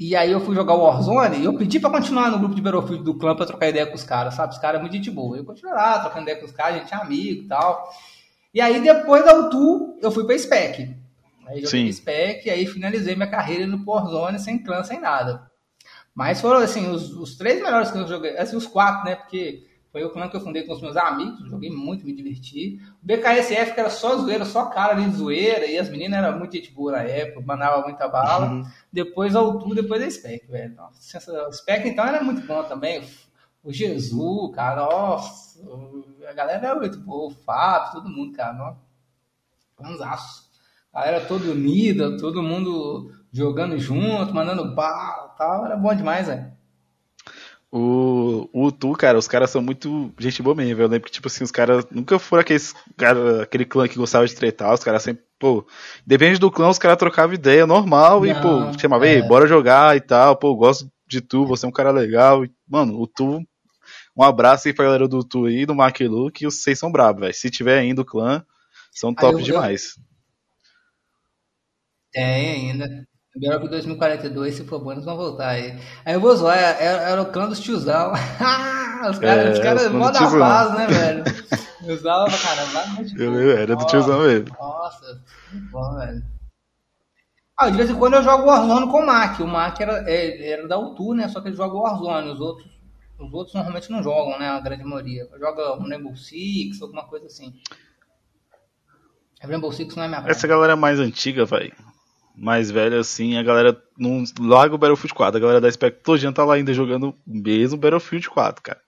e 0.01 0.17
aí 0.17 0.33
eu 0.33 0.41
fui 0.41 0.55
jogar 0.55 0.73
o 0.73 0.83
Warzone 0.83 1.37
e 1.37 1.45
eu 1.45 1.53
pedi 1.53 1.79
pra 1.79 1.91
continuar 1.91 2.31
no 2.31 2.39
grupo 2.39 2.55
de 2.55 2.63
Battlefield 2.63 3.05
do 3.05 3.19
clã 3.19 3.37
pra 3.37 3.45
trocar 3.45 3.69
ideia 3.69 3.87
com 3.87 3.95
os 3.95 4.03
caras, 4.03 4.33
sabe? 4.33 4.55
Os 4.55 4.59
caras 4.59 4.79
é 4.79 4.81
muito 4.81 4.97
gente 4.97 5.11
boa. 5.11 5.37
Eu 5.37 5.45
continuei 5.45 5.75
lá, 5.75 5.99
trocando 5.99 6.23
ideia 6.23 6.39
com 6.39 6.47
os 6.47 6.53
caras, 6.53 6.77
a 6.77 6.79
gente 6.79 6.95
é 6.95 6.97
amigo 6.97 7.43
e 7.43 7.47
tal. 7.47 7.87
E 8.55 8.63
aí 8.63 8.81
depois 8.81 9.23
da 9.27 9.35
UTU, 9.35 9.99
eu 10.01 10.11
fui 10.11 10.25
pra 10.25 10.39
SPEC. 10.39 10.97
Aí 11.47 11.61
joguei 11.61 11.93
SPEC 11.93 12.49
e 12.49 12.51
aí 12.51 12.65
finalizei 12.65 13.15
minha 13.15 13.29
carreira 13.29 13.67
no 13.67 13.85
Warzone 13.85 14.39
sem 14.39 14.59
clã, 14.63 14.83
sem 14.83 14.99
nada. 14.99 15.51
Mas 16.15 16.41
foram, 16.41 16.61
assim, 16.61 16.89
os, 16.91 17.13
os 17.13 17.37
três 17.37 17.63
melhores 17.63 17.91
que 17.91 17.99
eu 17.99 18.09
joguei, 18.09 18.39
assim, 18.39 18.57
os 18.57 18.67
quatro, 18.67 19.05
né? 19.05 19.17
Porque 19.17 19.67
foi 19.93 20.05
o 20.05 20.11
clã 20.11 20.29
que 20.29 20.37
eu 20.37 20.41
fundei 20.41 20.63
com 20.63 20.73
os 20.73 20.81
meus 20.81 20.97
amigos, 20.97 21.49
joguei 21.49 21.71
muito, 21.71 22.07
me 22.07 22.15
diverti. 22.15 22.81
O 23.03 23.07
BKSF, 23.07 23.75
que 23.75 23.81
era 23.81 23.91
só 23.91 24.17
zoeira, 24.17 24.45
só 24.45 24.67
cara 24.67 24.95
de 24.95 25.11
zoeira, 25.17 25.67
e 25.67 25.77
as 25.77 25.89
meninas 25.89 26.23
eram 26.23 26.39
muito 26.39 26.55
gente 26.55 26.71
boa 26.73 26.93
na 26.93 27.03
época, 27.03 27.45
mandava 27.45 27.83
muita 27.83 28.07
bala. 28.09 28.47
Uhum. 28.47 28.65
Depois 28.93 29.35
a 29.35 29.41
Altu, 29.41 29.75
depois 29.75 30.03
a 30.03 30.11
Spec, 30.11 30.47
velho. 30.47 30.77
Nossa, 30.77 31.49
o 31.49 31.53
Spec 31.53 31.89
então 31.89 32.07
era 32.07 32.23
muito 32.23 32.47
bom 32.47 32.63
também. 32.65 33.03
O 33.65 33.73
Jesus, 33.73 34.55
cara, 34.55 34.83
nossa, 34.83 35.61
a 36.29 36.33
galera 36.33 36.69
era 36.69 36.77
muito 36.77 36.99
boa, 37.01 37.27
o 37.27 37.35
Fábio, 37.35 37.93
todo 37.93 38.09
mundo, 38.09 38.33
cara, 38.33 38.53
nossa. 38.53 38.79
Fanzaço. 39.77 40.51
A 40.93 41.01
galera 41.01 41.27
toda 41.27 41.51
unida, 41.51 42.17
todo 42.17 42.43
mundo 42.43 43.13
jogando 43.33 43.79
junto, 43.79 44.35
mandando 44.35 44.75
bala 44.75 45.29
tal, 45.37 45.65
era 45.65 45.77
bom 45.77 45.95
demais, 45.95 46.27
velho. 46.27 46.50
O, 47.73 48.49
o 48.53 48.73
Tu, 48.73 48.93
cara, 48.95 49.17
os 49.17 49.29
caras 49.29 49.51
são 49.51 49.63
muito 49.63 50.13
gente 50.19 50.43
boa 50.43 50.57
mesmo. 50.57 50.81
Eu 50.81 50.89
lembro 50.89 51.07
que, 51.07 51.13
tipo 51.13 51.29
assim, 51.29 51.45
os 51.45 51.53
caras 51.53 51.87
nunca 51.91 52.19
foram 52.19 52.41
aqueles 52.41 52.75
cara, 52.97 53.43
aquele 53.45 53.65
clã 53.65 53.87
que 53.87 53.97
gostava 53.97 54.27
de 54.27 54.35
tretar. 54.35 54.75
Os 54.75 54.83
caras 54.83 55.03
sempre, 55.03 55.23
pô, 55.39 55.65
depende 56.05 56.39
do 56.41 56.51
clã, 56.51 56.69
os 56.69 56.79
caras 56.79 56.99
trocavam 56.99 57.35
ideia 57.35 57.67
normal 57.67 58.21
Não, 58.21 58.27
e, 58.27 58.35
pô, 58.35 58.79
chamava, 58.79 59.07
é. 59.07 59.23
bora 59.23 59.47
jogar 59.47 59.97
e 59.97 60.01
tal. 60.01 60.37
Pô, 60.37 60.55
gosto 60.57 60.91
de 61.07 61.21
Tu, 61.21 61.47
você 61.47 61.65
é 61.65 61.69
um 61.69 61.73
cara 61.73 61.93
legal. 61.93 62.45
E, 62.45 62.51
mano, 62.69 63.01
o 63.01 63.07
Tu, 63.07 63.41
um 64.17 64.23
abraço 64.23 64.67
aí 64.67 64.75
pra 64.75 64.87
galera 64.87 65.07
do 65.07 65.23
Tu 65.23 65.47
aí, 65.47 65.65
do 65.65 65.75
Maquilu, 65.75 66.31
que 66.33 66.47
vocês 66.47 66.77
são 66.77 66.91
bravos, 66.91 67.21
velho. 67.21 67.35
Se 67.35 67.51
tiver 67.51 67.79
ainda 67.79 68.03
o 68.03 68.05
clã, 68.05 68.45
são 68.91 69.15
top 69.15 69.39
eu, 69.39 69.45
demais. 69.45 69.95
Tem 72.13 72.71
ainda. 72.71 73.07
Melhor 73.37 73.61
que 73.61 73.69
2042, 73.69 74.55
se 74.57 74.65
for 74.65 74.81
bom, 74.81 74.91
eles 74.91 75.05
vão 75.05 75.17
voltar 75.17 75.51
aí. 75.51 75.79
Aí 76.05 76.15
eu 76.15 76.21
vou 76.21 76.35
zoar, 76.35 76.59
era, 76.59 76.83
é, 76.83 76.85
é, 76.85 77.13
era 77.13 77.23
o 77.23 77.27
clã 77.27 77.49
dos 77.49 77.61
tiozão. 77.61 78.11
os 79.09 79.19
caras, 79.19 79.47
é, 79.47 79.53
os 79.53 79.59
caras 79.61 79.93
mó 79.93 80.11
da 80.11 80.19
paz, 80.19 80.75
né, 80.75 80.87
velho? 80.89 81.25
Eu 81.83 81.95
usava 81.95 82.27
pra 82.27 82.39
caramba. 82.39 83.03
Eu, 83.17 83.57
era 83.57 83.75
do 83.75 83.87
tiozão 83.87 84.21
mesmo. 84.21 84.55
Nossa, 84.61 85.23
muito 85.51 85.71
bom, 85.71 85.95
velho. 85.95 86.23
Ah, 87.57 87.71
de 87.71 87.77
vez 87.79 87.89
em 87.89 87.95
quando 87.95 88.15
eu 88.15 88.23
jogo 88.23 88.45
Warzone 88.45 88.91
com 88.91 89.01
o 89.01 89.07
Mac. 89.07 89.41
O 89.41 89.47
Mac 89.47 89.81
era, 89.81 90.05
era 90.11 90.69
da 90.69 90.79
Utu, 90.79 91.15
né? 91.15 91.27
Só 91.29 91.41
que 91.41 91.49
ele 91.49 91.57
joga 91.57 91.75
Warzone. 91.75 92.33
Os 92.33 92.39
outros, 92.39 92.69
os 93.19 93.33
outros 93.33 93.55
normalmente 93.55 93.91
não 93.91 94.03
jogam, 94.03 94.39
né? 94.39 94.51
A 94.51 94.61
grande 94.61 94.85
maioria. 94.85 95.27
Joga 95.39 95.75
um 95.79 95.89
Rainbow 95.89 96.15
Six, 96.15 96.83
alguma 96.83 97.05
coisa 97.05 97.27
assim. 97.27 97.55
Rainbow 99.43 99.73
Six 99.73 99.97
não 99.97 100.05
é 100.05 100.09
minha 100.09 100.21
praia. 100.21 100.33
Essa 100.33 100.47
galera 100.47 100.75
é 100.75 100.77
mais 100.77 101.01
antiga, 101.01 101.47
velho 101.47 101.73
mais 102.37 102.71
velha 102.71 103.01
assim, 103.01 103.37
a 103.37 103.43
galera 103.43 103.81
não 103.99 104.25
larga 104.39 104.75
o 104.75 104.79
Battlefield 104.79 105.15
4. 105.15 105.37
A 105.37 105.41
galera 105.41 105.61
da 105.61 105.71
Spectologia 105.71 106.33
tá 106.33 106.45
lá 106.45 106.55
ainda 106.55 106.73
jogando 106.73 107.15
mesmo 107.27 107.79
Battlefield 107.79 108.29
4, 108.31 108.63
cara. 108.63 108.81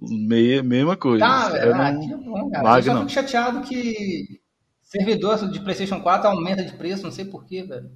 Meia, 0.00 0.62
mesma 0.62 0.96
coisa. 0.96 1.24
Tá, 1.24 1.56
é, 1.56 1.72
não, 1.72 2.00
que 2.00 2.14
bom, 2.16 2.50
cara. 2.50 2.78
eu 2.78 2.82
só 2.82 2.98
fico 2.98 3.08
chateado 3.08 3.60
que 3.62 4.40
servidor 4.82 5.50
de 5.50 5.60
PlayStation 5.60 6.00
4 6.00 6.28
aumenta 6.28 6.64
de 6.64 6.72
preço, 6.72 7.02
não 7.02 7.10
sei 7.10 7.24
porquê, 7.24 7.62
velho. 7.62 7.90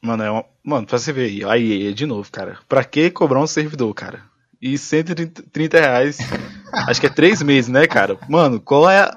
Mano, 0.00 0.22
é 0.22 0.30
uma... 0.30 0.44
Mano, 0.62 0.86
pra 0.86 0.98
você 0.98 1.12
ver 1.12 1.26
aí, 1.26 1.44
aí, 1.44 1.92
de 1.92 2.06
novo, 2.06 2.30
cara. 2.30 2.58
Pra 2.68 2.84
que 2.84 3.10
cobrar 3.10 3.40
um 3.40 3.46
servidor, 3.46 3.92
cara? 3.94 4.22
E 4.60 4.76
130 4.76 5.80
reais, 5.80 6.18
acho 6.88 7.00
que 7.00 7.06
é 7.06 7.10
três 7.10 7.42
meses, 7.42 7.70
né, 7.70 7.86
cara? 7.86 8.18
Mano, 8.28 8.60
qual 8.60 8.88
é 8.88 9.10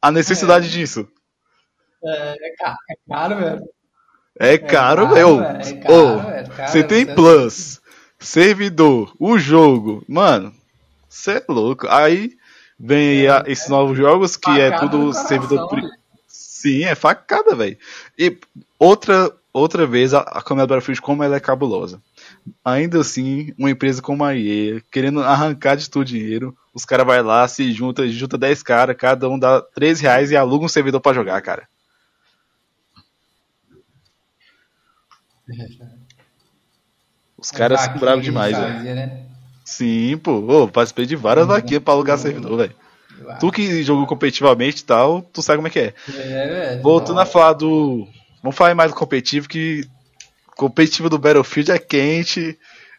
a 0.00 0.10
necessidade 0.10 0.66
é. 0.66 0.70
disso? 0.70 1.08
É, 2.04 2.48
é 2.48 2.56
caro, 2.56 2.78
é 2.90 2.96
caro 3.08 3.36
velho. 3.36 3.68
É 4.40 4.58
caro, 4.58 5.16
é. 5.16 5.20
É 5.60 6.44
caro, 6.44 6.68
você 6.68 6.84
tem 6.84 7.04
plus, 7.06 7.80
servidor, 8.18 9.12
o 9.18 9.38
jogo. 9.38 10.04
Mano, 10.08 10.54
você 11.08 11.38
é 11.38 11.44
louco. 11.48 11.86
Aí 11.88 12.36
vem 12.78 13.26
é, 13.26 13.42
esses 13.46 13.66
é, 13.66 13.70
novos 13.70 13.96
jogos 13.96 14.36
que 14.36 14.50
é 14.60 14.78
tudo 14.78 15.12
servidor. 15.12 15.68
Sim, 16.26 16.84
é 16.84 16.94
facada, 16.94 17.54
velho. 17.54 17.76
E 18.18 18.36
outra, 18.78 19.32
outra 19.52 19.86
vez 19.86 20.14
a, 20.14 20.20
a 20.20 20.42
Comunidade 20.42 20.68
Battlefield, 20.68 21.00
como 21.00 21.22
ela 21.24 21.36
é 21.36 21.40
cabulosa. 21.40 22.00
Ainda 22.64 23.00
assim, 23.00 23.52
uma 23.58 23.70
empresa 23.70 24.02
como 24.02 24.24
a 24.24 24.36
EA, 24.36 24.80
querendo 24.90 25.20
arrancar 25.22 25.76
de 25.76 25.88
tudo 25.88 26.04
dinheiro, 26.04 26.56
os 26.72 26.84
caras 26.84 27.06
vai 27.06 27.22
lá, 27.22 27.46
se 27.48 27.72
junta, 27.72 28.06
junta 28.08 28.38
10 28.38 28.62
caras, 28.62 28.96
cada 28.96 29.28
um 29.28 29.38
dá 29.38 29.60
13 29.60 30.02
reais 30.02 30.30
e 30.30 30.36
aluga 30.36 30.64
um 30.64 30.68
servidor 30.68 31.00
para 31.00 31.14
jogar, 31.14 31.40
cara. 31.42 31.68
Os 37.36 37.50
caras 37.50 37.80
são 37.80 37.98
bravos 37.98 38.24
demais, 38.24 38.56
velho. 38.56 38.94
Né? 38.94 39.26
Sim, 39.64 40.18
pô. 40.18 40.38
Ô, 40.38 40.68
participei 40.68 41.06
de 41.06 41.14
várias 41.14 41.46
uhum. 41.46 41.52
vaquinhas 41.52 41.82
pra 41.82 41.94
alugar 41.94 42.18
servidor, 42.18 42.56
velho. 42.56 42.74
Tu 43.40 43.50
que 43.50 43.82
jogou 43.82 44.06
competitivamente 44.06 44.82
e 44.82 44.84
tal, 44.84 45.22
tu 45.22 45.42
sabe 45.42 45.58
como 45.58 45.68
é 45.68 45.70
que 45.70 45.78
é. 45.78 45.94
é, 46.14 46.74
é 46.74 46.80
Voltando 46.82 47.20
a 47.20 47.26
falar 47.26 47.52
do. 47.52 48.06
Vamos 48.42 48.56
falar 48.56 48.74
mais 48.74 48.92
do 48.92 48.96
competitivo, 48.96 49.48
que 49.48 49.86
competitivo 50.56 51.08
do 51.10 51.18
Battlefield 51.18 51.70
é 51.72 51.78
quente. 51.78 52.58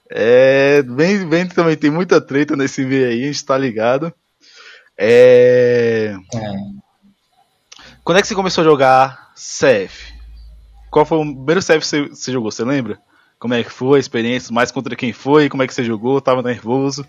É. 0.10 0.82
Bem, 0.84 1.26
bem 1.28 1.48
também 1.48 1.76
tem 1.76 1.90
muita 1.90 2.20
treta 2.20 2.56
nesse 2.56 2.86
meio 2.86 3.08
aí, 3.08 3.24
a 3.24 3.28
gente 3.28 3.46
tá 3.46 3.58
ligado. 3.58 4.14
É. 4.98 6.16
é. 6.36 6.54
Quando 8.04 8.18
é 8.18 8.22
que 8.22 8.28
você 8.28 8.36
começou 8.36 8.62
a 8.62 8.66
jogar 8.66 9.32
CF? 9.36 10.19
Qual 10.90 11.06
foi 11.06 11.18
o 11.18 11.36
primeiro 11.36 11.62
serve 11.62 11.82
que 11.82 12.16
você, 12.16 12.32
jogou? 12.32 12.52
Você 12.52 12.64
lembra? 12.64 13.00
Como 13.38 13.54
é 13.54 13.64
que 13.64 13.70
foi 13.70 13.98
a 13.98 14.00
experiência? 14.00 14.54
Mais 14.54 14.72
contra 14.72 14.96
quem 14.96 15.14
foi? 15.14 15.50
Como 15.50 15.64
é 15.64 15.68
que 15.68 15.74
você 15.74 15.84
jogou? 15.84 16.20
Tava 16.20 16.42
nervoso? 16.42 17.06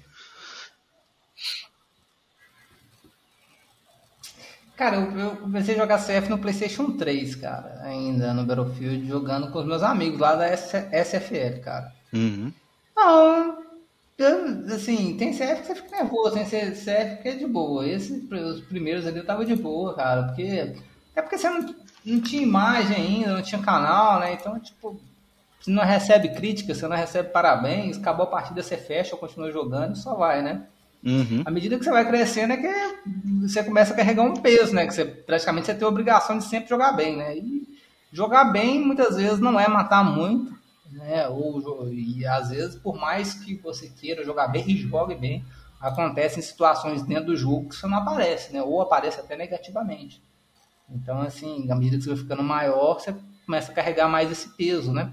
Cara, 4.76 4.97
eu, 4.97 5.18
eu, 5.18 5.37
comecei 5.37 5.74
a 5.74 5.78
jogar 5.78 5.99
CF 5.99 6.31
no 6.31 6.39
PlayStation 6.39 6.93
3, 6.93 7.35
cara, 7.35 7.83
ainda 7.83 8.33
no 8.33 8.47
Battlefield, 8.47 9.07
jogando 9.07 9.51
com 9.51 9.59
os 9.59 9.66
meus 9.66 9.83
amigos 9.83 10.18
lá 10.18 10.35
da 10.35 10.47
SFL, 10.55 11.61
cara. 11.62 11.93
Uhum. 12.14 12.51
Não, 12.97 13.59
eu, 14.16 14.74
assim, 14.74 15.16
tem 15.18 15.33
CF 15.33 15.61
que 15.61 15.66
você 15.66 15.74
fica 15.74 15.97
nervoso, 15.97 16.35
tem 16.35 16.45
CF 16.45 17.22
que 17.22 17.28
é 17.28 17.35
de 17.37 17.47
boa. 17.47 17.87
Esses, 17.87 18.22
os 18.31 18.61
primeiros 18.62 19.07
ali 19.07 19.18
eu 19.18 19.26
tava 19.26 19.45
de 19.45 19.57
boa, 19.57 19.95
cara, 19.95 20.24
porque. 20.24 20.74
É 21.14 21.22
porque 21.22 21.37
você 21.37 21.51
não, 21.51 21.74
não 22.05 22.20
tinha 22.20 22.42
imagem 22.42 22.96
ainda, 22.96 23.34
não 23.34 23.42
tinha 23.42 23.61
canal, 23.61 24.20
né? 24.20 24.32
Então, 24.32 24.59
tipo, 24.59 25.01
você 25.61 25.70
não 25.70 25.84
recebe 25.84 26.30
crítica, 26.30 26.74
você 26.74 26.88
não 26.88 26.96
recebe 26.96 27.28
parabéns, 27.30 27.98
acabou 27.98 28.24
a 28.24 28.30
partida, 28.30 28.62
você 28.62 28.76
fecha, 28.76 29.16
continua 29.16 29.53
jogando 29.53 29.94
e 29.94 29.98
só 29.98 30.14
vai, 30.14 30.42
né? 30.42 30.62
Uhum. 31.05 31.42
À 31.44 31.51
medida 31.51 31.78
que 31.78 31.84
você 31.84 31.90
vai 31.90 32.07
crescendo 32.07 32.53
é 32.53 32.57
que 32.57 33.42
você 33.42 33.64
começa 33.64 33.92
a 33.92 33.96
carregar 33.96 34.22
um 34.22 34.34
peso, 34.34 34.74
né? 34.74 34.86
Que 34.86 34.94
você 34.94 35.05
praticamente 35.05 35.66
você 35.66 35.74
tem 35.74 35.84
a 35.84 35.88
obrigação 35.88 36.38
de 36.38 36.44
sempre 36.44 36.68
jogar 36.68 36.92
bem, 36.92 37.16
né? 37.16 37.36
E 37.36 37.66
jogar 38.12 38.44
bem 38.44 38.80
muitas 38.80 39.16
vezes 39.16 39.38
não 39.38 39.59
é 39.59 39.68
matar 39.68 40.05
muito, 40.05 40.55
né? 40.90 41.28
Ou, 41.28 41.88
e 41.92 42.26
às 42.26 42.51
vezes, 42.51 42.76
por 42.76 42.96
mais 42.96 43.34
que 43.34 43.55
você 43.57 43.88
queira 43.88 44.24
jogar 44.24 44.48
bem 44.48 44.64
e 44.68 44.76
jogue 44.76 45.14
bem, 45.14 45.44
acontecem 45.80 46.42
situações 46.42 47.03
dentro 47.03 47.26
do 47.26 47.36
jogo 47.36 47.68
que 47.70 47.76
você 47.76 47.86
não 47.86 47.98
aparece, 47.98 48.53
né? 48.53 48.62
Ou 48.62 48.82
aparece 48.82 49.20
até 49.20 49.36
negativamente. 49.36 50.22
Então, 50.95 51.20
assim, 51.20 51.70
à 51.70 51.74
medida 51.74 51.97
que 51.97 52.05
você 52.05 52.11
vai 52.11 52.18
ficando 52.18 52.43
maior, 52.43 53.01
você 53.01 53.14
começa 53.47 53.72
a 53.72 53.74
carregar 53.74 54.09
mais 54.09 54.30
esse 54.30 54.49
peso, 54.51 54.93
né? 54.93 55.12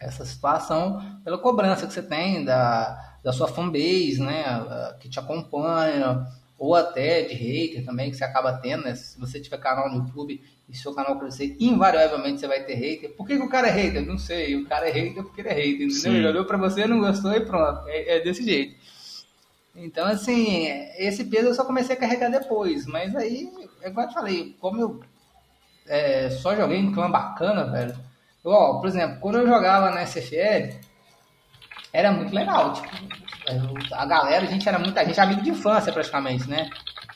Essa 0.00 0.24
situação 0.24 1.20
pela 1.24 1.38
cobrança 1.38 1.86
que 1.86 1.92
você 1.92 2.02
tem 2.02 2.44
da, 2.44 3.18
da 3.22 3.32
sua 3.32 3.48
fanbase, 3.48 4.20
né? 4.20 4.94
Que 5.00 5.08
te 5.08 5.18
acompanha, 5.18 6.26
ou 6.58 6.74
até 6.74 7.22
de 7.22 7.34
hater 7.34 7.84
também, 7.84 8.10
que 8.10 8.16
você 8.16 8.24
acaba 8.24 8.52
tendo, 8.54 8.84
né? 8.84 8.94
Se 8.94 9.18
você 9.18 9.40
tiver 9.40 9.58
canal 9.58 9.88
no 9.88 9.98
YouTube 9.98 10.40
e 10.68 10.76
seu 10.76 10.92
canal 10.92 11.18
crescer, 11.18 11.56
invariavelmente 11.60 12.40
você 12.40 12.48
vai 12.48 12.64
ter 12.64 12.74
hater. 12.74 13.10
Por 13.16 13.26
que, 13.26 13.36
que 13.36 13.42
o 13.42 13.48
cara 13.48 13.68
é 13.68 13.70
hater? 13.70 14.04
Não 14.04 14.18
sei. 14.18 14.56
O 14.56 14.66
cara 14.66 14.88
é 14.88 14.92
hater 14.92 15.22
porque 15.22 15.40
ele 15.40 15.48
é 15.48 15.54
hater, 15.54 15.86
entendeu? 15.86 16.12
Ele 16.14 16.26
olhou 16.26 16.44
pra 16.44 16.58
você, 16.58 16.86
não 16.86 16.98
gostou 16.98 17.32
e 17.32 17.40
pronto. 17.40 17.82
É, 17.86 18.16
é 18.16 18.20
desse 18.20 18.44
jeito. 18.44 18.76
Então, 19.74 20.06
assim, 20.06 20.66
esse 20.96 21.24
peso 21.24 21.48
eu 21.48 21.54
só 21.54 21.64
comecei 21.64 21.94
a 21.94 21.98
carregar 21.98 22.30
depois. 22.30 22.86
Mas 22.86 23.14
aí, 23.14 23.52
é 23.82 23.88
igual 23.88 24.06
eu 24.06 24.10
te 24.10 24.14
falei, 24.14 24.56
como 24.60 24.80
eu 24.80 25.00
é, 25.86 26.30
só 26.30 26.54
joguei 26.54 26.82
no 26.82 26.92
clã 26.92 27.10
bacana, 27.10 27.64
velho. 27.70 27.96
Eu, 28.44 28.50
ó, 28.50 28.80
por 28.80 28.88
exemplo, 28.88 29.20
quando 29.20 29.38
eu 29.38 29.46
jogava 29.46 29.90
na 29.90 30.04
SFL, 30.04 30.76
era 31.92 32.12
muito 32.12 32.34
legal. 32.34 32.72
Tipo, 32.72 32.88
a 33.92 34.04
galera, 34.04 34.44
a 34.44 34.50
gente 34.50 34.68
era 34.68 34.78
muita 34.78 35.04
gente, 35.04 35.20
amigo 35.20 35.42
de 35.42 35.50
infância 35.50 35.92
praticamente, 35.92 36.48
né? 36.48 36.68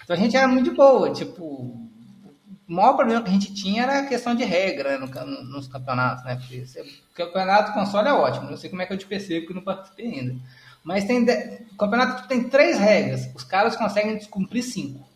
Então 0.03 0.17
a 0.17 0.19
gente 0.19 0.37
era 0.37 0.49
muito 0.49 0.71
de 0.71 0.77
boa. 0.77 1.13
Tipo, 1.13 1.45
o 1.45 2.75
maior 2.75 2.95
problema 2.95 3.23
que 3.23 3.29
a 3.29 3.33
gente 3.33 3.53
tinha 3.53 3.83
era 3.83 3.99
a 4.01 4.07
questão 4.07 4.35
de 4.35 4.45
regra 4.45 4.99
no, 4.99 5.07
nos 5.45 5.69
campeonatos, 5.69 6.25
né? 6.25 6.37
Porque 6.37 7.23
o 7.23 7.27
campeonato 7.27 7.73
console 7.73 8.09
é 8.09 8.13
ótimo, 8.13 8.51
não 8.51 8.57
sei 8.57 8.71
como 8.71 8.83
é 8.83 8.87
que 8.87 8.93
eu 8.93 8.99
te 8.99 9.07
percebo 9.07 9.47
que 9.47 9.55
não 9.55 9.63
participei 9.63 10.07
ainda. 10.07 10.37
Mas 10.85 11.05
tem 11.05 11.25
o 11.73 11.77
campeonato 11.77 12.29
tem 12.29 12.45
três 12.45 12.79
regras, 12.79 13.29
os 13.35 13.45
caras 13.45 13.77
conseguem 13.77 14.17
descumprir 14.17 14.63
cinco. 14.63 15.07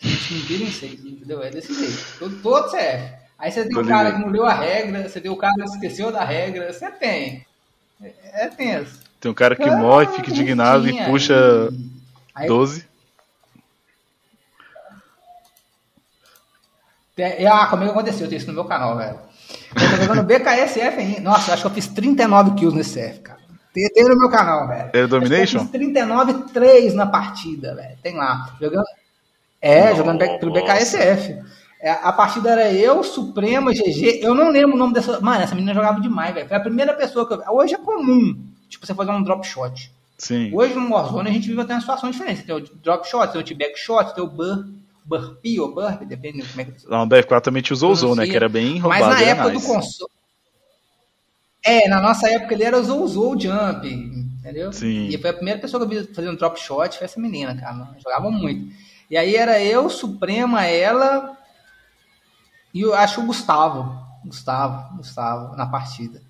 Cumprirem 0.00 0.70
seis, 0.70 1.04
entendeu? 1.04 1.42
É 1.42 1.50
desse 1.50 1.74
jeito. 1.74 2.18
Todo, 2.18 2.36
todo 2.42 2.70
CF. 2.70 3.20
Aí 3.38 3.50
você 3.50 3.66
tem 3.66 3.78
o 3.78 3.86
cara 3.86 4.12
que 4.12 4.18
não 4.18 4.28
leu 4.28 4.44
a 4.44 4.52
regra, 4.52 5.08
você 5.08 5.20
tem 5.20 5.30
o 5.30 5.36
cara 5.36 5.54
que 5.54 5.70
esqueceu 5.70 6.10
da 6.10 6.24
regra, 6.24 6.72
você 6.72 6.90
tem. 6.90 7.46
É, 8.02 8.44
é 8.44 8.48
tenso. 8.48 9.00
Tem 9.20 9.30
um 9.30 9.34
cara 9.34 9.54
que 9.54 9.62
ah, 9.62 9.76
morre, 9.76 10.06
fica 10.08 10.30
indignado 10.30 10.88
e 10.88 11.04
puxa 11.04 11.68
aí, 12.34 12.46
12. 12.46 12.88
Ah, 17.50 17.66
comigo 17.66 17.90
aconteceu 17.90 18.26
isso 18.32 18.46
no 18.46 18.54
meu 18.54 18.64
canal, 18.64 18.96
velho. 18.96 19.18
Eu 19.74 19.90
tô 19.90 20.02
jogando 20.02 20.22
BKSF 20.24 20.98
ainda. 20.98 21.20
Nossa, 21.20 21.50
eu 21.50 21.54
acho 21.54 21.62
que 21.62 21.68
eu 21.68 21.74
fiz 21.74 21.88
39 21.88 22.54
kills 22.54 22.74
nesse 22.74 22.98
CF, 22.98 23.20
cara. 23.20 23.39
Tem, 23.72 23.88
tem 23.88 24.04
no 24.04 24.18
meu 24.18 24.28
canal, 24.28 24.66
velho. 24.66 24.90
É 24.92 25.06
Domination? 25.06 25.58
Eu 25.58 25.62
fiz 25.62 25.70
39 25.70 26.52
3 26.52 26.94
na 26.94 27.06
partida, 27.06 27.74
velho. 27.74 27.96
Tem 28.02 28.16
lá. 28.16 28.54
Jogando. 28.60 28.84
É, 29.60 29.84
Nossa. 29.84 29.96
jogando 29.96 30.38
pelo 30.38 30.52
BKSF. 30.52 31.38
É, 31.80 31.90
a 31.90 32.12
partida 32.12 32.50
era 32.50 32.72
eu, 32.72 33.02
Suprema, 33.02 33.72
GG. 33.72 34.20
Eu 34.22 34.34
não 34.34 34.50
lembro 34.50 34.74
o 34.74 34.78
nome 34.78 34.92
dessa. 34.92 35.20
Mano, 35.20 35.42
essa 35.42 35.54
menina 35.54 35.72
jogava 35.72 36.00
demais, 36.00 36.34
velho. 36.34 36.48
Foi 36.48 36.56
a 36.56 36.60
primeira 36.60 36.92
pessoa 36.92 37.26
que 37.26 37.34
eu. 37.34 37.42
Hoje 37.48 37.74
é 37.74 37.78
comum, 37.78 38.38
tipo, 38.68 38.86
você 38.86 38.94
fazer 38.94 39.10
um 39.12 39.22
drop 39.22 39.46
shot. 39.46 39.90
Sim. 40.18 40.50
Hoje 40.52 40.74
no 40.74 40.90
Warzone 40.90 41.30
a 41.30 41.32
gente 41.32 41.48
vive 41.48 41.62
até 41.62 41.72
uma 41.72 41.80
situação 41.80 42.10
diferente. 42.10 42.42
Tem 42.42 42.54
o 42.54 42.60
drop 42.60 43.08
shot, 43.08 43.32
tem 43.32 43.40
o 43.40 43.44
t-back 43.44 43.78
shot, 43.78 44.14
tem 44.14 44.22
o 44.22 44.26
bur, 44.26 44.66
burpee 45.02 45.58
ou 45.58 45.74
burp, 45.74 46.02
depende 46.02 46.42
de 46.42 46.48
como 46.48 46.60
é 46.60 46.64
que. 46.66 46.72
Não, 46.86 47.04
o 47.04 47.06
BF4 47.06 47.40
também 47.40 47.62
te 47.62 47.72
usou, 47.72 47.90
usou, 47.90 48.14
né? 48.14 48.26
Que 48.26 48.36
era 48.36 48.48
bem 48.48 48.78
roubado. 48.78 49.06
Mas 49.06 49.20
na 49.20 49.26
época 49.26 49.48
nice. 49.48 49.66
do 49.66 49.72
console. 49.72 50.10
É, 51.70 51.88
na 51.88 52.00
nossa 52.00 52.28
época 52.28 52.54
ele 52.54 52.64
era 52.64 52.80
o 52.80 53.38
jump, 53.38 53.86
entendeu? 53.86 54.72
Sim. 54.72 55.06
E 55.08 55.16
foi 55.16 55.30
a 55.30 55.34
primeira 55.34 55.60
pessoa 55.60 55.86
que 55.86 55.94
eu 55.94 56.02
vi 56.02 56.12
fazendo 56.12 56.36
drop 56.36 56.60
shot, 56.60 56.98
foi 56.98 57.04
essa 57.04 57.20
menina, 57.20 57.54
cara. 57.54 57.94
Jogava 58.02 58.30
muito. 58.30 58.74
E 59.08 59.16
aí 59.16 59.36
era 59.36 59.60
eu, 59.62 59.88
Suprema, 59.88 60.64
ela, 60.64 61.36
e 62.74 62.80
eu 62.80 62.94
acho 62.94 63.20
o 63.20 63.26
Gustavo, 63.26 63.96
Gustavo, 64.24 64.96
Gustavo, 64.96 65.56
na 65.56 65.66
partida. 65.66 66.20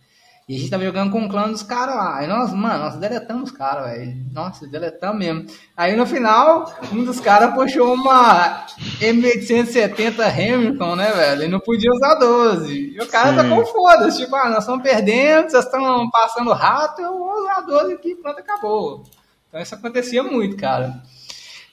E 0.50 0.56
a 0.56 0.58
gente 0.58 0.68
tava 0.68 0.82
jogando 0.82 1.12
com 1.12 1.24
o 1.24 1.28
clã 1.28 1.48
dos 1.48 1.62
caras 1.62 1.94
lá. 1.94 2.16
Aí 2.16 2.26
nós, 2.26 2.52
mano, 2.52 2.80
nós 2.80 2.96
deletamos 2.96 3.52
os 3.52 3.56
caras, 3.56 3.88
velho. 3.88 4.16
Nossa, 4.32 4.66
deletamos 4.66 5.16
mesmo. 5.16 5.46
Aí 5.76 5.94
no 5.94 6.04
final, 6.04 6.74
um 6.92 7.04
dos 7.04 7.20
caras 7.20 7.54
puxou 7.54 7.94
uma 7.94 8.66
M870 9.00 10.18
Hamilton, 10.18 10.96
né, 10.96 11.12
velho? 11.12 11.44
E 11.44 11.48
não 11.48 11.60
podia 11.60 11.92
usar 11.92 12.16
12. 12.16 12.96
E 12.96 12.98
o 12.98 13.06
cara 13.06 13.32
tá 13.32 13.48
com 13.48 13.64
foda-se. 13.64 14.24
Tipo, 14.24 14.34
ah, 14.34 14.48
nós 14.48 14.64
estamos 14.64 14.82
perdendo, 14.82 15.50
vocês 15.50 15.64
estão 15.64 16.10
passando 16.10 16.52
rato, 16.52 17.00
eu 17.00 17.16
vou 17.16 17.32
usar 17.44 17.60
12 17.60 17.92
aqui, 17.92 18.16
pronto, 18.16 18.40
acabou. 18.40 19.04
Então 19.48 19.60
isso 19.60 19.76
acontecia 19.76 20.24
muito, 20.24 20.56
cara. 20.56 21.00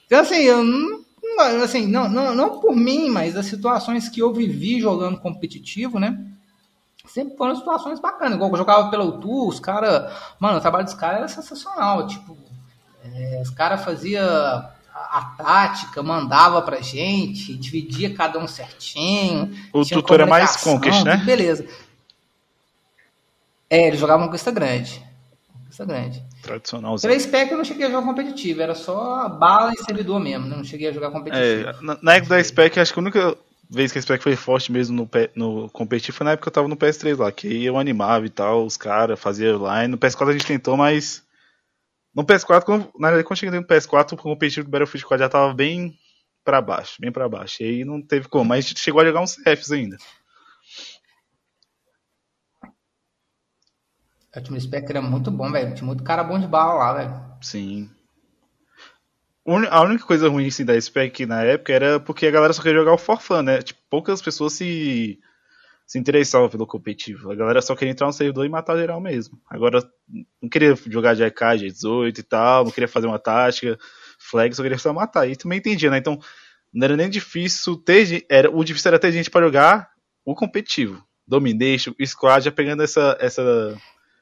Então 0.06 0.20
assim, 0.20 0.42
eu 0.42 0.62
não 0.62 1.02
assim, 1.64 1.84
não, 1.84 2.08
não, 2.08 2.32
não 2.32 2.60
por 2.60 2.76
mim, 2.76 3.10
mas 3.10 3.36
as 3.36 3.46
situações 3.46 4.08
que 4.08 4.22
eu 4.22 4.32
vivi 4.32 4.80
jogando 4.80 5.18
competitivo, 5.18 5.98
né? 5.98 6.16
Sempre 7.08 7.36
foram 7.36 7.56
situações 7.56 7.98
bacanas. 7.98 8.34
Igual 8.34 8.50
eu 8.50 8.56
jogava 8.56 8.90
pelo 8.90 9.18
Tour, 9.18 9.48
os 9.48 9.58
caras. 9.58 10.12
Mano, 10.38 10.58
o 10.58 10.60
trabalho 10.60 10.84
dos 10.84 10.94
caras 10.94 11.18
era 11.18 11.28
sensacional. 11.28 12.06
Tipo, 12.06 12.36
é, 13.04 13.40
os 13.42 13.50
caras 13.50 13.82
faziam 13.82 14.24
a, 14.24 14.72
a, 14.94 15.34
tática, 15.36 16.02
mandava 16.02 16.60
pra 16.62 16.80
gente, 16.80 17.56
dividia 17.56 18.14
cada 18.14 18.38
um 18.38 18.46
certinho. 18.46 19.50
O 19.72 19.84
tutor 19.84 20.20
é 20.20 20.26
mais 20.26 20.56
Conquest, 20.56 21.04
né? 21.04 21.16
Beleza. 21.18 21.66
É, 23.70 23.88
eles 23.88 24.00
jogavam 24.00 24.26
Conquista 24.26 24.50
Grande. 24.50 25.02
Conquista 25.52 25.84
Grande. 25.84 26.22
Tradicional. 26.42 26.96
Três 26.96 27.24
spec 27.24 27.50
eu 27.50 27.58
não 27.58 27.64
cheguei 27.64 27.86
a 27.86 27.90
jogar 27.90 28.06
competitivo, 28.06 28.62
era 28.62 28.74
só 28.74 29.28
bala 29.28 29.72
e 29.72 29.84
servidor 29.84 30.20
mesmo, 30.20 30.46
né? 30.46 30.56
não 30.56 30.64
cheguei 30.64 30.88
a 30.88 30.92
jogar 30.92 31.10
competitivo. 31.10 31.68
É, 31.68 31.74
na, 31.82 31.98
na 32.00 32.14
época 32.14 32.36
da 32.36 32.44
spec, 32.44 32.78
acho 32.78 32.92
que 32.92 32.98
a 32.98 33.02
única 33.02 33.36
vez 33.70 33.92
que 33.92 33.98
a 33.98 34.02
spec 34.02 34.22
foi 34.22 34.36
forte 34.36 34.72
mesmo 34.72 34.96
no, 34.96 35.10
no 35.34 35.70
competitivo 35.70 36.16
foi 36.16 36.24
na 36.24 36.32
época 36.32 36.44
que 36.44 36.48
eu 36.48 36.52
tava 36.52 36.68
no 36.68 36.76
PS3 36.76 37.18
lá, 37.18 37.30
que 37.30 37.48
aí 37.48 37.64
eu 37.64 37.78
animava 37.78 38.24
e 38.26 38.30
tal, 38.30 38.64
os 38.64 38.76
caras 38.76 39.20
faziam 39.20 39.58
line. 39.58 39.88
No 39.88 39.98
PS4 39.98 40.28
a 40.28 40.32
gente 40.32 40.46
tentou, 40.46 40.76
mas. 40.76 41.26
No 42.14 42.24
PS4, 42.24 42.64
quando, 42.64 42.90
na 42.98 43.08
verdade, 43.08 43.26
quando 43.26 43.38
cheguei 43.38 43.60
no 43.60 43.66
PS4, 43.66 44.12
o 44.12 44.16
competitivo 44.16 44.66
do 44.66 44.70
Battlefield 44.70 45.06
4 45.06 45.24
já 45.24 45.28
tava 45.28 45.52
bem 45.54 45.96
pra 46.42 46.60
baixo, 46.60 46.96
bem 47.00 47.12
pra 47.12 47.28
baixo. 47.28 47.62
E 47.62 47.66
aí 47.66 47.84
não 47.84 48.00
teve 48.00 48.28
como, 48.28 48.46
mas 48.46 48.64
a 48.64 48.68
gente 48.68 48.80
chegou 48.80 49.00
a 49.00 49.04
jogar 49.04 49.20
uns 49.20 49.36
CFs 49.36 49.70
ainda. 49.70 49.96
O 54.34 54.40
time 54.40 54.60
Spectre 54.60 54.98
é 54.98 55.00
muito 55.00 55.30
bom, 55.30 55.50
velho. 55.50 55.74
Tinha 55.74 55.86
muito 55.86 56.02
cara 56.02 56.22
bom 56.24 56.38
de 56.38 56.46
bala 56.46 56.74
lá, 56.74 56.92
velho. 56.94 57.22
Sim. 57.42 57.90
A 59.70 59.82
única 59.82 60.04
coisa 60.04 60.28
ruim 60.28 60.46
assim, 60.46 60.64
da 60.64 60.78
Spec 60.78 61.24
na 61.24 61.42
época 61.42 61.72
era 61.72 61.98
porque 61.98 62.26
a 62.26 62.30
galera 62.30 62.52
só 62.52 62.60
queria 62.60 62.80
jogar 62.80 62.92
o 62.92 62.98
for 62.98 63.20
fun, 63.20 63.42
né? 63.42 63.62
Tipo, 63.62 63.80
poucas 63.88 64.20
pessoas 64.20 64.52
se, 64.52 65.18
se 65.86 65.98
interessavam 65.98 66.50
pelo 66.50 66.66
competitivo. 66.66 67.32
A 67.32 67.34
galera 67.34 67.62
só 67.62 67.74
queria 67.74 67.92
entrar 67.92 68.06
no 68.06 68.12
servidor 68.12 68.44
e 68.44 68.48
matar 68.50 68.76
geral 68.76 69.00
mesmo. 69.00 69.40
Agora, 69.48 69.82
não 70.42 70.50
queria 70.50 70.76
jogar 70.86 71.14
de 71.14 71.24
AK, 71.24 71.40
G18 71.40 72.18
e 72.18 72.22
tal, 72.22 72.64
não 72.64 72.70
queria 72.70 72.86
fazer 72.88 73.06
uma 73.06 73.18
tática, 73.18 73.78
flag, 74.18 74.54
só 74.54 74.62
queria 74.62 74.76
só 74.76 74.92
matar. 74.92 75.26
E 75.26 75.34
também 75.34 75.58
entendia, 75.58 75.90
né? 75.90 75.96
Então, 75.96 76.18
não 76.70 76.84
era 76.84 76.96
nem 76.96 77.08
difícil 77.08 77.76
ter. 77.76 78.26
Era, 78.28 78.50
o 78.50 78.62
difícil 78.62 78.90
era 78.90 78.98
ter 78.98 79.12
gente 79.12 79.30
para 79.30 79.46
jogar 79.46 79.88
o 80.26 80.34
competitivo. 80.34 81.02
Domination, 81.26 81.94
Squad, 82.04 82.44
já 82.44 82.52
pegando 82.52 82.82
essa, 82.82 83.16
essa 83.18 83.76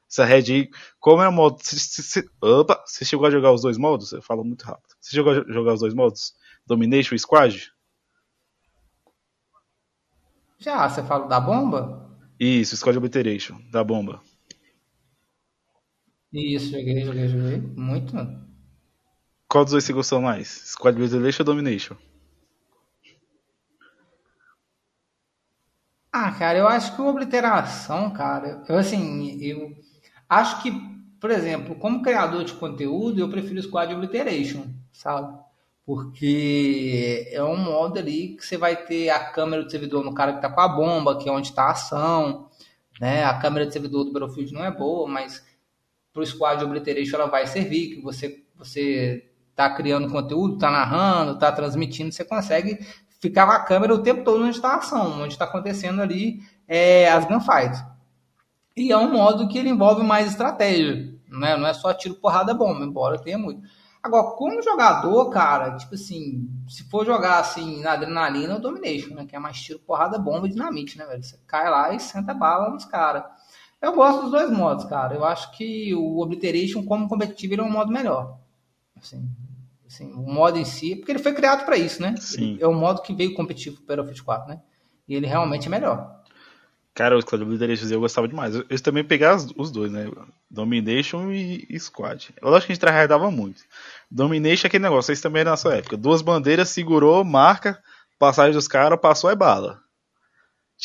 essa 0.08 0.24
Red 0.24 0.44
aí, 0.52 0.70
como 1.00 1.22
é 1.22 1.28
o 1.28 1.32
modo. 1.32 1.58
Se, 1.62 1.78
se, 1.78 2.02
se, 2.02 2.30
opa, 2.40 2.82
você 2.86 3.04
chegou 3.04 3.26
a 3.26 3.30
jogar 3.30 3.52
os 3.52 3.62
dois 3.62 3.76
modos? 3.76 4.12
Eu 4.12 4.22
falo 4.22 4.44
muito 4.44 4.62
rápido. 4.64 4.94
Você 5.00 5.16
chegou 5.16 5.32
a 5.32 5.52
jogar 5.52 5.74
os 5.74 5.80
dois 5.80 5.94
modos? 5.94 6.34
Domination 6.66 7.14
e 7.14 7.18
Squad? 7.18 7.72
Já, 10.58 10.88
você 10.88 11.02
fala 11.02 11.28
da 11.28 11.38
bomba? 11.40 12.10
Isso, 12.38 12.76
Squad 12.76 12.96
Obliteration, 12.98 13.60
da 13.70 13.82
bomba. 13.84 14.22
Isso, 16.32 16.70
joguei, 16.70 17.04
joguei, 17.04 17.28
joguei. 17.28 17.60
Muito. 17.76 18.14
Qual 19.48 19.64
dos 19.64 19.72
dois 19.72 19.84
você 19.84 19.92
gostou 19.92 20.20
mais? 20.20 20.48
Squad 20.48 20.96
Obliteration 20.96 21.42
ou 21.42 21.46
Domination? 21.46 21.96
Ah, 26.12 26.32
cara, 26.32 26.58
eu 26.58 26.66
acho 26.66 26.94
que 26.94 27.00
uma 27.02 27.10
obliteração, 27.10 28.10
cara, 28.12 28.64
eu 28.68 28.78
assim, 28.78 29.38
eu 29.42 29.76
acho 30.28 30.62
que, 30.62 30.70
por 31.20 31.30
exemplo, 31.30 31.74
como 31.76 32.02
criador 32.02 32.44
de 32.44 32.54
conteúdo, 32.54 33.20
eu 33.20 33.28
prefiro 33.28 33.62
Squad 33.62 33.92
Obliteration, 33.94 34.66
sabe? 34.92 35.38
Porque 35.84 37.28
é 37.30 37.42
um 37.42 37.56
modo 37.56 37.98
ali 37.98 38.36
que 38.36 38.44
você 38.44 38.56
vai 38.56 38.76
ter 38.76 39.10
a 39.10 39.20
câmera 39.30 39.62
do 39.62 39.70
servidor 39.70 40.04
no 40.04 40.14
cara 40.14 40.34
que 40.34 40.42
tá 40.42 40.50
com 40.50 40.60
a 40.60 40.68
bomba, 40.68 41.18
que 41.18 41.28
é 41.28 41.32
onde 41.32 41.48
está 41.48 41.64
a 41.64 41.70
ação, 41.72 42.48
né? 43.00 43.24
A 43.24 43.38
câmera 43.38 43.66
de 43.66 43.72
servidor 43.72 44.04
do 44.04 44.12
Battlefield 44.12 44.52
não 44.52 44.64
é 44.64 44.70
boa, 44.70 45.08
mas 45.08 45.44
pro 46.12 46.26
Squad 46.26 46.62
Obliteration 46.64 47.16
ela 47.16 47.26
vai 47.26 47.46
servir, 47.46 47.96
que 47.96 48.00
você, 48.02 48.42
você 48.56 49.30
tá 49.54 49.70
criando 49.70 50.10
conteúdo, 50.10 50.58
tá 50.58 50.70
narrando, 50.70 51.38
tá 51.38 51.52
transmitindo, 51.52 52.12
você 52.12 52.24
consegue 52.24 52.78
ficar 53.20 53.46
com 53.46 53.52
a 53.52 53.60
câmera 53.60 53.94
o 53.94 54.02
tempo 54.02 54.24
todo 54.24 54.42
onde 54.42 54.56
está 54.56 54.70
a 54.70 54.76
ação, 54.76 55.22
onde 55.22 55.34
está 55.34 55.44
acontecendo 55.44 56.02
ali 56.02 56.40
é, 56.66 57.08
as 57.10 57.24
gunfights. 57.26 57.82
E 58.76 58.92
é 58.92 58.98
um 58.98 59.10
modo 59.10 59.48
que 59.48 59.58
ele 59.58 59.70
envolve 59.70 60.02
mais 60.02 60.28
estratégia, 60.28 61.14
né? 61.30 61.56
Não 61.56 61.66
é 61.66 61.72
só 61.72 61.94
tiro, 61.94 62.14
porrada, 62.16 62.52
bomba, 62.52 62.84
embora 62.84 63.18
tenha 63.18 63.38
muito. 63.38 63.62
Agora, 64.02 64.36
como 64.36 64.62
jogador, 64.62 65.30
cara, 65.30 65.76
tipo 65.76 65.94
assim, 65.94 66.48
se 66.68 66.84
for 66.84 67.04
jogar 67.04 67.40
assim 67.40 67.80
na 67.82 67.92
adrenalina, 67.92 68.52
é 68.52 68.56
o 68.56 68.60
Domination, 68.60 69.14
né? 69.14 69.26
Que 69.26 69.34
é 69.34 69.38
mais 69.38 69.60
tiro, 69.60 69.80
porrada, 69.80 70.18
bomba 70.18 70.46
e 70.46 70.50
dinamite, 70.50 70.96
né, 70.96 71.06
velho? 71.06 71.24
Você 71.24 71.38
cai 71.46 71.68
lá 71.68 71.92
e 71.92 71.98
senta 71.98 72.32
bala 72.32 72.70
nos 72.70 72.84
caras. 72.84 73.24
Eu 73.80 73.94
gosto 73.94 74.22
dos 74.22 74.30
dois 74.30 74.50
modos, 74.50 74.84
cara. 74.84 75.14
Eu 75.14 75.24
acho 75.24 75.50
que 75.56 75.94
o 75.94 76.20
Obliteration, 76.20 76.84
como 76.84 77.08
competitivo, 77.08 77.54
ele 77.54 77.62
é 77.62 77.64
um 77.64 77.70
modo 77.70 77.90
melhor. 77.90 78.38
Assim, 78.96 79.28
assim, 79.86 80.12
o 80.12 80.32
modo 80.32 80.58
em 80.58 80.64
si, 80.64 80.96
porque 80.96 81.12
ele 81.12 81.18
foi 81.18 81.32
criado 81.32 81.64
para 81.64 81.76
isso, 81.76 82.00
né? 82.00 82.14
Sim. 82.18 82.58
É 82.60 82.66
o 82.66 82.74
modo 82.74 83.02
que 83.02 83.14
veio 83.14 83.34
competitivo 83.34 83.76
para 83.82 83.94
o 83.94 84.04
Battlefield 84.04 84.22
4, 84.22 84.48
né? 84.48 84.60
E 85.08 85.14
ele 85.14 85.26
realmente 85.26 85.66
é 85.66 85.70
melhor. 85.70 86.15
Cara, 86.96 87.14
os 87.14 87.24
Squad 87.24 87.44
Obliteration 87.44 87.86
eu 87.90 88.00
gostava 88.00 88.26
demais. 88.26 88.54
Eu, 88.54 88.64
eu 88.70 88.80
também 88.80 89.04
pegava 89.04 89.46
os 89.58 89.70
dois, 89.70 89.92
né? 89.92 90.10
Domination 90.50 91.30
e, 91.30 91.66
e 91.68 91.78
Squad. 91.78 92.30
Eu 92.40 92.54
acho 92.54 92.66
que 92.66 92.72
a 92.72 92.74
gente 92.74 92.80
tryhardava 92.80 93.30
muito. 93.30 93.60
Domination 94.10 94.64
é 94.64 94.68
aquele 94.68 94.84
negócio, 94.84 95.12
isso 95.12 95.22
também 95.22 95.40
era 95.40 95.50
na 95.50 95.58
sua 95.58 95.76
época. 95.76 95.94
Duas 95.94 96.22
bandeiras, 96.22 96.70
segurou, 96.70 97.22
marca, 97.22 97.78
passagem 98.18 98.54
dos 98.54 98.66
caras, 98.66 98.98
passou 98.98 99.28
é 99.28 99.36
bala. 99.36 99.78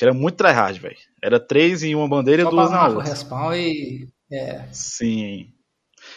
Era 0.01 0.13
muito 0.13 0.35
tryhard, 0.35 0.77
velho. 0.81 0.97
Era 1.23 1.39
três 1.39 1.81
em 1.81 1.95
uma 1.95 2.09
bandeira 2.09 2.41
e 2.41 2.49
duas 2.49 2.69
na 2.69 2.89
outra. 2.89 3.03
respawn 3.05 3.53
e. 3.53 4.09
É. 4.29 4.65
Sim. 4.73 5.47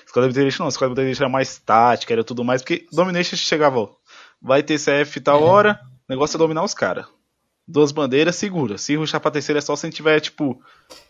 Squad 0.08 0.24
Obliteration 0.24 0.64
não, 0.64 0.70
Squad 0.72 0.90
Obliteration 0.90 1.22
era 1.22 1.32
mais 1.32 1.56
tática, 1.58 2.12
era 2.12 2.24
tudo 2.24 2.42
mais, 2.42 2.62
porque 2.62 2.84
Domination 2.90 3.36
chegava, 3.36 3.78
ó, 3.78 3.90
vai 4.42 4.60
ter 4.60 4.76
CF 4.76 5.20
tal 5.20 5.40
é. 5.40 5.44
hora, 5.44 5.80
o 6.08 6.12
negócio 6.12 6.36
é 6.36 6.38
dominar 6.38 6.64
os 6.64 6.74
caras 6.74 7.06
duas 7.66 7.92
bandeiras, 7.92 8.36
segura. 8.36 8.78
Se 8.78 8.94
ruxar 8.94 9.20
pra 9.20 9.30
terceira 9.30 9.58
é 9.58 9.62
só 9.62 9.74
se 9.74 9.86
a 9.86 9.88
gente 9.88 9.96
tiver, 9.96 10.20
tipo, 10.20 10.60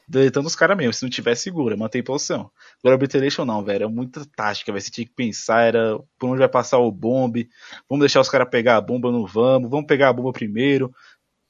deletando 0.09 0.47
os 0.47 0.57
caras 0.57 0.77
mesmo. 0.77 0.93
Se 0.93 1.03
não 1.03 1.11
tiver, 1.11 1.35
segura, 1.35 1.77
mantém 1.77 2.03
posição. 2.03 2.51
Agora, 2.83 2.95
Obliteration 2.97 3.45
não, 3.45 3.65
velho. 3.65 3.85
É 3.85 3.89
muita 3.89 4.25
tática, 4.37 4.73
velho. 4.73 4.83
Você 4.83 4.91
tinha 4.91 5.07
que 5.07 5.15
pensar, 5.15 5.63
era 5.63 5.99
por 6.19 6.31
onde 6.31 6.39
vai 6.39 6.49
passar 6.49 6.79
o 6.79 6.91
bombe. 6.91 7.49
Vamos 7.89 8.03
deixar 8.03 8.21
os 8.21 8.29
caras 8.29 8.49
pegar 8.49 8.77
a 8.77 8.81
bomba, 8.81 9.11
não 9.11 9.27
vamos. 9.27 9.71
Vamos 9.71 9.87
pegar 9.87 10.09
a 10.09 10.13
bomba 10.13 10.33
primeiro. 10.33 10.95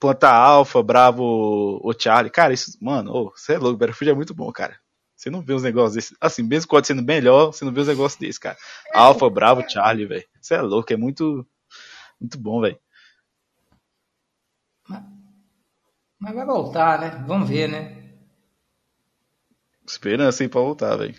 Plantar 0.00 0.34
alfa, 0.34 0.82
bravo, 0.82 1.80
o 1.82 1.92
Charlie. 1.98 2.30
Cara, 2.30 2.52
isso, 2.52 2.76
mano, 2.80 3.32
você 3.34 3.52
oh, 3.52 3.56
é 3.56 3.58
louco. 3.58 3.78
Battlefield 3.78 4.10
é 4.10 4.14
muito 4.14 4.34
bom, 4.34 4.50
cara. 4.52 4.78
Você 5.16 5.30
não 5.30 5.40
vê 5.40 5.54
uns 5.54 5.62
negócios 5.62 5.94
desses. 5.94 6.16
Assim, 6.20 6.42
mesmo 6.42 6.68
quando 6.68 6.86
sendo 6.86 7.02
melhor, 7.02 7.46
você 7.46 7.64
não 7.64 7.72
vê 7.72 7.80
uns 7.80 7.88
negócios 7.88 8.18
desses, 8.18 8.38
cara. 8.38 8.56
Alfa, 8.92 9.30
bravo, 9.30 9.64
Charlie, 9.68 10.06
velho. 10.06 10.24
Você 10.40 10.54
é 10.54 10.60
louco, 10.60 10.92
é 10.92 10.96
muito, 10.96 11.46
muito 12.20 12.38
bom, 12.38 12.60
velho. 12.60 12.78
Mas 16.24 16.34
vai 16.34 16.46
voltar, 16.46 16.98
né? 16.98 17.22
Vamos 17.26 17.46
ver, 17.46 17.68
né? 17.68 18.02
Esperança 19.86 20.42
aí 20.42 20.48
pra 20.48 20.62
voltar, 20.62 20.96
velho. 20.96 21.14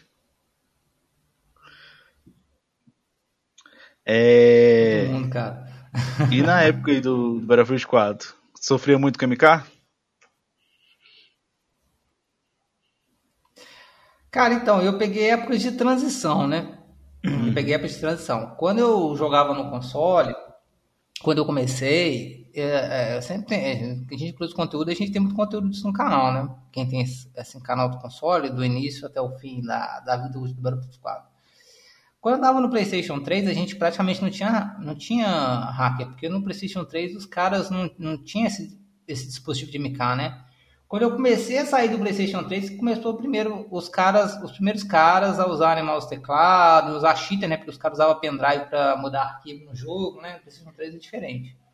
É... 4.04 5.06
Todo 5.06 5.14
mundo, 5.14 5.30
cara. 5.30 5.68
e 6.32 6.42
na 6.42 6.62
época 6.66 6.90
aí 6.90 7.00
do, 7.00 7.40
do 7.40 7.46
Battlefield 7.46 7.86
4, 7.86 8.34
sofria 8.60 8.98
muito 8.98 9.20
com 9.20 9.28
MK? 9.28 9.64
Cara, 14.32 14.56
então, 14.56 14.82
eu 14.82 14.98
peguei 14.98 15.30
épocas 15.30 15.62
de 15.62 15.74
transição, 15.74 16.48
né? 16.48 16.80
Uhum. 17.24 17.54
Peguei 17.54 17.76
épocas 17.76 17.94
de 17.94 18.00
transição. 18.00 18.56
Quando 18.58 18.80
eu 18.80 19.16
jogava 19.16 19.54
no 19.54 19.70
console, 19.70 20.36
quando 21.26 21.40
eu 21.40 21.46
comecei, 21.46 22.52
é, 22.54 23.16
é, 23.16 23.22
sempre 23.22 23.48
tem, 23.48 23.60
é, 23.60 23.98
a 24.14 24.16
gente 24.16 24.34
produz 24.34 24.54
conteúdo, 24.54 24.92
a 24.92 24.94
gente 24.94 25.12
tem 25.12 25.20
muito 25.20 25.36
conteúdo 25.36 25.68
disso 25.68 25.88
no 25.88 25.92
canal, 25.92 26.32
né? 26.32 26.56
Quem 26.72 26.88
tem 26.88 27.02
esse, 27.02 27.28
esse 27.36 27.60
canal 27.62 27.90
do 27.90 27.98
console, 27.98 28.52
do 28.52 28.64
início 28.64 29.08
até 29.08 29.20
o 29.20 29.36
fim 29.40 29.60
da, 29.64 30.02
da 30.02 30.18
vida 30.18 30.38
do 30.38 30.62
Battlefield 30.62 31.00
4. 31.00 31.28
Quando 32.22 32.36
eu 32.36 32.42
tava 32.42 32.62
no 32.62 32.70
PlayStation 32.70 33.20
3, 33.20 33.48
a 33.48 33.54
gente 33.54 33.76
praticamente 33.76 34.22
não 34.22 34.30
tinha, 34.30 34.78
não 34.80 34.94
tinha 34.94 35.28
hacker, 35.28 36.10
porque 36.10 36.30
no 36.30 36.44
PlayStation 36.44 36.86
3 36.86 37.16
os 37.16 37.26
caras 37.26 37.72
não, 37.72 37.90
não 37.98 38.24
tinham 38.24 38.46
esse, 38.46 38.80
esse 39.08 39.26
dispositivo 39.26 39.72
de 39.72 39.80
MK, 39.80 40.16
né? 40.16 40.46
Quando 40.88 41.04
eu 41.04 41.12
comecei 41.12 41.58
a 41.58 41.66
sair 41.66 41.90
do 41.90 41.98
PlayStation 41.98 42.44
3, 42.44 42.78
começou 42.78 43.16
primeiro 43.16 43.68
os 43.72 43.90
caras, 43.90 44.42
os 44.44 44.52
primeiros 44.52 44.84
caras 44.84 45.40
a 45.40 45.48
usarem 45.48 45.84
mouse 45.84 46.08
teclado, 46.08 46.96
usar 46.96 47.16
cheater, 47.16 47.50
né? 47.50 47.58
Porque 47.58 47.72
os 47.72 47.78
caras 47.78 47.98
usavam 47.98 48.20
pendrive 48.20 48.66
para 48.66 48.96
mudar 48.98 49.24
arquivo 49.24 49.66
no 49.66 49.76
jogo, 49.76 50.22
né? 50.22 50.38
O 50.38 50.42
PlayStation 50.42 50.72
3 50.72 50.96
é 50.96 50.98
diferente 50.98 51.66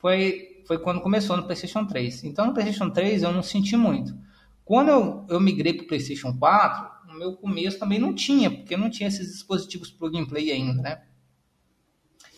foi, 0.00 0.62
foi 0.66 0.78
quando 0.78 1.00
começou 1.00 1.36
no 1.36 1.44
PlayStation 1.44 1.84
3. 1.86 2.24
Então 2.24 2.46
no 2.46 2.54
PlayStation 2.54 2.90
3 2.90 3.22
eu 3.22 3.32
não 3.32 3.42
senti 3.42 3.76
muito. 3.76 4.16
Quando 4.64 4.88
eu, 4.88 5.26
eu 5.28 5.40
migrei 5.40 5.74
para 5.74 5.84
o 5.84 5.86
PlayStation 5.86 6.36
4, 6.36 7.08
no 7.08 7.18
meu 7.18 7.34
começo 7.34 7.78
também 7.78 7.98
não 7.98 8.14
tinha, 8.14 8.50
porque 8.50 8.76
não 8.76 8.90
tinha 8.90 9.08
esses 9.08 9.32
dispositivos 9.32 9.90
plug 9.90 10.18
and 10.18 10.26
play 10.26 10.50
ainda, 10.50 10.82
né? 10.82 11.02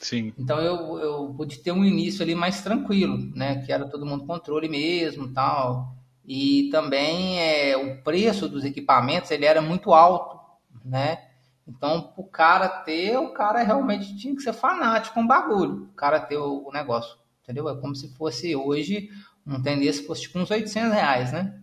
Sim. 0.02 0.32
Então 0.36 0.58
eu, 0.60 0.98
eu 0.98 1.34
pude 1.36 1.58
ter 1.60 1.70
um 1.70 1.84
início 1.84 2.22
ali 2.22 2.34
mais 2.34 2.60
tranquilo, 2.60 3.16
né? 3.34 3.62
Que 3.64 3.72
era 3.72 3.88
todo 3.88 4.04
mundo 4.04 4.26
controle 4.26 4.68
mesmo 4.68 5.32
tal. 5.32 5.94
E 6.26 6.68
também 6.70 7.40
é, 7.40 7.76
o 7.76 8.02
preço 8.02 8.48
dos 8.48 8.64
equipamentos 8.64 9.30
ele 9.30 9.44
era 9.44 9.62
muito 9.62 9.92
alto, 9.92 10.38
né? 10.84 11.18
Então, 11.66 12.12
o 12.16 12.24
cara 12.24 12.68
ter, 12.68 13.16
o 13.16 13.32
cara 13.32 13.62
realmente 13.62 14.16
tinha 14.16 14.34
que 14.34 14.42
ser 14.42 14.52
fanático 14.52 15.14
com 15.14 15.22
o 15.22 15.28
bagulho. 15.28 15.84
O 15.84 15.94
cara 15.94 16.18
ter 16.18 16.36
o, 16.36 16.66
o 16.66 16.72
negócio. 16.72 17.16
Entendeu? 17.42 17.68
É 17.68 17.76
como 17.80 17.94
se 17.94 18.12
fosse 18.14 18.54
hoje 18.56 19.08
um 19.46 19.62
tendência 19.62 20.04
fosse 20.06 20.22
tipo 20.22 20.38
uns 20.38 20.50
800 20.50 20.92
reais, 20.92 21.32
né? 21.32 21.60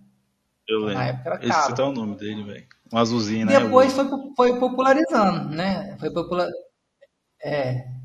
Eu 0.68 0.80
lembro. 0.80 0.94
Na 0.94 1.06
época 1.08 1.30
era 1.30 1.40
caro. 1.40 1.66
Esse 1.68 1.76
tá 1.76 1.86
o 1.86 1.92
nome 1.92 2.16
dele, 2.16 2.44
velho. 2.44 2.68
Um 2.92 2.98
azulzinho, 2.98 3.46
né? 3.46 3.60
Depois 3.60 3.94
foi, 3.94 4.08
foi 4.36 4.60
popularizando, 4.60 5.50
né? 5.50 5.98
Foi 6.00 6.10
popular... 6.12 6.48
É. 7.44 7.99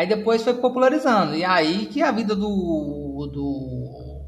Aí 0.00 0.06
depois 0.06 0.42
foi 0.42 0.54
popularizando. 0.54 1.36
E 1.36 1.44
aí 1.44 1.84
que 1.84 2.00
a 2.00 2.10
vida 2.10 2.34
do. 2.34 3.28
do 3.30 4.24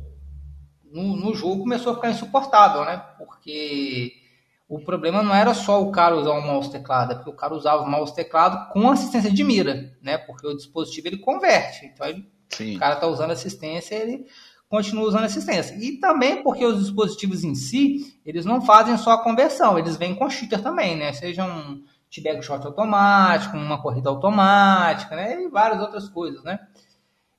no, 0.92 1.16
no 1.16 1.34
jogo 1.34 1.62
começou 1.62 1.92
a 1.92 1.94
ficar 1.94 2.10
insuportável, 2.10 2.84
né? 2.84 3.02
Porque 3.16 4.12
o 4.68 4.84
problema 4.84 5.22
não 5.22 5.34
era 5.34 5.54
só 5.54 5.80
o 5.80 5.90
cara 5.90 6.14
usar 6.14 6.32
o 6.32 6.42
mouse 6.42 6.70
teclado, 6.70 7.12
é 7.12 7.14
porque 7.14 7.30
o 7.30 7.36
cara 7.36 7.54
usava 7.54 7.84
o 7.84 7.90
mouse 7.90 8.14
teclado 8.14 8.70
com 8.70 8.90
assistência 8.90 9.30
de 9.30 9.42
mira, 9.42 9.96
né? 10.02 10.18
Porque 10.18 10.46
o 10.46 10.54
dispositivo 10.54 11.06
ele 11.06 11.16
converte. 11.16 11.86
Então 11.86 12.06
ele. 12.06 12.30
O 12.76 12.78
cara 12.78 12.96
está 12.96 13.06
usando 13.06 13.30
assistência, 13.30 13.94
ele 13.94 14.26
continua 14.68 15.08
usando 15.08 15.24
assistência. 15.24 15.74
E 15.76 15.92
também 15.92 16.42
porque 16.42 16.66
os 16.66 16.80
dispositivos 16.80 17.44
em 17.44 17.54
si, 17.54 18.14
eles 18.26 18.44
não 18.44 18.60
fazem 18.60 18.98
só 18.98 19.12
a 19.12 19.24
conversão, 19.24 19.78
eles 19.78 19.96
vêm 19.96 20.14
com 20.14 20.28
cheater 20.28 20.62
também, 20.62 20.98
né? 20.98 21.14
Seja 21.14 21.46
um 21.46 21.82
t-bag 22.12 22.42
shot 22.42 22.64
automático, 22.66 23.56
uma 23.56 23.80
corrida 23.80 24.10
automática, 24.10 25.16
né? 25.16 25.42
E 25.42 25.48
várias 25.48 25.80
outras 25.80 26.08
coisas, 26.08 26.44
né? 26.44 26.60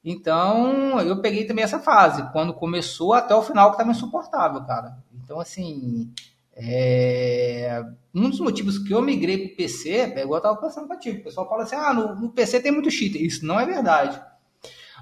Então, 0.04 1.00
eu 1.00 1.22
peguei 1.22 1.46
também 1.46 1.64
essa 1.64 1.80
fase, 1.80 2.30
quando 2.34 2.54
começou 2.54 3.14
até 3.14 3.34
o 3.34 3.44
final 3.44 3.70
que 3.70 3.76
estava 3.76 3.92
insuportável, 3.92 4.62
cara. 4.66 4.98
Então, 5.24 5.40
assim, 5.40 6.12
é... 6.56 7.82
um 8.14 8.30
dos 8.30 8.40
motivos 8.40 8.78
que 8.80 8.94
eu 8.94 9.02
migrei 9.02 9.38
para 9.38 9.54
o 9.54 9.56
PC, 9.56 9.90
é 9.92 10.22
igual 10.22 10.34
eu 10.34 10.38
estava 10.38 10.56
conversando 10.58 10.88
contigo, 10.88 11.22
o 11.22 11.24
pessoal 11.24 11.48
fala 11.48 11.64
assim, 11.64 11.76
ah, 11.76 11.94
no, 11.94 12.16
no 12.16 12.30
PC 12.32 12.60
tem 12.60 12.72
muito 12.72 12.92
cheater. 12.92 13.22
Isso 13.22 13.46
não 13.46 13.60
é 13.60 13.66
verdade. 13.66 14.20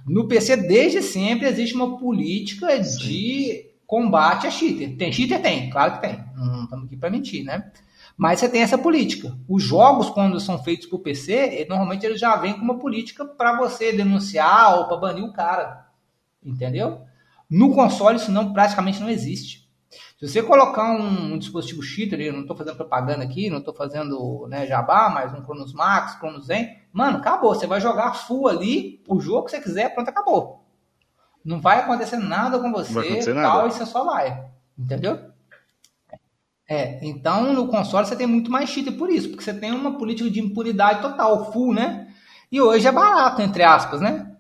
No 0.05 0.27
PC, 0.27 0.57
desde 0.57 1.01
sempre, 1.01 1.47
existe 1.47 1.75
uma 1.75 1.97
política 1.97 2.79
de 2.79 3.71
combate 3.87 4.47
a 4.47 4.51
cheater. 4.51 4.97
Tem 4.97 5.11
cheater? 5.11 5.41
Tem, 5.41 5.69
claro 5.69 5.93
que 5.93 6.01
tem. 6.01 6.23
Não 6.35 6.63
estamos 6.63 6.85
aqui 6.85 6.97
para 6.97 7.09
mentir, 7.09 7.43
né? 7.43 7.71
Mas 8.21 8.39
você 8.39 8.47
tem 8.47 8.61
essa 8.61 8.77
política. 8.77 9.35
Os 9.49 9.63
jogos, 9.63 10.11
quando 10.11 10.39
são 10.39 10.63
feitos 10.63 10.85
para 10.85 10.95
o 10.95 10.99
PC, 10.99 11.65
normalmente 11.67 12.05
eles 12.05 12.19
já 12.19 12.35
vêm 12.35 12.53
com 12.53 12.61
uma 12.61 12.77
política 12.77 13.25
para 13.25 13.57
você 13.57 13.91
denunciar 13.91 14.77
ou 14.77 14.87
para 14.87 14.97
banir 14.97 15.23
o 15.23 15.33
cara. 15.33 15.87
Entendeu? 16.45 17.01
No 17.49 17.73
console, 17.73 18.17
isso 18.17 18.31
não, 18.31 18.53
praticamente 18.53 18.99
não 18.99 19.09
existe. 19.09 19.67
Se 20.19 20.27
você 20.27 20.43
colocar 20.43 20.91
um, 20.91 21.33
um 21.33 21.37
dispositivo 21.39 21.81
cheater, 21.81 22.21
eu 22.21 22.31
não 22.31 22.41
estou 22.41 22.55
fazendo 22.55 22.75
propaganda 22.75 23.23
aqui, 23.23 23.49
não 23.49 23.57
estou 23.57 23.73
fazendo 23.73 24.45
né, 24.47 24.67
jabá, 24.67 25.09
mas 25.09 25.33
um 25.33 25.41
Cronos 25.41 25.73
Max, 25.73 26.13
Cronos 26.19 26.45
Zen, 26.45 26.77
mano, 26.93 27.17
acabou. 27.17 27.55
Você 27.55 27.65
vai 27.65 27.81
jogar 27.81 28.13
full 28.13 28.47
ali, 28.47 29.01
o 29.07 29.19
jogo 29.19 29.45
que 29.45 29.51
você 29.51 29.59
quiser, 29.59 29.95
pronto, 29.95 30.09
acabou. 30.09 30.63
Não 31.43 31.59
vai 31.59 31.79
acontecer 31.79 32.17
nada 32.17 32.59
com 32.59 32.71
você, 32.71 33.19
tal, 33.23 33.33
nada. 33.33 33.67
e 33.67 33.71
você 33.71 33.83
só 33.83 34.05
vai. 34.05 34.45
Entendeu? 34.77 35.30
É, 36.73 36.99
então 37.01 37.51
no 37.53 37.67
console 37.67 38.05
você 38.05 38.15
tem 38.15 38.27
muito 38.27 38.49
mais 38.49 38.69
cheater 38.69 38.97
por 38.97 39.09
isso, 39.09 39.29
porque 39.29 39.43
você 39.43 39.53
tem 39.53 39.71
uma 39.71 39.97
política 39.97 40.29
de 40.29 40.39
impunidade 40.39 41.01
total, 41.01 41.51
full, 41.51 41.73
né? 41.73 42.07
E 42.49 42.61
hoje 42.61 42.87
é 42.87 42.91
barato, 42.91 43.41
entre 43.41 43.61
aspas, 43.61 43.99
né? 43.99 44.31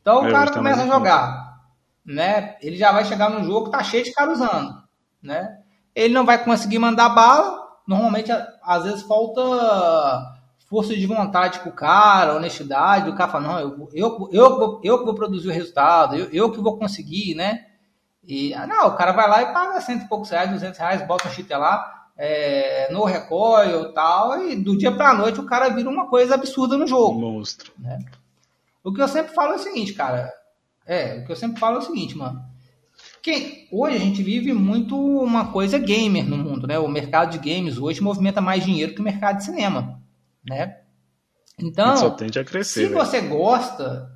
Então 0.00 0.22
o 0.22 0.28
é, 0.28 0.30
cara 0.30 0.52
começa 0.52 0.82
a 0.82 0.86
jogar, 0.86 1.62
né? 2.04 2.56
Ele 2.62 2.76
já 2.76 2.92
vai 2.92 3.04
chegar 3.04 3.28
num 3.28 3.44
jogo 3.44 3.66
que 3.66 3.72
tá 3.72 3.82
cheio 3.82 4.04
de 4.04 4.12
cara 4.12 4.30
usando 4.30 4.84
né? 5.24 5.58
Ele 5.94 6.12
não 6.12 6.26
vai 6.26 6.44
conseguir 6.44 6.78
mandar 6.78 7.08
bala. 7.08 7.64
Normalmente, 7.88 8.30
às 8.62 8.84
vezes, 8.84 9.02
falta 9.02 9.40
força 10.68 10.94
de 10.94 11.06
vontade 11.06 11.60
com 11.60 11.70
o 11.70 11.74
cara, 11.74 12.34
honestidade, 12.34 13.08
o 13.08 13.14
cara 13.14 13.30
fala, 13.30 13.48
não, 13.48 13.60
eu, 13.60 13.88
eu, 13.92 14.28
eu, 14.32 14.80
eu 14.82 14.98
que 14.98 15.04
vou 15.04 15.14
produzir 15.14 15.48
o 15.48 15.52
resultado, 15.52 16.16
eu, 16.16 16.28
eu 16.32 16.50
que 16.50 16.60
vou 16.60 16.78
conseguir, 16.78 17.34
né? 17.34 17.66
E, 18.26 18.54
ah, 18.54 18.66
não, 18.66 18.88
o 18.88 18.96
cara 18.96 19.12
vai 19.12 19.28
lá 19.28 19.42
e 19.42 19.52
paga 19.52 19.80
cento 19.80 20.04
e 20.04 20.08
poucos 20.08 20.30
reais, 20.30 20.50
duzentos 20.50 20.78
reais, 20.78 21.06
bota 21.06 21.28
um 21.28 21.30
cheater 21.30 21.58
lá, 21.58 22.08
é, 22.16 22.88
no 22.92 23.04
recoil 23.04 23.82
e 23.82 23.92
tal, 23.92 24.48
e 24.48 24.56
do 24.56 24.76
dia 24.78 24.92
pra 24.92 25.14
noite 25.14 25.40
o 25.40 25.46
cara 25.46 25.68
vira 25.68 25.88
uma 25.88 26.08
coisa 26.08 26.34
absurda 26.34 26.78
no 26.78 26.86
jogo. 26.86 27.20
Monstro. 27.20 27.72
Né? 27.78 27.98
O 28.82 28.92
que 28.92 29.00
eu 29.00 29.08
sempre 29.08 29.34
falo 29.34 29.52
é 29.52 29.56
o 29.56 29.60
seguinte, 29.60 29.92
cara, 29.92 30.32
é, 30.86 31.18
o 31.18 31.26
que 31.26 31.32
eu 31.32 31.36
sempre 31.36 31.58
falo 31.58 31.76
é 31.76 31.78
o 31.78 31.82
seguinte, 31.82 32.16
mano, 32.16 32.42
que 33.22 33.66
hoje 33.72 33.96
a 33.96 34.00
gente 34.00 34.22
vive 34.22 34.52
muito 34.52 34.96
uma 34.96 35.50
coisa 35.50 35.78
gamer 35.78 36.24
no 36.24 36.36
mundo, 36.36 36.66
né? 36.66 36.78
O 36.78 36.86
mercado 36.86 37.30
de 37.30 37.38
games 37.38 37.78
hoje 37.78 38.02
movimenta 38.02 38.40
mais 38.40 38.62
dinheiro 38.62 38.94
que 38.94 39.00
o 39.00 39.04
mercado 39.04 39.38
de 39.38 39.44
cinema, 39.44 40.00
né? 40.46 40.80
Então, 41.58 41.96
só 41.96 42.10
tende 42.10 42.38
a 42.38 42.44
crescer, 42.44 42.88
se 42.88 42.92
você 42.92 43.20
gosta, 43.22 44.10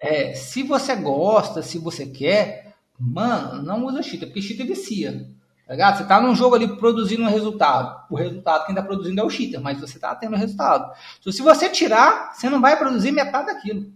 é, 0.00 0.34
se 0.34 0.62
você 0.62 0.94
gosta, 0.94 1.62
se 1.62 1.78
você 1.78 2.04
quer, 2.04 2.67
mano, 2.98 3.62
não 3.62 3.86
usa 3.86 4.02
cheater, 4.02 4.28
porque 4.28 4.42
cheater 4.42 4.66
vicia. 4.66 5.28
Tá 5.66 5.74
ligado? 5.74 5.98
Você 5.98 6.04
tá 6.04 6.18
num 6.20 6.34
jogo 6.34 6.54
ali 6.54 6.76
produzindo 6.78 7.22
um 7.22 7.28
resultado. 7.28 8.06
O 8.10 8.16
resultado 8.16 8.64
quem 8.64 8.74
tá 8.74 8.82
produzindo 8.82 9.20
é 9.20 9.24
o 9.24 9.28
cheater, 9.28 9.60
mas 9.60 9.78
você 9.78 9.98
tá 9.98 10.14
tendo 10.14 10.34
resultado. 10.34 10.90
Então, 11.20 11.30
se 11.30 11.42
você 11.42 11.68
tirar, 11.68 12.32
você 12.32 12.48
não 12.48 12.60
vai 12.60 12.78
produzir 12.78 13.12
metade 13.12 13.48
daquilo. 13.48 13.92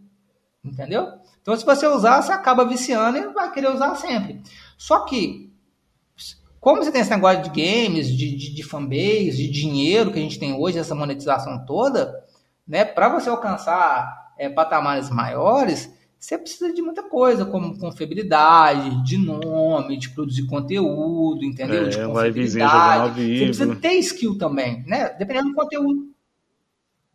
Entendeu? 0.62 1.08
Então, 1.40 1.56
se 1.56 1.64
você 1.64 1.86
usar, 1.86 2.22
você 2.22 2.30
acaba 2.30 2.64
viciando 2.64 3.18
e 3.18 3.32
vai 3.32 3.50
querer 3.50 3.70
usar 3.70 3.94
sempre. 3.96 4.42
Só 4.76 5.00
que, 5.06 5.50
como 6.60 6.84
você 6.84 6.92
tem 6.92 7.00
esse 7.00 7.10
negócio 7.10 7.42
de 7.42 7.48
games, 7.48 8.06
de, 8.06 8.36
de, 8.36 8.54
de 8.54 8.62
fanbase, 8.62 9.38
de 9.38 9.50
dinheiro 9.50 10.12
que 10.12 10.18
a 10.18 10.22
gente 10.22 10.38
tem 10.38 10.52
hoje, 10.52 10.78
essa 10.78 10.94
monetização 10.94 11.64
toda, 11.64 12.22
né, 12.68 12.84
para 12.84 13.08
você 13.08 13.30
alcançar 13.30 14.34
é, 14.38 14.48
patamares 14.48 15.10
maiores, 15.10 15.90
você 16.22 16.38
precisa 16.38 16.72
de 16.72 16.80
muita 16.80 17.02
coisa, 17.02 17.44
como 17.44 17.76
confiabilidade, 17.76 19.02
de 19.02 19.18
nome, 19.18 19.98
de 19.98 20.08
produzir 20.10 20.46
conteúdo, 20.46 21.44
entendeu? 21.44 21.86
É, 21.86 21.88
de 21.88 21.96
confiabilidade. 21.96 23.38
Você 23.38 23.44
precisa 23.46 23.74
ter 23.74 23.94
skill 23.94 24.38
também, 24.38 24.84
né? 24.86 25.08
Dependendo 25.18 25.48
do 25.48 25.54
conteúdo. 25.56 26.12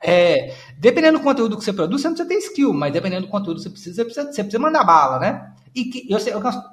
É, 0.03 0.53
dependendo 0.77 1.19
do 1.19 1.23
conteúdo 1.23 1.57
que 1.57 1.63
você 1.63 1.71
produz, 1.71 2.01
você 2.01 2.09
não 2.09 2.15
precisa 2.15 2.27
ter 2.27 2.45
skill, 2.45 2.73
mas 2.73 2.91
dependendo 2.91 3.27
do 3.27 3.31
conteúdo 3.31 3.55
que 3.55 3.63
você 3.63 3.69
precisa, 3.69 3.95
você 3.95 4.03
precisa, 4.03 4.25
você 4.33 4.43
precisa 4.43 4.61
mandar 4.61 4.83
bala, 4.83 5.19
né? 5.19 5.53
E 5.73 5.85
que, 5.85 6.05
eu, 6.11 6.19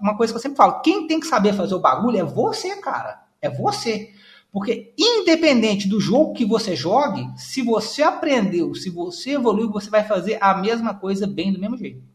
uma 0.03 0.17
coisa 0.17 0.33
que 0.33 0.37
eu 0.37 0.43
sempre 0.43 0.57
falo, 0.57 0.81
quem 0.81 1.07
tem 1.07 1.21
que 1.21 1.29
saber 1.29 1.53
fazer 1.53 1.77
o 1.77 1.81
bagulho 1.81 2.19
é 2.19 2.25
você, 2.25 2.75
cara. 2.81 3.23
É 3.41 3.49
você. 3.49 4.11
Porque 4.51 4.93
independente 4.99 5.89
do 5.89 6.01
jogo 6.01 6.35
que 6.35 6.45
você 6.45 6.75
jogue, 6.75 7.29
se 7.37 7.63
você 7.63 8.03
aprendeu, 8.03 8.75
se 8.75 8.91
você 8.91 9.35
evoluiu, 9.35 9.71
você 9.71 9.89
vai 9.89 10.03
fazer 10.03 10.37
a 10.41 10.57
mesma 10.57 10.95
coisa 10.95 11.29
bem 11.29 11.53
do 11.53 11.61
mesmo 11.61 11.77
jeito. 11.77 12.14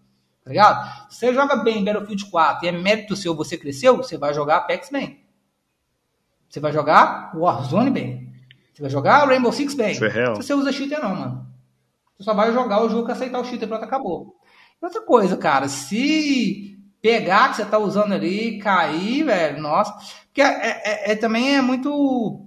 Tá 0.49 0.53
ligado? 0.53 1.11
Se 1.11 1.19
você 1.19 1.33
joga 1.33 1.57
bem 1.57 1.83
Battlefield 1.83 2.25
4 2.25 2.65
e 2.65 2.69
é 2.69 2.71
mérito 2.71 3.15
seu, 3.15 3.35
você 3.35 3.55
cresceu, 3.55 3.95
você 3.97 4.17
vai 4.17 4.33
jogar 4.33 4.57
Apex 4.57 4.89
bem. 4.89 5.23
Você 6.49 6.59
vai 6.59 6.73
jogar 6.73 7.31
Warzone 7.37 7.91
bem. 7.91 8.33
Você 8.73 8.81
vai 8.81 8.89
jogar 8.89 9.27
Rainbow 9.27 9.51
Six 9.51 9.75
bem. 9.75 9.91
Isso 9.91 10.03
é 10.03 10.09
real. 10.09 10.35
Se 10.35 10.41
você 10.41 10.55
usa 10.55 10.71
cheater, 10.71 10.99
não, 10.99 11.15
mano. 11.15 11.47
Você 12.17 12.23
só 12.23 12.33
vai 12.33 12.51
jogar 12.51 12.81
o 12.81 12.89
jogo 12.89 13.05
que 13.05 13.11
aceitar 13.11 13.39
o 13.39 13.45
cheater, 13.45 13.67
pronto, 13.67 13.83
acabou. 13.83 14.37
E 14.81 14.83
outra 14.83 15.01
coisa, 15.01 15.37
cara, 15.37 15.69
se 15.69 16.79
pegar 16.99 17.49
que 17.49 17.57
você 17.57 17.65
tá 17.65 17.77
usando 17.77 18.13
ali, 18.13 18.57
cair, 18.57 19.25
velho, 19.25 19.61
nossa. 19.61 19.93
Porque 20.25 20.41
é, 20.41 20.45
é, 20.45 20.81
é, 20.83 21.11
é 21.11 21.15
também 21.15 21.57
é 21.57 21.61
muito. 21.61 22.43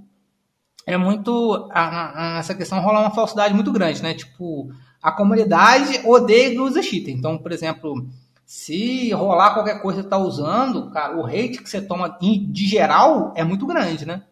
É 0.84 0.96
muito. 0.96 1.70
A, 1.72 2.34
a, 2.34 2.38
essa 2.40 2.52
questão 2.52 2.80
rola 2.80 2.98
uma 2.98 3.14
falsidade 3.14 3.54
muito 3.54 3.70
grande, 3.70 4.02
né? 4.02 4.12
Tipo, 4.12 4.72
a 5.02 5.10
comunidade 5.10 6.00
odeia 6.06 6.50
que 6.50 6.58
usa 6.58 6.82
cheater. 6.82 7.14
Então, 7.14 7.36
por 7.36 7.52
exemplo, 7.52 8.06
se 8.46 9.10
rolar 9.12 9.54
qualquer 9.54 9.82
coisa 9.82 9.98
que 9.98 10.04
você 10.04 10.10
tá 10.10 10.18
usando, 10.18 10.90
cara, 10.90 11.16
o 11.16 11.26
hate 11.26 11.58
que 11.58 11.68
você 11.68 11.80
toma 11.80 12.18
de 12.20 12.66
geral 12.66 13.32
é 13.34 13.42
muito 13.42 13.66
grande, 13.66 14.06
né? 14.06 14.22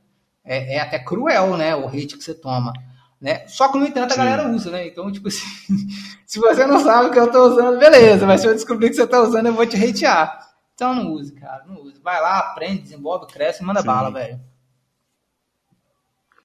é, 0.45 0.77
é, 0.77 0.81
até 0.81 0.99
cruel, 0.99 1.57
né? 1.57 1.77
O 1.77 1.87
hate 1.87 2.17
que 2.17 2.25
você 2.25 2.35
toma. 2.35 2.73
Né? 3.21 3.47
Só 3.47 3.71
que, 3.71 3.79
no 3.79 3.87
entanto, 3.87 4.13
a 4.13 4.15
Sim. 4.15 4.19
galera 4.19 4.49
usa, 4.49 4.71
né? 4.71 4.87
Então, 4.87 5.13
tipo 5.13 5.29
assim, 5.29 5.47
se 6.27 6.41
você 6.41 6.67
não 6.67 6.81
sabe 6.81 7.09
o 7.09 7.13
que 7.13 7.19
eu 7.19 7.31
tô 7.31 7.49
usando, 7.49 7.79
beleza, 7.79 8.27
mas 8.27 8.41
se 8.41 8.47
eu 8.47 8.55
descobrir 8.55 8.89
que 8.89 8.97
você 8.97 9.07
tá 9.07 9.21
usando, 9.21 9.47
eu 9.47 9.55
vou 9.55 9.67
te 9.67 9.77
hatear. 9.77 10.49
Então 10.75 10.95
não 10.95 11.13
use, 11.13 11.33
cara, 11.35 11.65
não 11.67 11.83
use. 11.83 12.01
Vai 12.03 12.21
lá, 12.21 12.39
aprende, 12.39 12.83
desenvolve, 12.83 13.27
cresce, 13.27 13.63
manda 13.63 13.81
Sim. 13.81 13.87
bala, 13.87 14.11
velho. 14.11 14.41